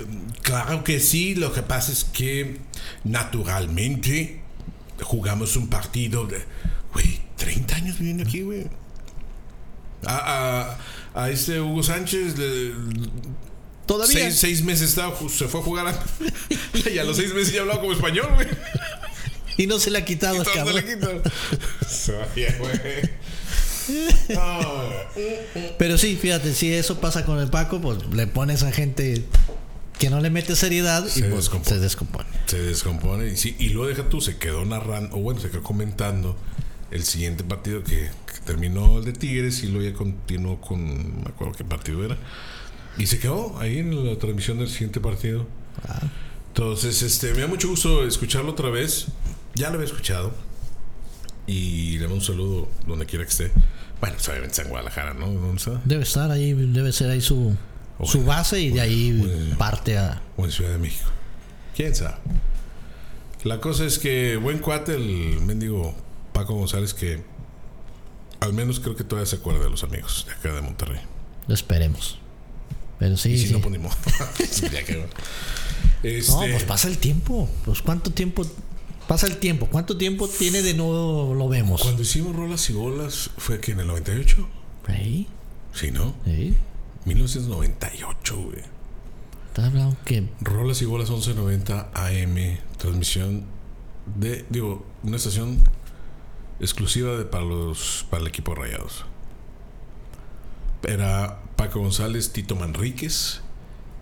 [0.42, 2.60] Claro que sí, lo que pasa es que
[3.02, 4.40] naturalmente
[5.02, 6.44] jugamos un partido de.
[6.92, 8.68] Güey, 30 años viviendo aquí, güey.
[10.06, 10.78] A,
[11.14, 12.72] a, a este Hugo Sánchez le-
[13.86, 14.22] Todavía.
[14.24, 16.04] seis, seis meses estaba, se fue a jugar a,
[16.90, 18.48] y a los seis meses ya hablaba como español, güey.
[19.58, 20.74] Y no se le ha quitado, Todo se cabrón.
[20.74, 20.82] le
[22.58, 22.80] güey.
[25.78, 29.24] Pero sí, fíjate, si eso pasa con el Paco, pues le pones a gente
[29.98, 31.76] que no le mete seriedad y Se pues, descompone.
[31.76, 32.28] se descompone.
[32.46, 35.62] se descompone y, sí, y luego deja tú, se quedó narrando, o bueno, se quedó
[35.62, 36.36] comentando
[36.90, 41.22] el siguiente partido que, que terminó el de Tigres y luego ya continuó con, no
[41.22, 42.18] me acuerdo qué partido era.
[42.98, 45.46] Y se quedó ahí en la transmisión del siguiente partido.
[46.48, 49.08] Entonces, este, me da mucho gusto escucharlo otra vez.
[49.54, 50.32] Ya lo había escuchado.
[51.46, 53.52] Y le mando un saludo donde quiera que esté.
[54.00, 55.28] Bueno, pues, obviamente en Guadalajara, ¿no?
[55.30, 55.80] ¿Dónde está?
[55.84, 57.56] Debe estar ahí, debe ser ahí su,
[58.04, 60.20] su base y de ahí parte a.
[60.36, 61.08] O en Ciudad de México.
[61.74, 62.16] ¿Quién sabe?
[63.44, 65.94] La cosa es que buen cuate el mendigo
[66.32, 67.22] Paco González que
[68.40, 71.00] al menos creo que todavía se acuerda de los amigos de acá de Monterrey.
[71.48, 72.18] Esperemos.
[72.98, 73.52] Pero sí, y si sí.
[73.52, 73.94] no, pues ni modo.
[76.02, 77.48] Este, No, pues pasa el tiempo.
[77.64, 78.46] Pues cuánto tiempo
[79.08, 79.66] pasa el tiempo.
[79.66, 81.82] ¿Cuánto tiempo tiene de no lo vemos?
[81.82, 84.48] Cuando hicimos rolas y bolas fue que en el 98.
[84.88, 85.26] Ahí,
[85.72, 86.14] Sí, ¿no?
[86.26, 86.56] ahí.
[87.06, 88.58] 1998, güey.
[89.48, 92.58] Estás hablando que Rolas y bolas 1190 AM.
[92.78, 93.44] Transmisión
[94.16, 95.64] de, digo, una estación
[96.60, 99.04] exclusiva de, para, los, para el equipo de Rayados.
[100.86, 103.40] Era Paco González, Tito Manríquez,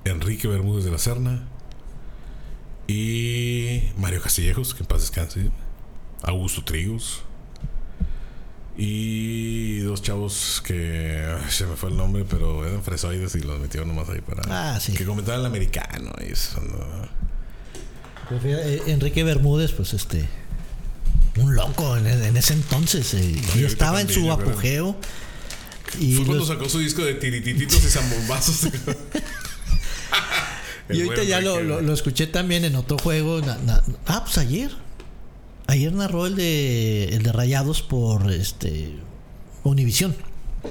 [0.04, 1.42] Enrique Bermúdez de la Serna
[2.86, 5.50] y Mario Castillejos, que en paz descanse,
[6.22, 7.22] Augusto Trigos
[8.76, 13.60] y dos chavos que ay, se me fue el nombre, pero eran fresoides y los
[13.60, 14.42] metieron nomás ahí para
[14.74, 14.92] Ah, sí.
[14.94, 16.60] que comentaban el americano y eso.
[16.60, 16.84] ¿no?
[18.42, 20.28] eh, Enrique Bermúdez, pues este.
[21.36, 23.14] Un loco en, en ese entonces.
[23.14, 24.96] eh, y estaba en su apogeo.
[26.00, 28.68] Y, Fue cuando los- sacó su disco de tiritititos y zambombazos.
[30.90, 33.40] y ahorita ya lo, lo- lo escuché también en otro juego.
[33.40, 34.70] na- na- ah, pues ayer.
[35.66, 38.90] Ayer narró el de, el de Rayados por este
[39.62, 40.14] Univisión.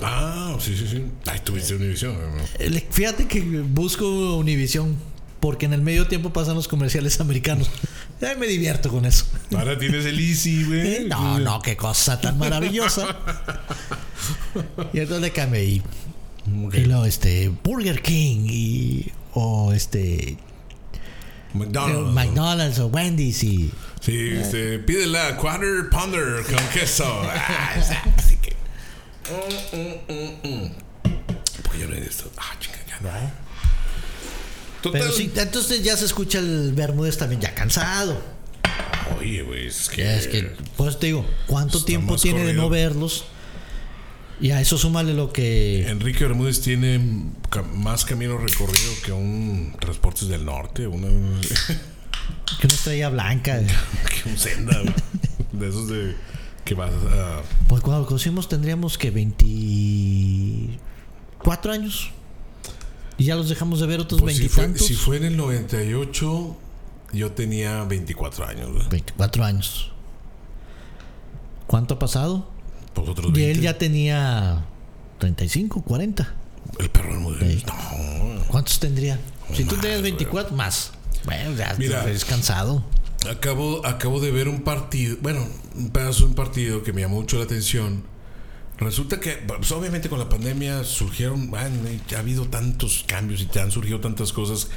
[0.02, 1.04] Ah, sí, sí, sí.
[1.26, 2.16] Ay, tuviste Univisión.
[2.60, 4.96] El- Fíjate que busco Univisión
[5.44, 7.70] porque en el medio tiempo pasan los comerciales americanos.
[8.22, 9.26] Ay, me divierto con eso.
[9.54, 10.80] Ahora tienes el Easy, güey.
[10.80, 13.18] Eh, No, no, qué cosa tan maravillosa.
[14.94, 15.84] y entonces le cambié y,
[16.86, 20.38] luego este Burger King y o este
[21.54, 22.14] McDonald's.
[22.14, 27.04] McDonald's o Wendy's y Sí, este, pídela quarter pounder con queso.
[27.26, 27.76] Ah,
[28.18, 28.56] así que.
[29.30, 30.72] Mm, mm, mm.
[31.64, 32.32] Pues yo no he visto.
[32.38, 33.43] Ah, chica, ya no.
[34.84, 35.02] Total.
[35.02, 38.22] pero sí, entonces ya se escucha el Bermúdez también ya cansado.
[39.18, 40.04] Oye, güey, es que.
[40.04, 43.26] Ya es que pues te digo, ¿cuánto tiempo tiene de no verlos?
[44.42, 47.00] Y a eso súmale lo que Enrique Bermúdez tiene
[47.76, 51.08] más camino recorrido que un Transportes del Norte, una,
[52.60, 53.62] que una estrella blanca.
[53.62, 54.94] que un Senda, güey.
[55.54, 56.16] de esos de
[56.66, 62.12] que vas a Pues cuando lo conocimos tendríamos que 24 años.
[63.18, 64.86] Y ya los dejamos de ver otros pues, si, veintitantos.
[64.88, 66.58] si fue en el 98
[67.14, 68.88] yo tenía 24 años, güey.
[68.90, 69.92] 24 años.
[71.68, 72.50] ¿Cuánto ha pasado?
[72.94, 73.52] Pues otros Y 20.
[73.52, 74.66] él ya tenía
[75.20, 76.34] 35, 40.
[76.80, 77.66] El perro Bermúdez.
[77.66, 77.74] No,
[78.48, 79.20] ¿Cuántos tendría?
[79.54, 80.12] Si tú tenías güey.
[80.12, 80.92] 24, más.
[81.26, 82.10] Bueno, ya Mira.
[82.10, 82.84] es cansado.
[83.30, 87.18] Acabo, acabo de ver un partido, bueno, un pedazo de un partido que me llamó
[87.18, 88.04] mucho la atención.
[88.84, 93.60] Resulta que, pues, obviamente, con la pandemia surgieron, bueno, ha habido tantos cambios y te
[93.60, 94.70] han surgido tantas cosas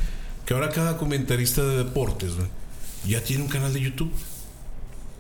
[0.45, 2.33] que ahora cada comentarista de deportes
[3.07, 4.13] ya tiene un canal de YouTube.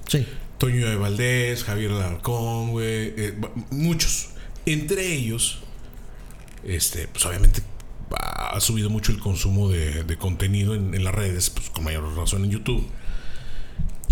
[0.09, 0.27] Sí.
[0.59, 3.39] Toño de Valdés, Javier Alarcón, güey, eh,
[3.71, 4.29] muchos.
[4.65, 5.61] Entre ellos,
[6.65, 7.63] este, pues obviamente
[8.19, 11.85] ha ha subido mucho el consumo de, de contenido en, en las redes, pues con
[11.85, 12.87] mayor razón en YouTube.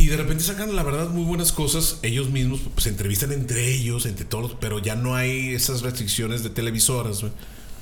[0.05, 1.98] Y de repente sacan, la verdad, muy buenas cosas.
[2.02, 6.43] Ellos mismos pues, se entrevistan entre ellos, entre todos, pero ya no hay esas restricciones
[6.43, 7.24] de televisoras.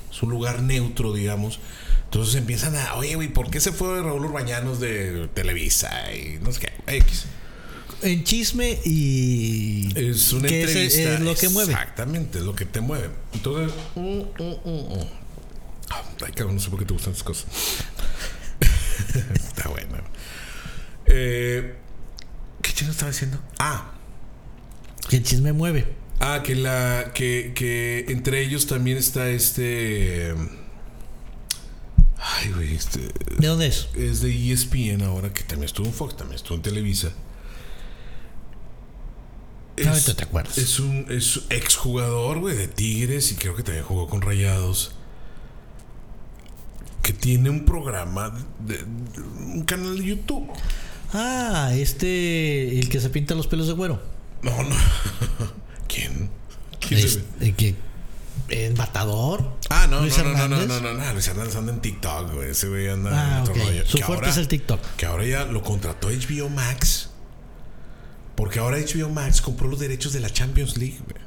[0.09, 1.59] Es un lugar neutro, digamos.
[2.05, 5.91] Entonces empiezan a, oye, güey, ¿por qué se fue Raúl Urbañanos de Televisa?
[6.13, 7.25] Y no sé qué, X.
[8.01, 9.91] En chisme y.
[9.93, 11.15] Es una que entrevista.
[11.15, 11.73] es lo que mueve.
[11.73, 13.09] Exactamente, es lo que te mueve.
[13.33, 13.77] Entonces.
[13.95, 15.07] mm, mm, mm, mm.
[16.25, 17.47] Ay, cabrón, no sé por qué te gustan estas cosas.
[19.35, 19.97] Está bueno.
[21.05, 21.82] Eh,
[22.63, 23.39] ¿Qué chino estaba diciendo?
[23.59, 23.91] Ah,
[25.09, 25.93] Que el chisme mueve.
[26.19, 27.11] ah, que la.
[27.13, 30.33] Que, que entre ellos también está este.
[32.17, 32.99] Ay, güey, este.
[33.37, 33.89] ¿De dónde es?
[33.95, 37.11] Es de ESPN ahora, que también estuvo en Fox, también estuvo en Televisa.
[39.85, 40.57] Ahorita te acuerdas.
[40.57, 44.93] Es un es exjugador, güey, de Tigres y creo que también jugó con Rayados.
[47.01, 48.29] Que tiene un programa,
[48.59, 48.83] de, de-
[49.21, 50.47] un canal de YouTube.
[51.13, 52.79] Ah, este.
[52.79, 54.01] El que se pinta los pelos de güero.
[54.41, 54.75] No, no.
[55.87, 56.29] ¿Quién?
[56.79, 57.47] ¿Quién se Es- ve?
[57.47, 57.75] el que.
[58.49, 59.57] El matador.
[59.69, 62.49] Ah, no, Luis no, no, no, no, no, no, Luis Hernández anda en TikTok, güey.
[62.51, 63.59] Ese güey anda Ah, en otro ok.
[63.69, 63.85] rollo.
[63.85, 64.79] Su Que fuerte ahora- es el TikTok.
[64.97, 67.09] Que ahora ya lo contrató HBO Max.
[68.35, 71.23] Porque ahora HBO Max compró los derechos de la Champions League, güey.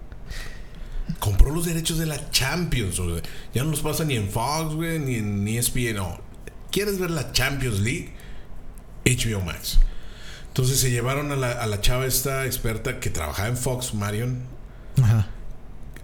[1.21, 3.23] Compró los derechos de la Champions, o sea,
[3.55, 6.21] ya no los pasa ni en Fox, güey, ni en ESPN, no.
[6.71, 8.13] ¿Quieres ver la Champions League?
[9.07, 9.79] HBO Max.
[10.49, 14.43] Entonces se llevaron a la, a la chava esta experta que trabajaba en Fox, Marion,
[15.03, 15.27] Ajá.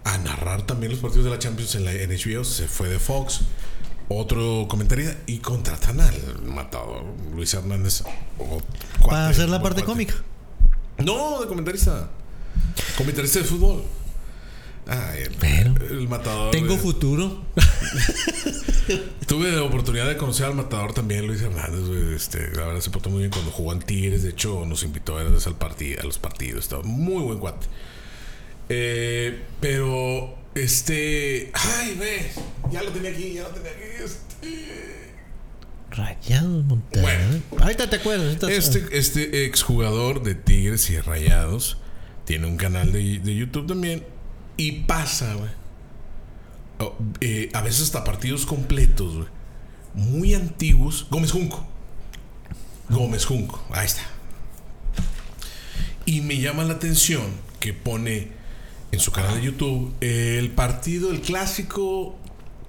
[0.03, 2.43] a narrar también los partidos de la Champions en, la, en HBO.
[2.43, 3.41] Se fue de Fox.
[4.09, 7.03] Otro comentario y contratan al matador
[7.33, 8.03] Luis Hernández.
[8.37, 8.61] o
[9.07, 9.91] Para hacer la parte cuate.
[9.91, 10.13] cómica.
[10.99, 12.09] No, de comentarista.
[12.97, 13.83] Comentarista de fútbol.
[14.87, 16.51] Ay, el, Pero- el matador.
[16.51, 17.45] Tengo eh, futuro.
[19.27, 21.87] Tuve la oportunidad de conocer al matador también, Luis Hernández.
[21.87, 24.23] güey, Este, la verdad se portó muy bien cuando jugó en Tigres.
[24.23, 26.65] De hecho, nos invitó a, veces al partido, a los partidos.
[26.65, 27.67] Estaba muy buen cuate.
[28.69, 31.51] Eh, pero, este.
[31.53, 32.31] Ay, ve.
[32.71, 34.03] Ya lo tenía aquí, ya lo tenía aquí.
[34.03, 35.13] Este.
[35.91, 37.03] Rayados Monterrey.
[37.49, 37.63] Bueno.
[37.63, 38.37] Ahorita te acuerdas.
[38.49, 41.77] Este, este exjugador de Tigres y Rayados
[42.25, 44.03] tiene un canal de, de YouTube también.
[44.57, 45.49] Y pasa, güey.
[46.79, 49.27] Oh, eh, a veces hasta partidos completos, güey.
[49.95, 51.07] Muy antiguos.
[51.09, 51.65] Gómez Junco.
[52.89, 53.63] Gómez Junco.
[53.71, 54.01] Ahí está.
[56.05, 57.21] Y me llama la atención
[57.59, 58.29] que pone
[58.91, 62.17] en su canal de YouTube el partido, el clásico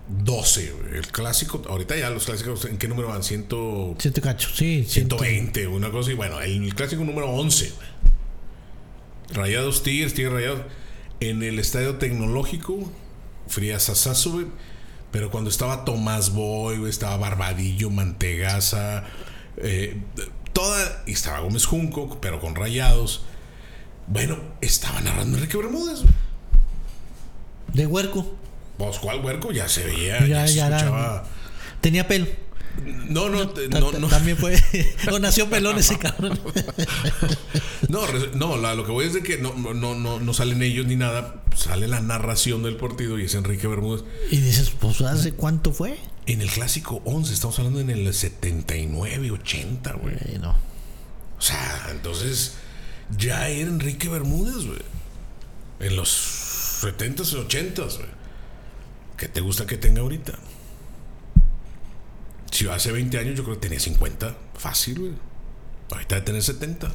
[0.09, 0.99] 12, güey.
[0.99, 3.23] El clásico, ahorita ya los clásicos, ¿en qué número van?
[3.25, 3.97] Ciento...
[3.99, 4.85] Siete cacho, sí.
[4.89, 7.71] ciento- 120, una cosa y bueno, el clásico número 11.
[7.71, 7.89] güey.
[9.33, 10.61] Rayados Tigres, Tigres Rayados.
[11.31, 12.91] En el estadio tecnológico,
[13.49, 13.91] Frías
[14.27, 14.47] güey.
[15.11, 19.05] Pero cuando estaba Tomás Boy, estaba Barbadillo, Mantegaza,
[19.57, 20.03] eh,
[20.53, 21.03] toda.
[21.07, 23.25] Y estaba Gómez Junco, pero con rayados.
[24.07, 26.01] Bueno, estaba narrando Enrique Bermúdez.
[27.73, 28.35] De huerco.
[28.77, 29.53] Pues, ¿cuál huerco?
[29.53, 31.25] Ya se veía, ya, Ya, era- escuchaba.
[31.81, 32.27] Tenía pelo.
[33.09, 34.09] No, no, no, ta- no.
[34.09, 34.59] También fue.
[35.13, 36.39] o nació pelón ese cabrón.
[37.89, 38.01] No,
[38.35, 40.97] no la- lo que voy es de que no, no, no, no, salen ellos ni
[40.97, 41.43] nada.
[41.57, 44.05] Sale la narración del partido y es Enrique Bermúdez.
[44.31, 45.99] y dices, pues, ¿hace cuánto fue?
[46.27, 50.17] En el clásico 11, estamos hablando en el 79, 80, güey.
[50.41, 50.51] No.
[51.39, 52.55] O sea, entonces
[53.17, 54.81] ya era Enrique Bermúdez, güey.
[55.81, 58.09] En los 70s y 80s, güey.
[59.19, 60.33] ¿Qué te gusta que tenga ahorita?
[62.55, 64.37] Si hace 20 años yo creo que tenía 50.
[64.57, 65.13] Fácil, güey.
[65.91, 66.89] Ahorita debe tener 70.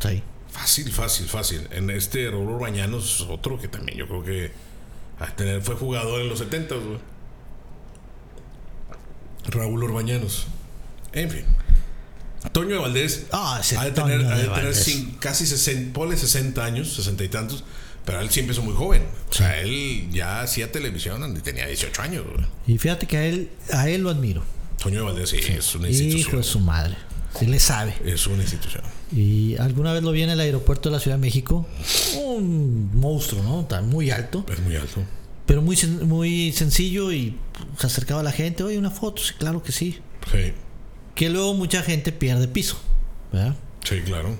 [0.00, 0.22] Sí.
[0.50, 1.68] Fácil, fácil, fácil.
[1.70, 6.28] En este Raúl Urbañanos, otro que también yo creo que de tener, fue jugador en
[6.28, 6.98] los 70, güey.
[9.50, 10.46] Raúl Urbañanos.
[11.12, 11.44] En fin.
[12.52, 14.88] Toño de Valdés Ah, ese ha de tener, Toño ha de de tener Valdés.
[14.88, 17.64] cin- casi 60, ponle 60 años, 60 y tantos,
[18.04, 19.04] pero él siempre es muy joven.
[19.30, 22.24] O sea, él ya hacía televisión y tenía 18 años.
[22.32, 22.46] güey.
[22.66, 24.42] Y fíjate que a él, a él lo admiro.
[24.82, 26.36] Toño de Valdés sí, es una Hijo institución.
[26.38, 26.94] de su madre.
[27.38, 27.94] Sí le sabe.
[28.04, 28.82] Es una institución.
[29.12, 31.66] Y alguna vez lo vi en el aeropuerto de la Ciudad de México.
[32.24, 33.64] Un monstruo, ¿no?
[33.66, 34.44] Tan muy alto.
[34.50, 35.02] Es muy alto.
[35.46, 37.36] Pero muy, sen- muy sencillo y
[37.78, 38.62] se acercaba a la gente.
[38.62, 39.22] Oye, una foto.
[39.22, 39.98] Sí, claro que sí.
[40.30, 40.52] Sí,
[41.14, 42.78] Que luego mucha gente pierde piso.
[43.32, 43.56] ¿Verdad?
[43.84, 44.36] sí, claro.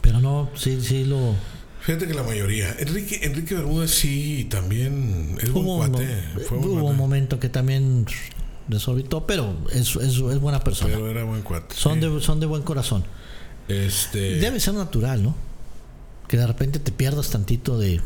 [0.00, 1.34] Pero no, sí, sí lo.
[1.80, 2.74] Fíjate que la mayoría.
[2.78, 6.06] Enrique, Enrique Bermúdez sí también es Hubo, cuate.
[6.48, 8.06] Fue hubo un momento que también
[8.68, 10.94] desorbitó, pero es, es, es buena persona.
[10.94, 11.74] Pero era buen cuate.
[11.74, 12.00] Son, sí.
[12.00, 13.04] de, son de buen corazón.
[13.68, 14.36] Este.
[14.36, 15.34] Debe ser natural, ¿no?
[16.28, 18.00] Que de repente te pierdas tantito de.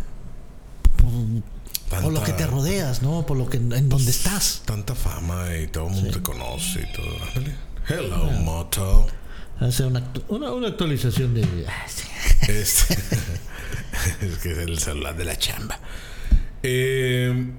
[0.97, 3.25] Por, por lo que te rodeas, ¿no?
[3.27, 4.63] Por lo que en donde estás.
[4.65, 7.17] Tanta fama y todo el mundo te conoce y todo.
[7.89, 9.07] Hello, Moto.
[9.61, 11.43] Hace una, una, una actualización de.
[11.69, 12.07] ah, sí.
[12.49, 12.95] Este.
[14.27, 15.79] es que es el celular de la chamba.
[16.63, 17.53] Eh,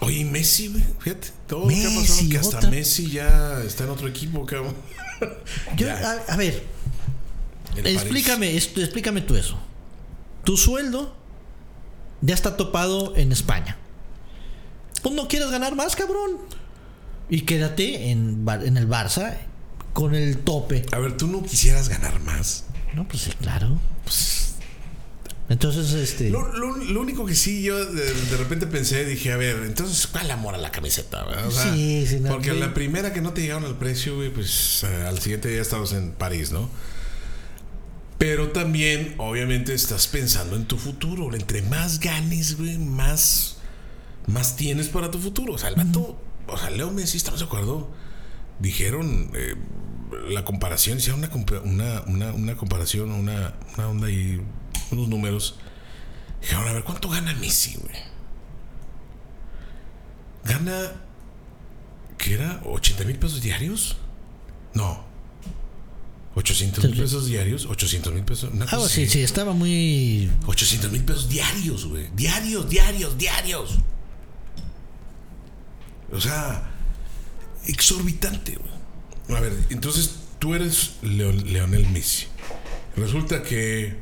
[0.00, 1.28] oye, Messi, güey, fíjate.
[1.46, 2.70] Todo lo que ha pasado, Messi, que hasta otra.
[2.70, 4.74] Messi ya está en otro equipo, cabrón.
[5.76, 6.62] Yo, a, a ver,
[7.76, 9.58] explícame, esto, explícame tú eso.
[10.44, 11.14] Tu sueldo
[12.20, 13.76] ya está topado en España.
[15.02, 16.38] Pues no quieres ganar más, cabrón.
[17.28, 19.36] Y quédate en, el Barça
[19.92, 20.86] con el tope.
[20.92, 22.64] A ver, tú no quisieras ganar más.
[22.94, 23.78] No, pues sí, claro.
[25.50, 26.28] Entonces, este.
[26.30, 30.06] Lo, lo- lo único que sí, yo de, de repente pensé, dije, a ver, entonces,
[30.06, 31.24] ¿cuál amor a la camiseta?
[31.46, 34.30] O sea, Sí, sí, no, porque la primera que no te llegaron al precio, güey,
[34.30, 36.68] pues eh, al siguiente día estabas en París, ¿no?
[38.18, 41.32] Pero también, obviamente, estás pensando en tu futuro.
[41.34, 43.56] Entre más ganes, güey, más,
[44.26, 45.54] más tienes para tu futuro.
[45.54, 47.88] O sea, el vato, o sea, Leo Messi, ¿estamos de acuerdo?
[48.58, 49.54] Dijeron eh,
[50.30, 51.30] la comparación, hicieron una,
[51.62, 54.40] una, una, una comparación, una, una onda y
[54.90, 55.56] unos números.
[56.40, 57.96] Dijeron, a ver, ¿cuánto gana Messi, güey?
[60.44, 60.92] Gana,
[62.16, 62.62] ¿qué era?
[62.62, 63.96] ¿80 mil pesos diarios?
[64.74, 65.06] No.
[66.34, 68.50] 800 mil pesos diarios, 800 mil pesos.
[68.52, 70.30] Una Ah, sí, sí, estaba muy.
[70.46, 72.08] 800 mil pesos diarios, güey.
[72.14, 73.78] Diarios, diarios, diarios.
[76.12, 76.70] O sea,
[77.66, 79.36] exorbitante, güey.
[79.36, 82.26] A ver, entonces tú eres Leon- Leonel Messi.
[82.96, 83.96] Resulta que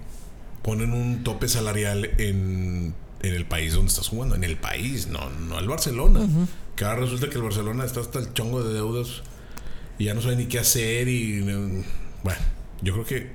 [0.66, 4.34] ponen un tope salarial en, en el país donde estás jugando.
[4.34, 6.26] En el país, no, no el Barcelona.
[6.74, 9.22] Que ahora resulta que el Barcelona está hasta el chongo de deudas
[9.96, 11.06] y ya no sabe ni qué hacer.
[11.06, 11.84] Y eh,
[12.24, 12.40] bueno,
[12.82, 13.30] yo creo que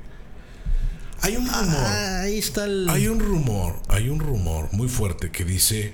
[1.22, 1.76] hay un rumor.
[1.78, 2.90] Ah, ahí está el.
[2.90, 5.94] Hay un rumor, hay un rumor muy fuerte que dice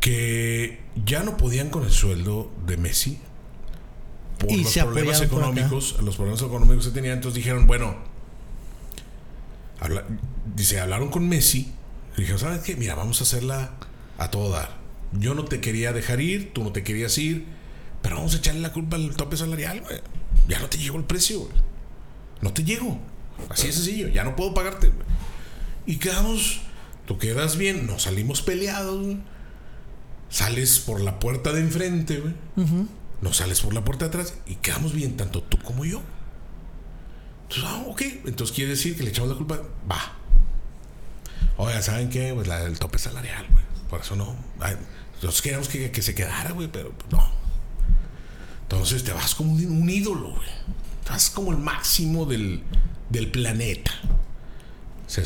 [0.00, 3.18] que ya no podían con el sueldo de Messi
[4.38, 8.15] por Y los problemas por económicos, los problemas económicos que tenían, entonces dijeron, bueno,
[9.80, 10.04] habla-
[10.54, 11.72] dice, hablaron con Messi,
[12.16, 12.76] dijeron, ¿sabes qué?
[12.76, 13.72] Mira, vamos a hacerla
[14.18, 14.76] a todo dar.
[15.12, 17.44] Yo no te quería dejar ir, tú no te querías ir,
[18.02, 20.00] pero vamos a echarle la culpa al tope salarial, güey.
[20.48, 21.52] Ya no te llegó el precio, güey.
[22.40, 22.98] No te llego.
[23.48, 24.08] Así de sencillo.
[24.08, 24.88] Ya no puedo pagarte.
[24.88, 25.06] güey.
[25.86, 26.60] Y quedamos.
[27.06, 27.86] Tú quedas bien.
[27.86, 29.02] Nos salimos peleados.
[29.02, 29.18] güey.
[30.28, 32.34] Sales por la puerta de enfrente, güey.
[33.22, 34.34] No sales por la puerta de atrás.
[34.46, 36.02] Y quedamos bien, tanto tú como yo.
[37.48, 38.02] Entonces, ah, ok.
[38.26, 39.60] Entonces quiere decir que le echamos la culpa.
[39.90, 40.16] Va.
[41.56, 42.32] Oiga, ¿saben qué?
[42.34, 43.64] Pues la del tope salarial, güey.
[43.88, 44.36] Por eso no.
[44.60, 44.76] Ay,
[45.14, 47.30] nosotros queríamos que, que se quedara, güey, pero pues, no.
[48.62, 50.48] Entonces te vas como un, ídolo, güey.
[51.08, 52.62] Vas como el máximo del,
[53.10, 53.92] del planeta.
[55.06, 55.22] Se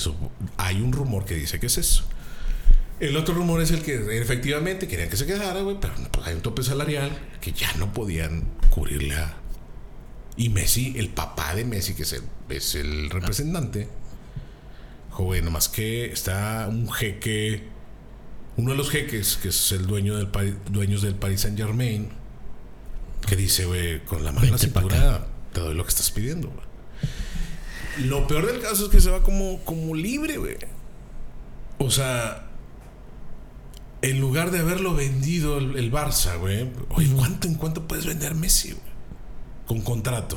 [0.58, 2.04] hay un rumor que dice que es eso.
[3.00, 6.34] El otro rumor es el que efectivamente querían que se quedara, güey, pero pues, hay
[6.34, 7.10] un tope salarial
[7.40, 9.36] que ya no podían cubrirle a.
[10.40, 13.88] Y Messi, el papá de Messi, que es el, es el representante,
[15.10, 17.64] joven, nomás que está un jeque,
[18.56, 20.30] uno de los jeques, que es el dueño del
[20.70, 22.08] dueños del Paris Saint Germain,
[23.28, 26.50] que dice, güey, con la mano en la cintura te doy lo que estás pidiendo.
[27.98, 30.56] Lo peor del caso es que se va como, como libre, güey.
[31.76, 32.48] O sea,
[34.00, 36.66] en lugar de haberlo vendido el, el Barça, güey.
[36.88, 38.89] Oye, ¿cuánto, ¿en cuánto puedes vender Messi, güey?
[39.70, 40.36] Con contrato.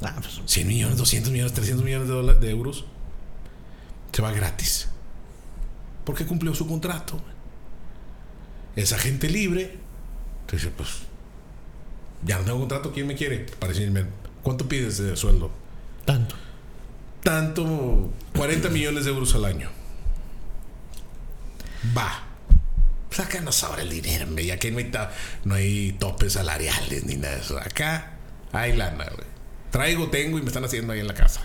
[0.00, 2.86] Ah, pues, 100 millones, 200 millones, 300 millones de, euros.
[4.12, 4.88] Se va gratis.
[6.06, 7.18] Porque cumplió su contrato.
[7.18, 7.34] güey.
[8.76, 9.76] Es agente libre.
[10.40, 10.88] Entonces, pues,
[12.24, 12.92] ya no tengo contrato.
[12.94, 13.40] ¿Quién me quiere?
[13.58, 14.06] Para decirme,
[14.42, 15.50] ¿cuánto pides de sueldo?
[16.06, 16.34] tanto.
[17.22, 19.68] Tanto, 40 millones de euros al año.
[21.94, 22.24] Va.
[23.06, 24.44] Pues acá no sobra el dinero, hombre.
[24.44, 24.90] Y aquí no hay,
[25.44, 27.58] no hay topes salariales ni nada de eso.
[27.58, 28.16] Acá
[28.52, 29.28] hay lana, güey.
[29.70, 31.40] Traigo, tengo y me están haciendo ahí en la casa.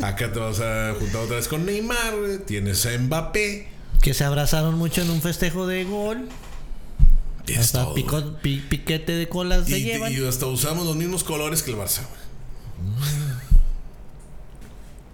[0.00, 2.38] Acá te vas a juntar otra vez con Neymar, güey.
[2.38, 3.68] Tienes a Mbappé.
[4.00, 6.28] Que se abrazaron mucho en un festejo de gol.
[7.58, 8.34] Hasta todo, pico- güey.
[8.42, 10.12] pi- piquete de colas se y, llevan.
[10.12, 12.02] y hasta usamos los mismos colores que el Barça,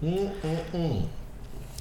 [0.01, 0.11] güey.
[0.13, 1.05] Mm, mm, mm.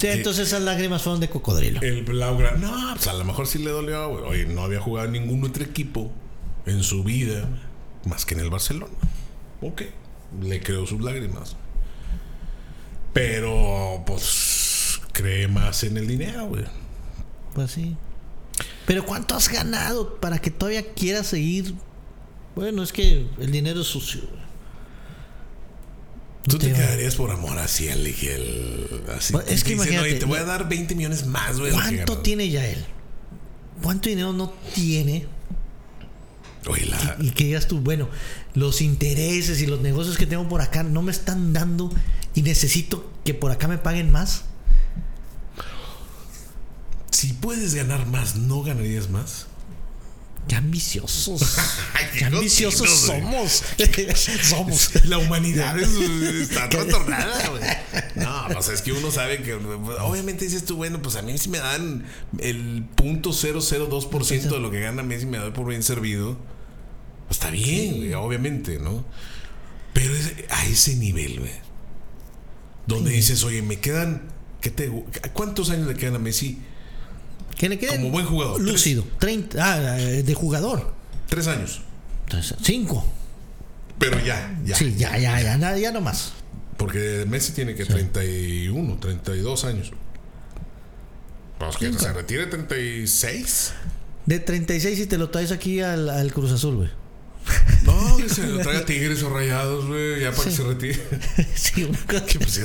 [0.00, 1.80] Sí, entonces esas lágrimas fueron de cocodrilo.
[1.82, 2.56] El Blaugrana.
[2.58, 4.24] No, pues a lo mejor sí le dolió, güey.
[4.24, 6.10] Oye, no había jugado ningún otro equipo
[6.66, 7.48] en su vida
[8.06, 8.92] más que en el Barcelona.
[9.60, 9.82] Ok.
[10.42, 11.56] Le creo sus lágrimas.
[13.12, 16.64] Pero, pues, cree más en el dinero, güey.
[17.54, 17.96] Pues sí.
[18.86, 21.74] Pero ¿cuánto has ganado para que todavía quieras seguir?
[22.56, 24.22] Bueno, es que el dinero es sucio.
[26.46, 29.32] Tú te te- quedarías por amor así al el, así.
[29.32, 31.72] Pues, es que dicen, imagínate, "Oye, te voy a no- dar 20 millones más, güey.
[31.72, 32.22] ¿Cuánto ganas".
[32.22, 32.84] tiene ya él?
[33.82, 35.26] ¿Cuánto dinero no tiene?
[36.66, 38.08] Oye, la, Y que digas tú, bueno,
[38.54, 41.90] los intereses y los negocios que tengo por acá no me están dando
[42.34, 44.44] y necesito que por acá me paguen más.
[47.10, 49.46] si puedes ganar más, ¿no ganarías más?
[50.48, 51.56] Qué ambiciosos.
[52.18, 53.62] Qué ambiciosos somos.
[54.42, 55.04] somos.
[55.06, 57.62] La humanidad es- está trastornada, güey.
[58.16, 61.48] No, pues es que uno sabe que obviamente dices tú, bueno, pues a mí si
[61.48, 62.04] me dan
[62.38, 66.36] el punto 002% de lo que gana Messi me doy por bien servido.
[67.34, 69.04] Pues está bien, güey, obviamente, ¿no?
[69.92, 71.52] Pero es a ese nivel, güey.
[72.86, 74.90] Donde dices, oye, me quedan ¿qué te,
[75.32, 76.58] ¿cuántos años le quedan a Messi?
[77.56, 78.60] Que le quede Como buen jugador.
[78.60, 79.04] Lúcido.
[79.18, 80.94] 30, ah, eh, de jugador.
[81.28, 81.82] Tres años.
[82.24, 83.06] Entonces, cinco.
[83.98, 84.76] Pero ya, ya.
[84.76, 86.32] Sí, ya, ya, ya, nada, ya no más.
[86.76, 89.92] Porque Messi tiene que 31, 32 años.
[91.58, 93.72] Pues que se retire 36.
[94.26, 97.03] De 36 y te lo traes aquí al, al Cruz Azul, güey.
[97.82, 100.98] No, que se lo traiga Tigres o Rayados, güey, ya para que se retire.
[101.54, 102.60] sí, una que pues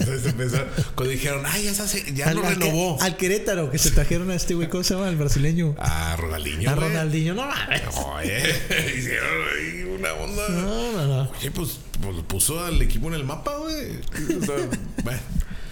[0.95, 3.01] cuando dijeron, ay, ya, se hace- ya lo al, renovó.
[3.01, 5.09] al Querétaro, que se trajeron a este güey, ¿cómo se llama?
[5.09, 5.75] El brasileño.
[5.77, 6.69] A Ronaldinho.
[6.69, 6.75] A.
[6.75, 7.81] Ronaldinho, no mames.
[8.15, 8.39] Oye,
[8.97, 10.49] hicieron ahí una onda.
[10.49, 11.31] No, no, no.
[11.37, 13.97] Oye, pues, pues puso al equipo en el mapa, güey.
[14.41, 14.55] O sea,
[15.03, 15.19] bueno,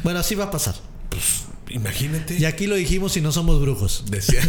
[0.03, 0.75] Bueno, así va a pasar.
[1.09, 2.35] pues imagínate.
[2.37, 4.03] Y aquí lo dijimos y no somos brujos.
[4.09, 4.41] Decía,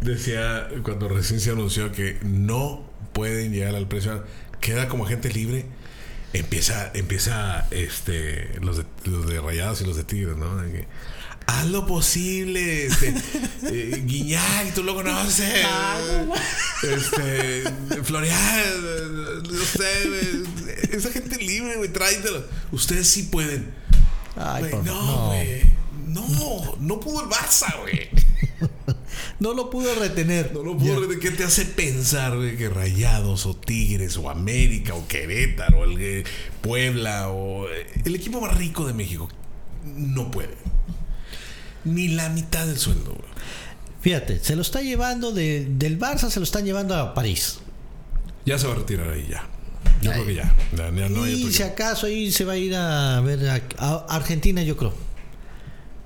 [0.00, 4.24] decía cuando recién se anunció que no pueden llegar al precio,
[4.60, 5.66] queda como agente libre.
[6.32, 10.56] Empieza, empieza este, los de, los de Rayados y los de Tigres, ¿no?
[10.62, 10.86] Que,
[11.46, 13.14] Haz lo posible, este,
[13.64, 15.66] eh, Guiñac, tú lo conoces.
[16.82, 17.64] este,
[18.04, 18.38] Florian,
[19.42, 20.42] no sé,
[20.92, 22.44] esa gente libre, güey, tráetelo.
[22.70, 23.72] Ustedes sí pueden.
[24.36, 25.34] Ay, Güey, no,
[26.06, 26.22] no.
[26.28, 28.08] No, no pudo el Barça, güey.
[29.42, 30.52] No lo pudo retener.
[30.54, 31.06] No lo puedo Ya.
[31.06, 31.18] creer.
[31.20, 35.96] ¿Qué te hace pensar, güey, que Rayados o Tigres o América o Querétaro o el,
[36.00, 36.24] eh,
[36.60, 39.28] Puebla o eh, el equipo más rico de México
[39.84, 40.54] no puede?
[41.84, 43.32] Ni la mitad del sueldo, güey.
[44.00, 47.58] Fíjate, se lo está llevando de, del Barça, se lo están llevando a París.
[48.46, 49.48] Ya se va a retirar ahí, ya.
[50.00, 50.54] Yo Ya, creo que ya.
[50.76, 54.06] Ya, ya no y si acaso ahí se va a ir a ver a, a
[54.16, 54.94] Argentina, yo creo.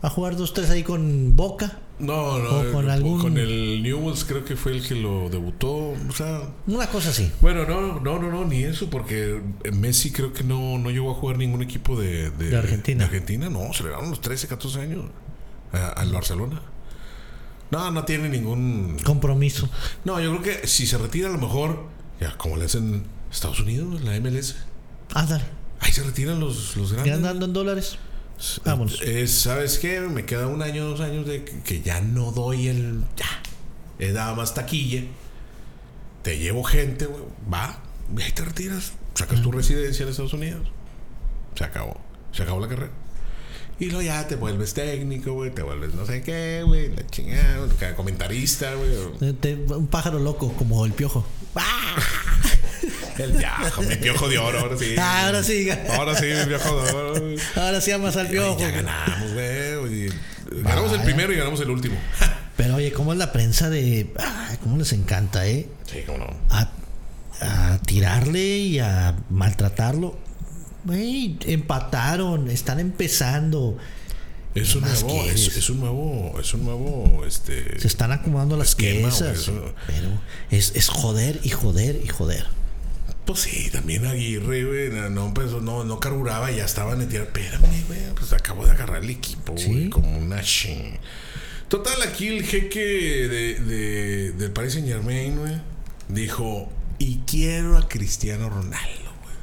[0.02, 1.80] A jugar dos, tres ahí con Boca.
[1.98, 2.50] No, no.
[2.60, 5.70] o con algún- con el Newells creo que fue el que lo debutó.
[6.08, 7.32] O sea, Una cosa así.
[7.40, 9.40] Bueno, no, no, no, no, ni eso, porque
[9.72, 12.98] Messi creo que no, no llegó a jugar ningún equipo de, De Argentina.
[13.00, 15.04] de Argentina, no, se le dieron los 13, 14 años
[15.72, 16.60] al Barcelona.
[17.70, 18.96] No, no tiene ningún.
[19.02, 19.68] Compromiso.
[20.04, 21.86] No, yo creo que si se retira, a lo mejor,
[22.20, 24.54] ya como le hacen Estados Unidos, la MLS,
[25.14, 25.44] Ándale.
[25.80, 27.14] ahí se retiran los, los ¿Qué grandes.
[27.16, 27.98] andando en dólares?
[28.64, 29.00] Vámonos.
[29.02, 30.00] Es, ¿Sabes qué?
[30.00, 33.04] Me queda un año, dos años de que, ya no doy el.
[33.16, 33.26] Ya.
[33.98, 35.02] He dado más taquilla.
[36.22, 37.22] Te llevo gente, güey.
[37.52, 37.80] Va.
[38.16, 38.92] y ahí te retiras.
[39.14, 40.68] Sacas tu residencia en Estados Unidos.
[41.54, 42.00] Se acabó.
[42.32, 42.92] Se acabó la carrera.
[43.78, 45.50] Y luego ya te vuelves técnico, güey.
[45.54, 46.94] Te vuelves no sé qué, güey.
[46.94, 48.90] La chingada, comentarista, güey.
[49.72, 51.26] Un pájaro loco como el piojo.
[53.18, 54.94] El viejo, mi piojo de oro, ahora sí.
[54.98, 55.68] Ah, ahora sí.
[55.96, 57.36] Ahora sí, mi piojo de oro.
[57.56, 58.58] Ahora sí amas al piojo.
[58.58, 60.08] Ya ganamos, güey.
[60.62, 61.96] Ganamos el primero y ganamos el último.
[62.56, 64.12] Pero oye, ¿cómo es la prensa de...
[64.18, 65.68] Ay, ¿Cómo les encanta, eh?
[65.90, 66.26] Sí, cómo no.
[66.50, 66.70] A,
[67.40, 70.18] a tirarle y a maltratarlo.
[70.84, 73.76] Güey, empataron, están empezando.
[74.54, 77.78] Es un nuevo, es, es un nuevo, es un nuevo, este.
[77.78, 79.28] Se están acomodando las Esquema, piezas.
[79.50, 80.08] güey, eso- Pero
[80.50, 82.46] es, es joder y joder y joder.
[83.26, 87.26] Pues sí, también Aguirre, güey, no, no, pues, no, no carburaba, ya estaban en tierra.
[87.26, 90.96] Espérame, güey, pues acabo de agarrar el equipo, güey, como una ching.
[91.68, 95.60] Total, aquí el jeque de, de, del Paris Saint Germain, güey,
[96.08, 99.34] dijo, y quiero a Cristiano Ronaldo, güey.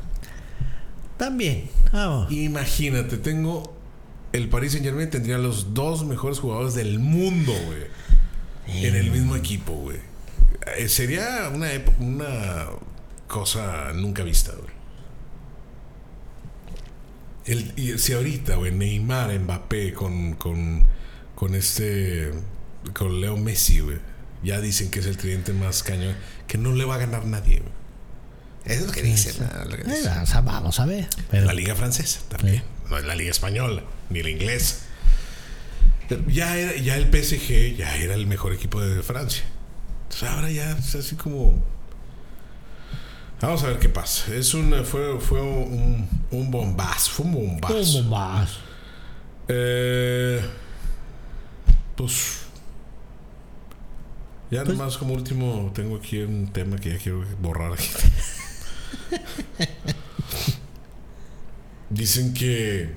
[1.17, 1.69] También.
[1.91, 2.31] vamos.
[2.31, 3.77] Imagínate, tengo.
[4.31, 8.85] El Paris Saint Germain tendría los dos mejores jugadores del mundo, güey.
[8.85, 9.97] En el mismo equipo, güey.
[10.77, 11.67] Eh, sería una,
[11.99, 12.67] una
[13.33, 14.71] cosa nunca vista, güey.
[17.45, 20.83] El, y si ahorita, güey, Neymar, Mbappé con, con,
[21.35, 22.31] con este.
[22.93, 23.97] con Leo Messi, güey.
[24.43, 26.15] Ya dicen que es el cliente más cañón.
[26.47, 27.71] Que no le va a ganar nadie, güey.
[28.65, 29.35] Eso es lo que dicen.
[29.39, 29.65] ¿no?
[29.65, 30.17] Lo que Eh, dicen.
[30.19, 31.07] o sea, vamos a ver.
[31.31, 32.63] Pero La liga francesa también.
[32.89, 34.77] No es la liga española, ni la inglesa.
[36.27, 39.43] Ya, era, ya el PSG ya era el mejor equipo de Francia.
[40.03, 41.61] Entonces ahora ya es así como.
[43.43, 44.33] Vamos a ver qué pasa.
[44.33, 47.11] Es un, fue, fue un, un bombazo.
[47.11, 47.73] Fue un bombazo.
[48.03, 48.57] ¿Cómo más?
[49.49, 50.41] Eh,
[51.97, 52.43] pues.
[54.49, 57.89] Ya Pues- nomás como último tengo aquí un tema que ya quiero borrar aquí.
[61.89, 62.95] Dicen que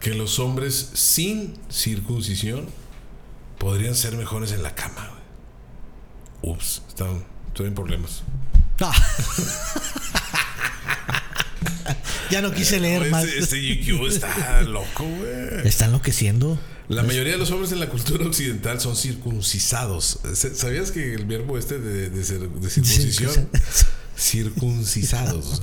[0.00, 2.66] que los hombres sin circuncisión
[3.58, 5.10] podrían ser mejores en la cama.
[6.40, 8.22] Ups, están, estoy en problemas.
[8.82, 8.92] Ah.
[12.30, 13.24] ya no quise leer más.
[13.24, 13.56] Este, este
[13.92, 15.66] GQ está loco, güey.
[15.66, 16.58] Está enloqueciendo.
[16.88, 20.18] La mayoría de los hombres en la cultura occidental son circuncisados.
[20.54, 23.48] ¿Sabías que el verbo este de, de circuncisión?
[24.16, 25.62] Circuncisados.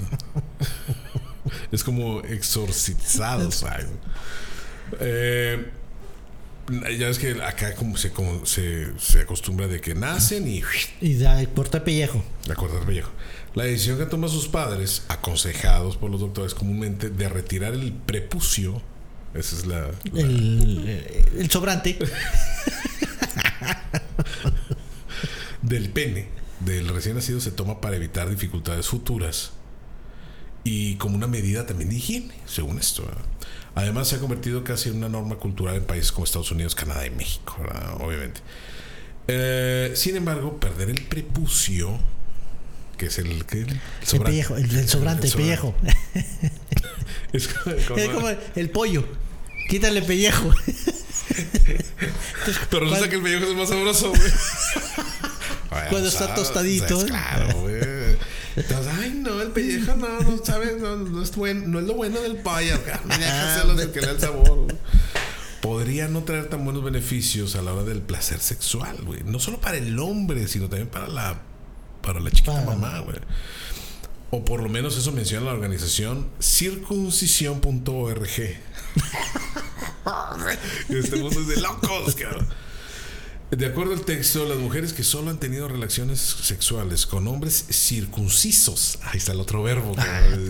[1.71, 3.63] es como exorcizados.
[4.99, 5.69] Eh,
[6.97, 10.61] ya ves que acá como se, como se, se acostumbra de que nacen y
[11.01, 12.23] Y da corta pellejo.
[12.49, 13.11] acuerdo al pellejo.
[13.55, 18.81] La decisión que toman sus padres, aconsejados por los doctores comúnmente, de retirar el prepucio,
[19.33, 21.97] esa es la, la- El, el sobrante.
[25.61, 26.27] del pene
[26.61, 29.51] del recién nacido se toma para evitar dificultades futuras
[30.71, 33.01] y como una medida también de higiene, según esto.
[33.03, 33.23] ¿verdad?
[33.73, 37.07] Además se ha convertido casi en una norma cultural en países como Estados Unidos, Canadá
[37.07, 37.95] y México, ¿verdad?
[37.99, 38.41] obviamente.
[39.27, 41.97] Eh, sin embargo, perder el prepucio,
[42.99, 43.79] que es el que el,
[44.23, 44.57] pellejo.
[44.57, 45.73] El, el sobrante, el, El pellejo.
[47.33, 47.47] Es
[47.87, 49.07] como- Es como el pollo.
[49.69, 50.53] Quítale pellejo.
[52.69, 53.09] Pero resulta ¿Cuál?
[53.09, 54.31] que el pellejo es más sabroso, güey.
[55.89, 57.07] Cuando está tostadito, es ¿eh?
[57.07, 57.79] Claro, güey.
[58.55, 58.93] Entonces,
[59.91, 63.01] ay, no, no, no sabes, no, no es, bueno, no es lo bueno del acá,
[63.09, 64.67] Ah, Déjaselo de que le da el sabor.
[65.61, 69.21] Podría no traer tan buenos beneficios a la hora del placer sexual, güey.
[69.25, 71.41] No solo para el hombre, sino también para la,
[72.01, 73.17] para la chiquita Para- mamá, güey.
[74.31, 78.29] O por lo menos eso menciona la organización circuncisión.org.
[80.89, 82.47] este mundo es de locos, cabrón.
[83.51, 88.99] De acuerdo al texto, las mujeres que solo han tenido relaciones sexuales con hombres circuncisos,
[89.03, 89.95] ahí está el otro verbo.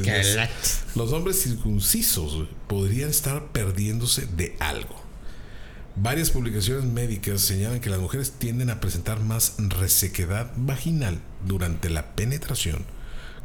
[0.03, 0.49] qué
[0.95, 5.01] los, hombres circuncisos podrían estar perdiéndose de algo.
[5.95, 12.15] Varias publicaciones médicas señalan que las mujeres tienden a presentar más resequedad vaginal durante la
[12.15, 12.85] penetración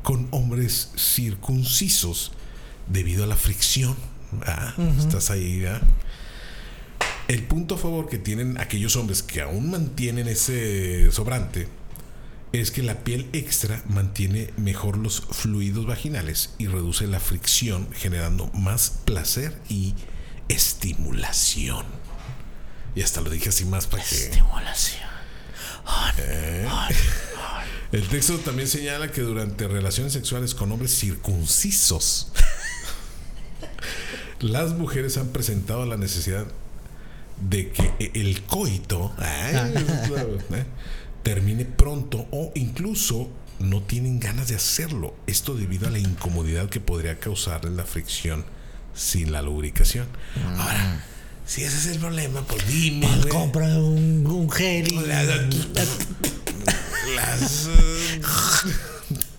[0.03, 2.33] con hombres circuncisos
[2.89, 3.97] debido a la fricción.
[4.47, 5.83] Ah, Estás ahí, ¿verdad?
[7.27, 11.69] El punto a favor que tienen aquellos hombres que aún mantienen ese sobrante
[12.53, 18.49] es que la piel extra mantiene mejor los fluidos vaginales y reduce la fricción, generando
[18.49, 19.95] más placer y
[20.49, 21.87] estimulación.
[22.95, 24.15] Y hasta lo dije así más para que.
[24.15, 25.09] Estimulación.
[27.93, 32.33] El texto también señala que durante relaciones sexuales con hombres circuncisos,
[34.41, 36.47] las mujeres han presentado la necesidad
[37.41, 39.73] de que el coito ay,
[40.53, 40.65] ¿eh?
[41.23, 43.29] termine pronto o incluso
[43.59, 45.15] no tienen ganas de hacerlo.
[45.27, 48.45] Esto debido a la incomodidad que podría causarles la fricción
[48.95, 50.07] sin la lubricación.
[50.59, 51.05] Ahora,
[51.47, 53.07] si ese es el problema, pues dime.
[53.07, 55.27] Pues compra un, un gel y- Las,
[57.17, 57.69] las,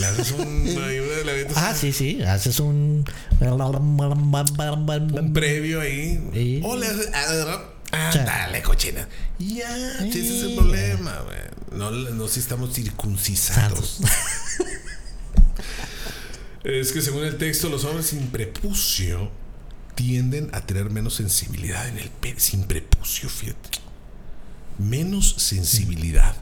[0.00, 2.22] le haces un, ahí una- le avientas Ah, sí, sí.
[2.22, 3.04] Haces un.
[3.40, 6.28] un previo ahí.
[6.32, 6.60] Sí.
[6.64, 7.08] O le haces.
[7.92, 9.08] Ah, dale, cochina.
[9.38, 9.68] Ya,
[10.00, 11.38] sí, ese es el problema, güey.
[11.78, 14.00] No, no si estamos circuncisados.
[16.62, 19.30] Es que según el texto, los hombres sin prepucio
[19.94, 22.38] tienden a tener menos sensibilidad en el pene.
[22.38, 23.70] Sin prepucio, fíjate.
[24.78, 26.34] Menos sensibilidad.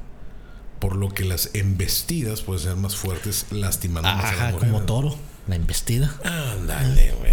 [0.81, 4.73] Por lo que las embestidas pueden ser más fuertes, lastimando más a la Ajá, morena.
[4.73, 5.19] como toro.
[5.49, 6.15] La embestida.
[6.25, 7.33] Ándale, güey.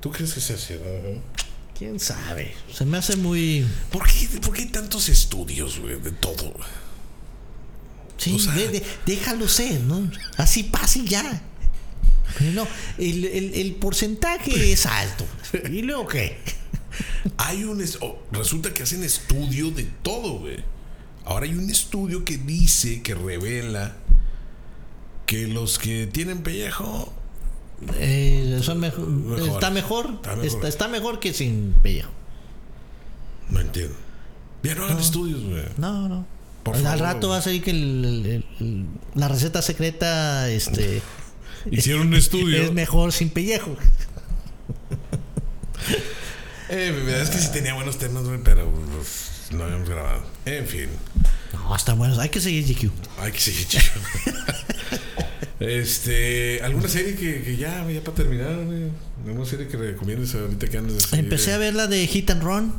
[0.00, 0.74] ¿Tú crees que sea así?
[0.74, 1.20] no?
[1.78, 2.54] ¿Quién sabe?
[2.72, 3.66] Se me hace muy.
[3.90, 6.52] ¿Por qué, por qué hay tantos estudios, güey, de todo?
[8.16, 10.10] Sí, O sea- de- de- déjalo ser, ¿no?
[10.36, 11.42] Así pasa y ya.
[12.52, 12.66] No,
[12.98, 15.24] el, el- el porcentaje es alto.
[15.70, 16.36] ¿Y luego qué?
[17.36, 17.80] Hay un...
[17.80, 20.56] es- oh, resulta que hacen estudio de todo, güey.
[21.28, 23.96] Ahora hay un estudio que dice, que revela
[25.26, 27.12] que los que tienen pellejo...
[27.96, 29.48] Eh, son mejo- Mejor.
[29.50, 30.06] Está mejor.
[30.14, 30.46] Está mejor.
[30.46, 32.10] Está, está mejor que sin pellejo.
[33.50, 33.94] No entiendo.
[34.62, 35.62] Ya no hagan estudios, güey.
[35.76, 36.26] No, no.
[36.64, 36.98] Por Al favor.
[37.00, 41.02] rato va a ser que el- el- el- el- la receta secreta este,
[41.70, 42.62] Hicieron un estudio.
[42.62, 43.76] es mejor sin pellejo.
[46.70, 50.22] Eh, es que sí tenía buenos temas, güey, pero pues, no habíamos grabado.
[50.44, 50.86] En fin.
[51.52, 52.18] No, están buenos.
[52.18, 52.90] Hay que seguir GQ.
[53.20, 53.84] Ay, que sí, chico.
[55.60, 58.56] este, ¿alguna serie que, que ya, ya para terminar?
[59.26, 61.18] ¿Alguna serie que recomiendes ahorita que andes así?
[61.18, 62.72] Empecé de- a ver la de Hit and Run.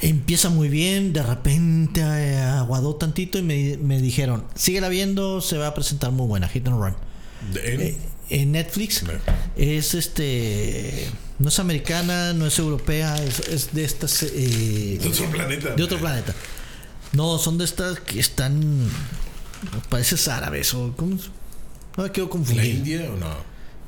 [0.00, 5.56] Empieza muy bien, de repente eh, aguadó tantito y me, me dijeron, síguela viendo, se
[5.58, 6.94] va a presentar muy buena, Hit and Run.
[7.54, 9.04] de- en- en Netflix
[9.56, 11.06] es este,
[11.38, 15.74] no es americana, no es europea, es, es de estas, eh, de otro planeta.
[15.74, 16.34] de otro planeta.
[17.12, 18.88] No, son de estas que están,
[19.90, 21.16] pareces árabes o, ¿cómo?
[21.96, 22.64] No me quiero ¿La confundir.
[22.64, 23.36] India o no?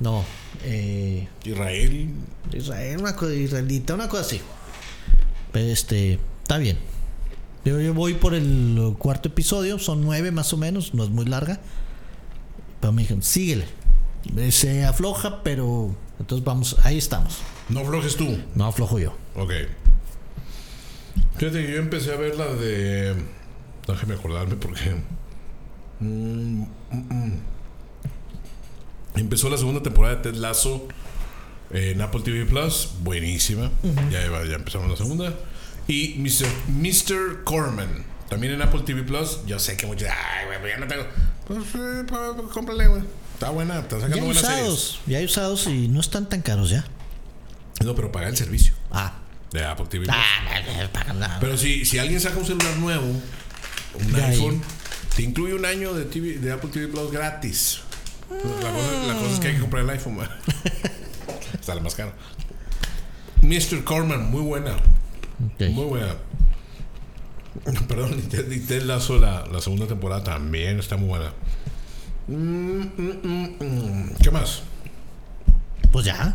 [0.00, 0.24] No,
[0.62, 2.10] eh, ¿Israel?
[2.52, 4.40] Israel, una cosa israelita, una cosa así.
[5.52, 6.76] Pero este, está bien.
[7.64, 11.24] Yo, yo voy por el cuarto episodio, son nueve más o menos, no es muy
[11.24, 11.60] larga.
[12.80, 13.64] Pero me dijeron, síguele.
[14.36, 17.38] Eh, Se afloja, pero entonces vamos, ahí estamos.
[17.68, 18.38] No aflojes tú.
[18.54, 19.14] No aflojo yo.
[19.36, 19.52] Ok.
[21.38, 23.14] Fíjate que yo empecé a ver la de.
[23.86, 24.94] Déjame acordarme porque.
[26.00, 26.66] Mm, mm,
[27.10, 27.32] mm.
[29.16, 30.88] Empezó la segunda temporada de Ted Lasso
[31.70, 32.90] en Apple TV Plus.
[33.00, 33.70] Buenísima.
[34.10, 35.34] ya, iba- ya empezamos la segunda.
[35.86, 36.46] Y Mr.
[36.68, 37.44] Mr.
[37.44, 38.04] Corman.
[38.28, 39.40] También en Apple TV Plus.
[39.46, 40.08] Yo sé que muchos.
[40.08, 41.04] Ay, güey, pues ya no tengo.
[41.46, 42.04] Pues eh,
[42.52, 43.02] cómprale, güey.
[43.34, 43.80] Está buena.
[43.80, 44.60] Está Ya sacando hay buenas series.
[44.62, 46.84] usados, ya hay usados y no están tan caros ya.
[47.84, 49.12] No, pero paga el servicio Ah,
[49.52, 50.16] de Apple TV Plus.
[50.16, 51.26] ah, no.
[51.40, 54.34] Pero si, si alguien saca un celular nuevo, un Ya ahí.
[54.36, 54.62] iPhone,
[55.16, 57.80] te incluye un año de, TV de Apple TV Plus gratis.
[58.30, 60.16] La cosa, la cosa es que hay que comprar el iPhone.
[60.16, 60.28] man.
[61.60, 62.12] Sale más caro.
[63.42, 63.84] Mr.
[63.84, 64.76] Corman, muy buena.
[65.58, 66.14] Muy buena.
[67.88, 71.32] Perdón, Ted, Lasso, la, la segunda temporada también está muy buena.
[72.26, 74.14] Mm, mm, mm.
[74.22, 74.62] ¿Qué más?
[75.92, 76.34] Pues ya.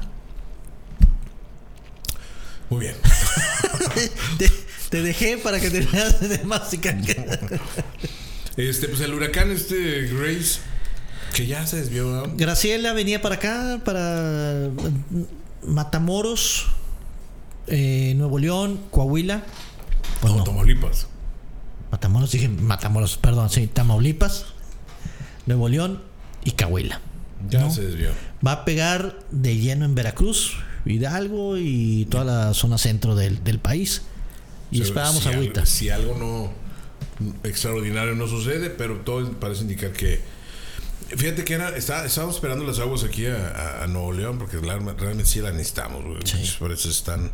[2.69, 2.95] Muy bien.
[4.37, 4.49] Te,
[4.89, 6.97] te dejé para que terminaras de masticar.
[8.57, 10.59] Este, pues el huracán este Grace,
[11.33, 12.05] que ya se desvió.
[12.05, 12.35] ¿no?
[12.35, 14.69] Graciela venía para acá, para
[15.65, 16.67] Matamoros,
[17.67, 19.43] eh, Nuevo León, Coahuila.
[20.21, 21.07] Pues No, no, Tamaulipas.
[21.91, 24.45] Matamoros, dije Matamoros, perdón, sí, Tamaulipas,
[25.49, 26.01] Nuevo León
[26.45, 27.01] y Coahuila.
[27.49, 27.71] Ya No.
[27.71, 28.09] se desvió.
[28.45, 33.59] Va a pegar de lleno en Veracruz, Hidalgo y toda la zona centro del, del
[33.59, 34.03] país.
[34.71, 35.61] Y esperamos si agüita.
[35.61, 40.21] Algo, si algo no extraordinario no sucede, pero todo parece indicar que.
[41.15, 44.57] Fíjate que era, está, estábamos esperando las aguas aquí a, a- a Nuevo León porque
[44.57, 46.03] la- realmente sí la necesitamos.
[46.25, 46.37] Sí.
[46.59, 47.31] Por eso están.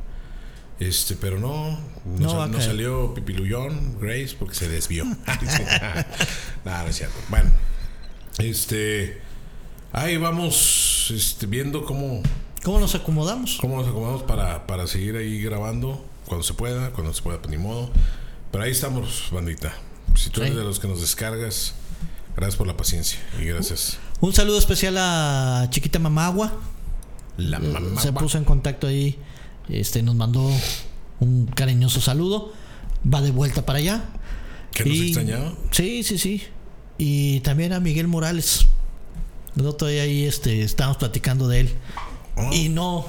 [0.80, 1.72] Este, pero no,
[2.06, 5.04] no, No sal- no salió Pipiluyón, Grace, porque se desvió.
[6.66, 7.16] Nada, no es cierto.
[7.30, 7.52] Bueno,
[8.40, 9.22] este.
[9.92, 12.22] Ahí vamos este, viendo cómo,
[12.64, 13.58] ¿Cómo nos acomodamos?
[13.62, 16.04] ¿Cómo nos acomodamos para, para seguir ahí grabando?
[16.26, 17.92] Cuando se pueda, cuando se pueda, pues ni modo.
[18.52, 19.74] Pero ahí estamos, bandita.
[20.16, 21.76] Si tú eres de los que nos descargas,
[22.36, 24.00] gracias por la paciencia y gracias.
[24.20, 26.54] Un saludo especial a Chiquita Mamagua.
[27.38, 28.02] La mamá.
[28.02, 29.20] se puso en contacto ahí,
[29.70, 30.50] este, nos mandó
[31.20, 32.54] un cariñoso saludo,
[33.14, 34.06] va de vuelta para allá.
[34.74, 35.54] ¿Que nos Y- extrañaba?
[35.72, 36.44] Sí, sí, sí.
[36.98, 38.66] Y también a Miguel Morales.
[39.58, 41.70] El otro día ahí este, estábamos platicando de él.
[42.36, 43.06] Oh, Y no.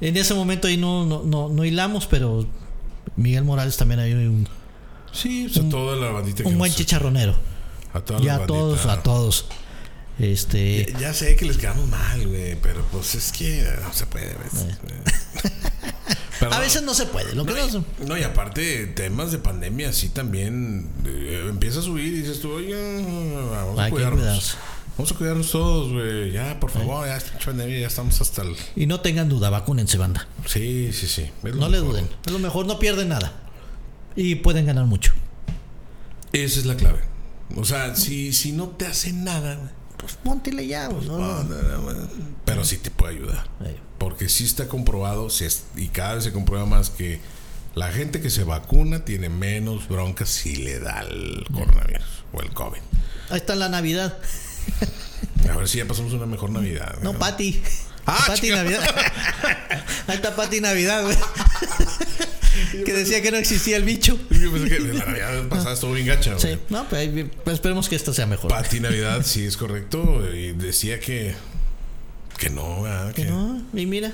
[0.00, 2.46] En ese momento ahí no, no, no, no hilamos, pero
[3.16, 4.48] Miguel Morales también hay un,
[5.12, 7.34] sí, o sea, toda la bandita que un buen nos- chicharronero.
[7.92, 9.46] A toda Ya la a todos, a todos.
[10.18, 10.86] Este.
[10.92, 14.34] Ya, ya sé que les quedamos mal, güey, pero pues es que no se puede.
[14.36, 14.66] ¿ves?
[16.40, 17.34] A no, veces no se puede.
[17.34, 21.82] Lo que no, se- No, y aparte, temas de pandemia, sí también eh, empieza a
[21.82, 22.74] subir y dices tú, oye,
[23.50, 24.56] vamos a cuidarnos.
[24.96, 26.32] Vamos a cuidarnos todos, güey.
[26.32, 28.54] Ya, por favor, ya ya estamos hasta el.
[28.76, 30.28] Y no tengan duda, vacúnense, banda.
[30.46, 31.30] Sí, sí, sí.
[31.42, 32.06] No le duden.
[32.26, 33.32] Es lo mejor, no pierden nada.
[34.16, 35.12] Y pueden ganar mucho.
[36.32, 37.00] Esa es la clave.
[37.56, 42.08] O sea, si, si no te hace nada, güey, Pues póntele ya, güey, no, no.
[42.44, 43.48] pero sí te puede ayudar.
[43.98, 47.20] Porque sí está comprobado, sí es- y cada vez se comprueba más que
[47.74, 52.50] la gente que se vacuna tiene menos broncas si le da el coronavirus o el
[52.52, 52.80] COVID.
[53.30, 54.16] Ahí está la Navidad.
[55.50, 56.96] A ver si ya pasamos una mejor Navidad.
[57.02, 57.62] No, Pati.
[58.06, 58.50] Ah, Pati.
[58.50, 58.82] Navidad.
[60.08, 61.16] Ahí está Pati Navidad, güey.
[62.84, 64.18] Que decía que no existía el bicho.
[64.30, 66.38] Yo pensé que la Navidad pasada estuvo bien gacha.
[66.38, 67.08] Sí, no, pues,
[67.44, 68.50] pues esperemos que esta sea mejor.
[68.50, 70.22] Pati Navidad, sí es correcto.
[70.34, 71.34] Y decía que.
[72.38, 73.12] Que no, ¿verdad?
[73.12, 74.12] Que Que- no, y mira.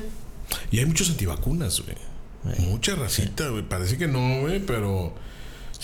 [0.70, 1.96] Y hay muchos antivacunas, güey.
[2.68, 3.62] Mucha racita, güey.
[3.62, 5.14] Parece que no, güey, pero.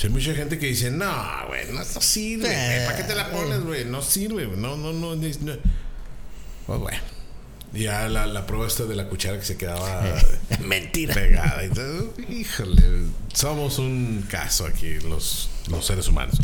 [0.03, 1.13] hay mucha gente que dice, no,
[1.49, 2.45] güey, no, no sirve.
[2.49, 2.87] güey.
[2.87, 3.85] ¿Para qué te la pones, güey?
[3.85, 4.93] No sirve, no, no.
[4.93, 5.23] no, no.
[6.67, 6.99] Pues bueno.
[7.75, 10.03] Ya la, la prueba esta de la cuchara que se quedaba
[10.61, 11.15] Mentira.
[11.15, 11.65] pegada.
[11.65, 12.13] y todo.
[12.29, 12.83] Híjole,
[13.33, 16.37] somos un caso aquí, los, los seres humanos.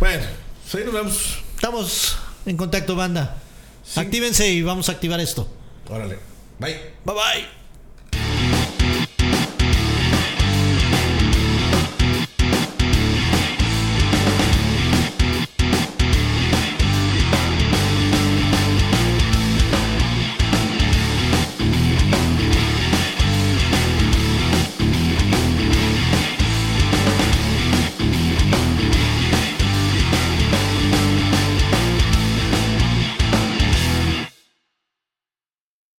[0.00, 0.22] Bueno,
[0.62, 1.38] pues ahí nos vemos.
[1.54, 3.38] Estamos en contacto, banda.
[3.96, 5.48] Actívense y vamos a activar esto.
[5.88, 6.18] Órale.
[6.58, 6.74] Bye.
[7.04, 7.63] Bye bye.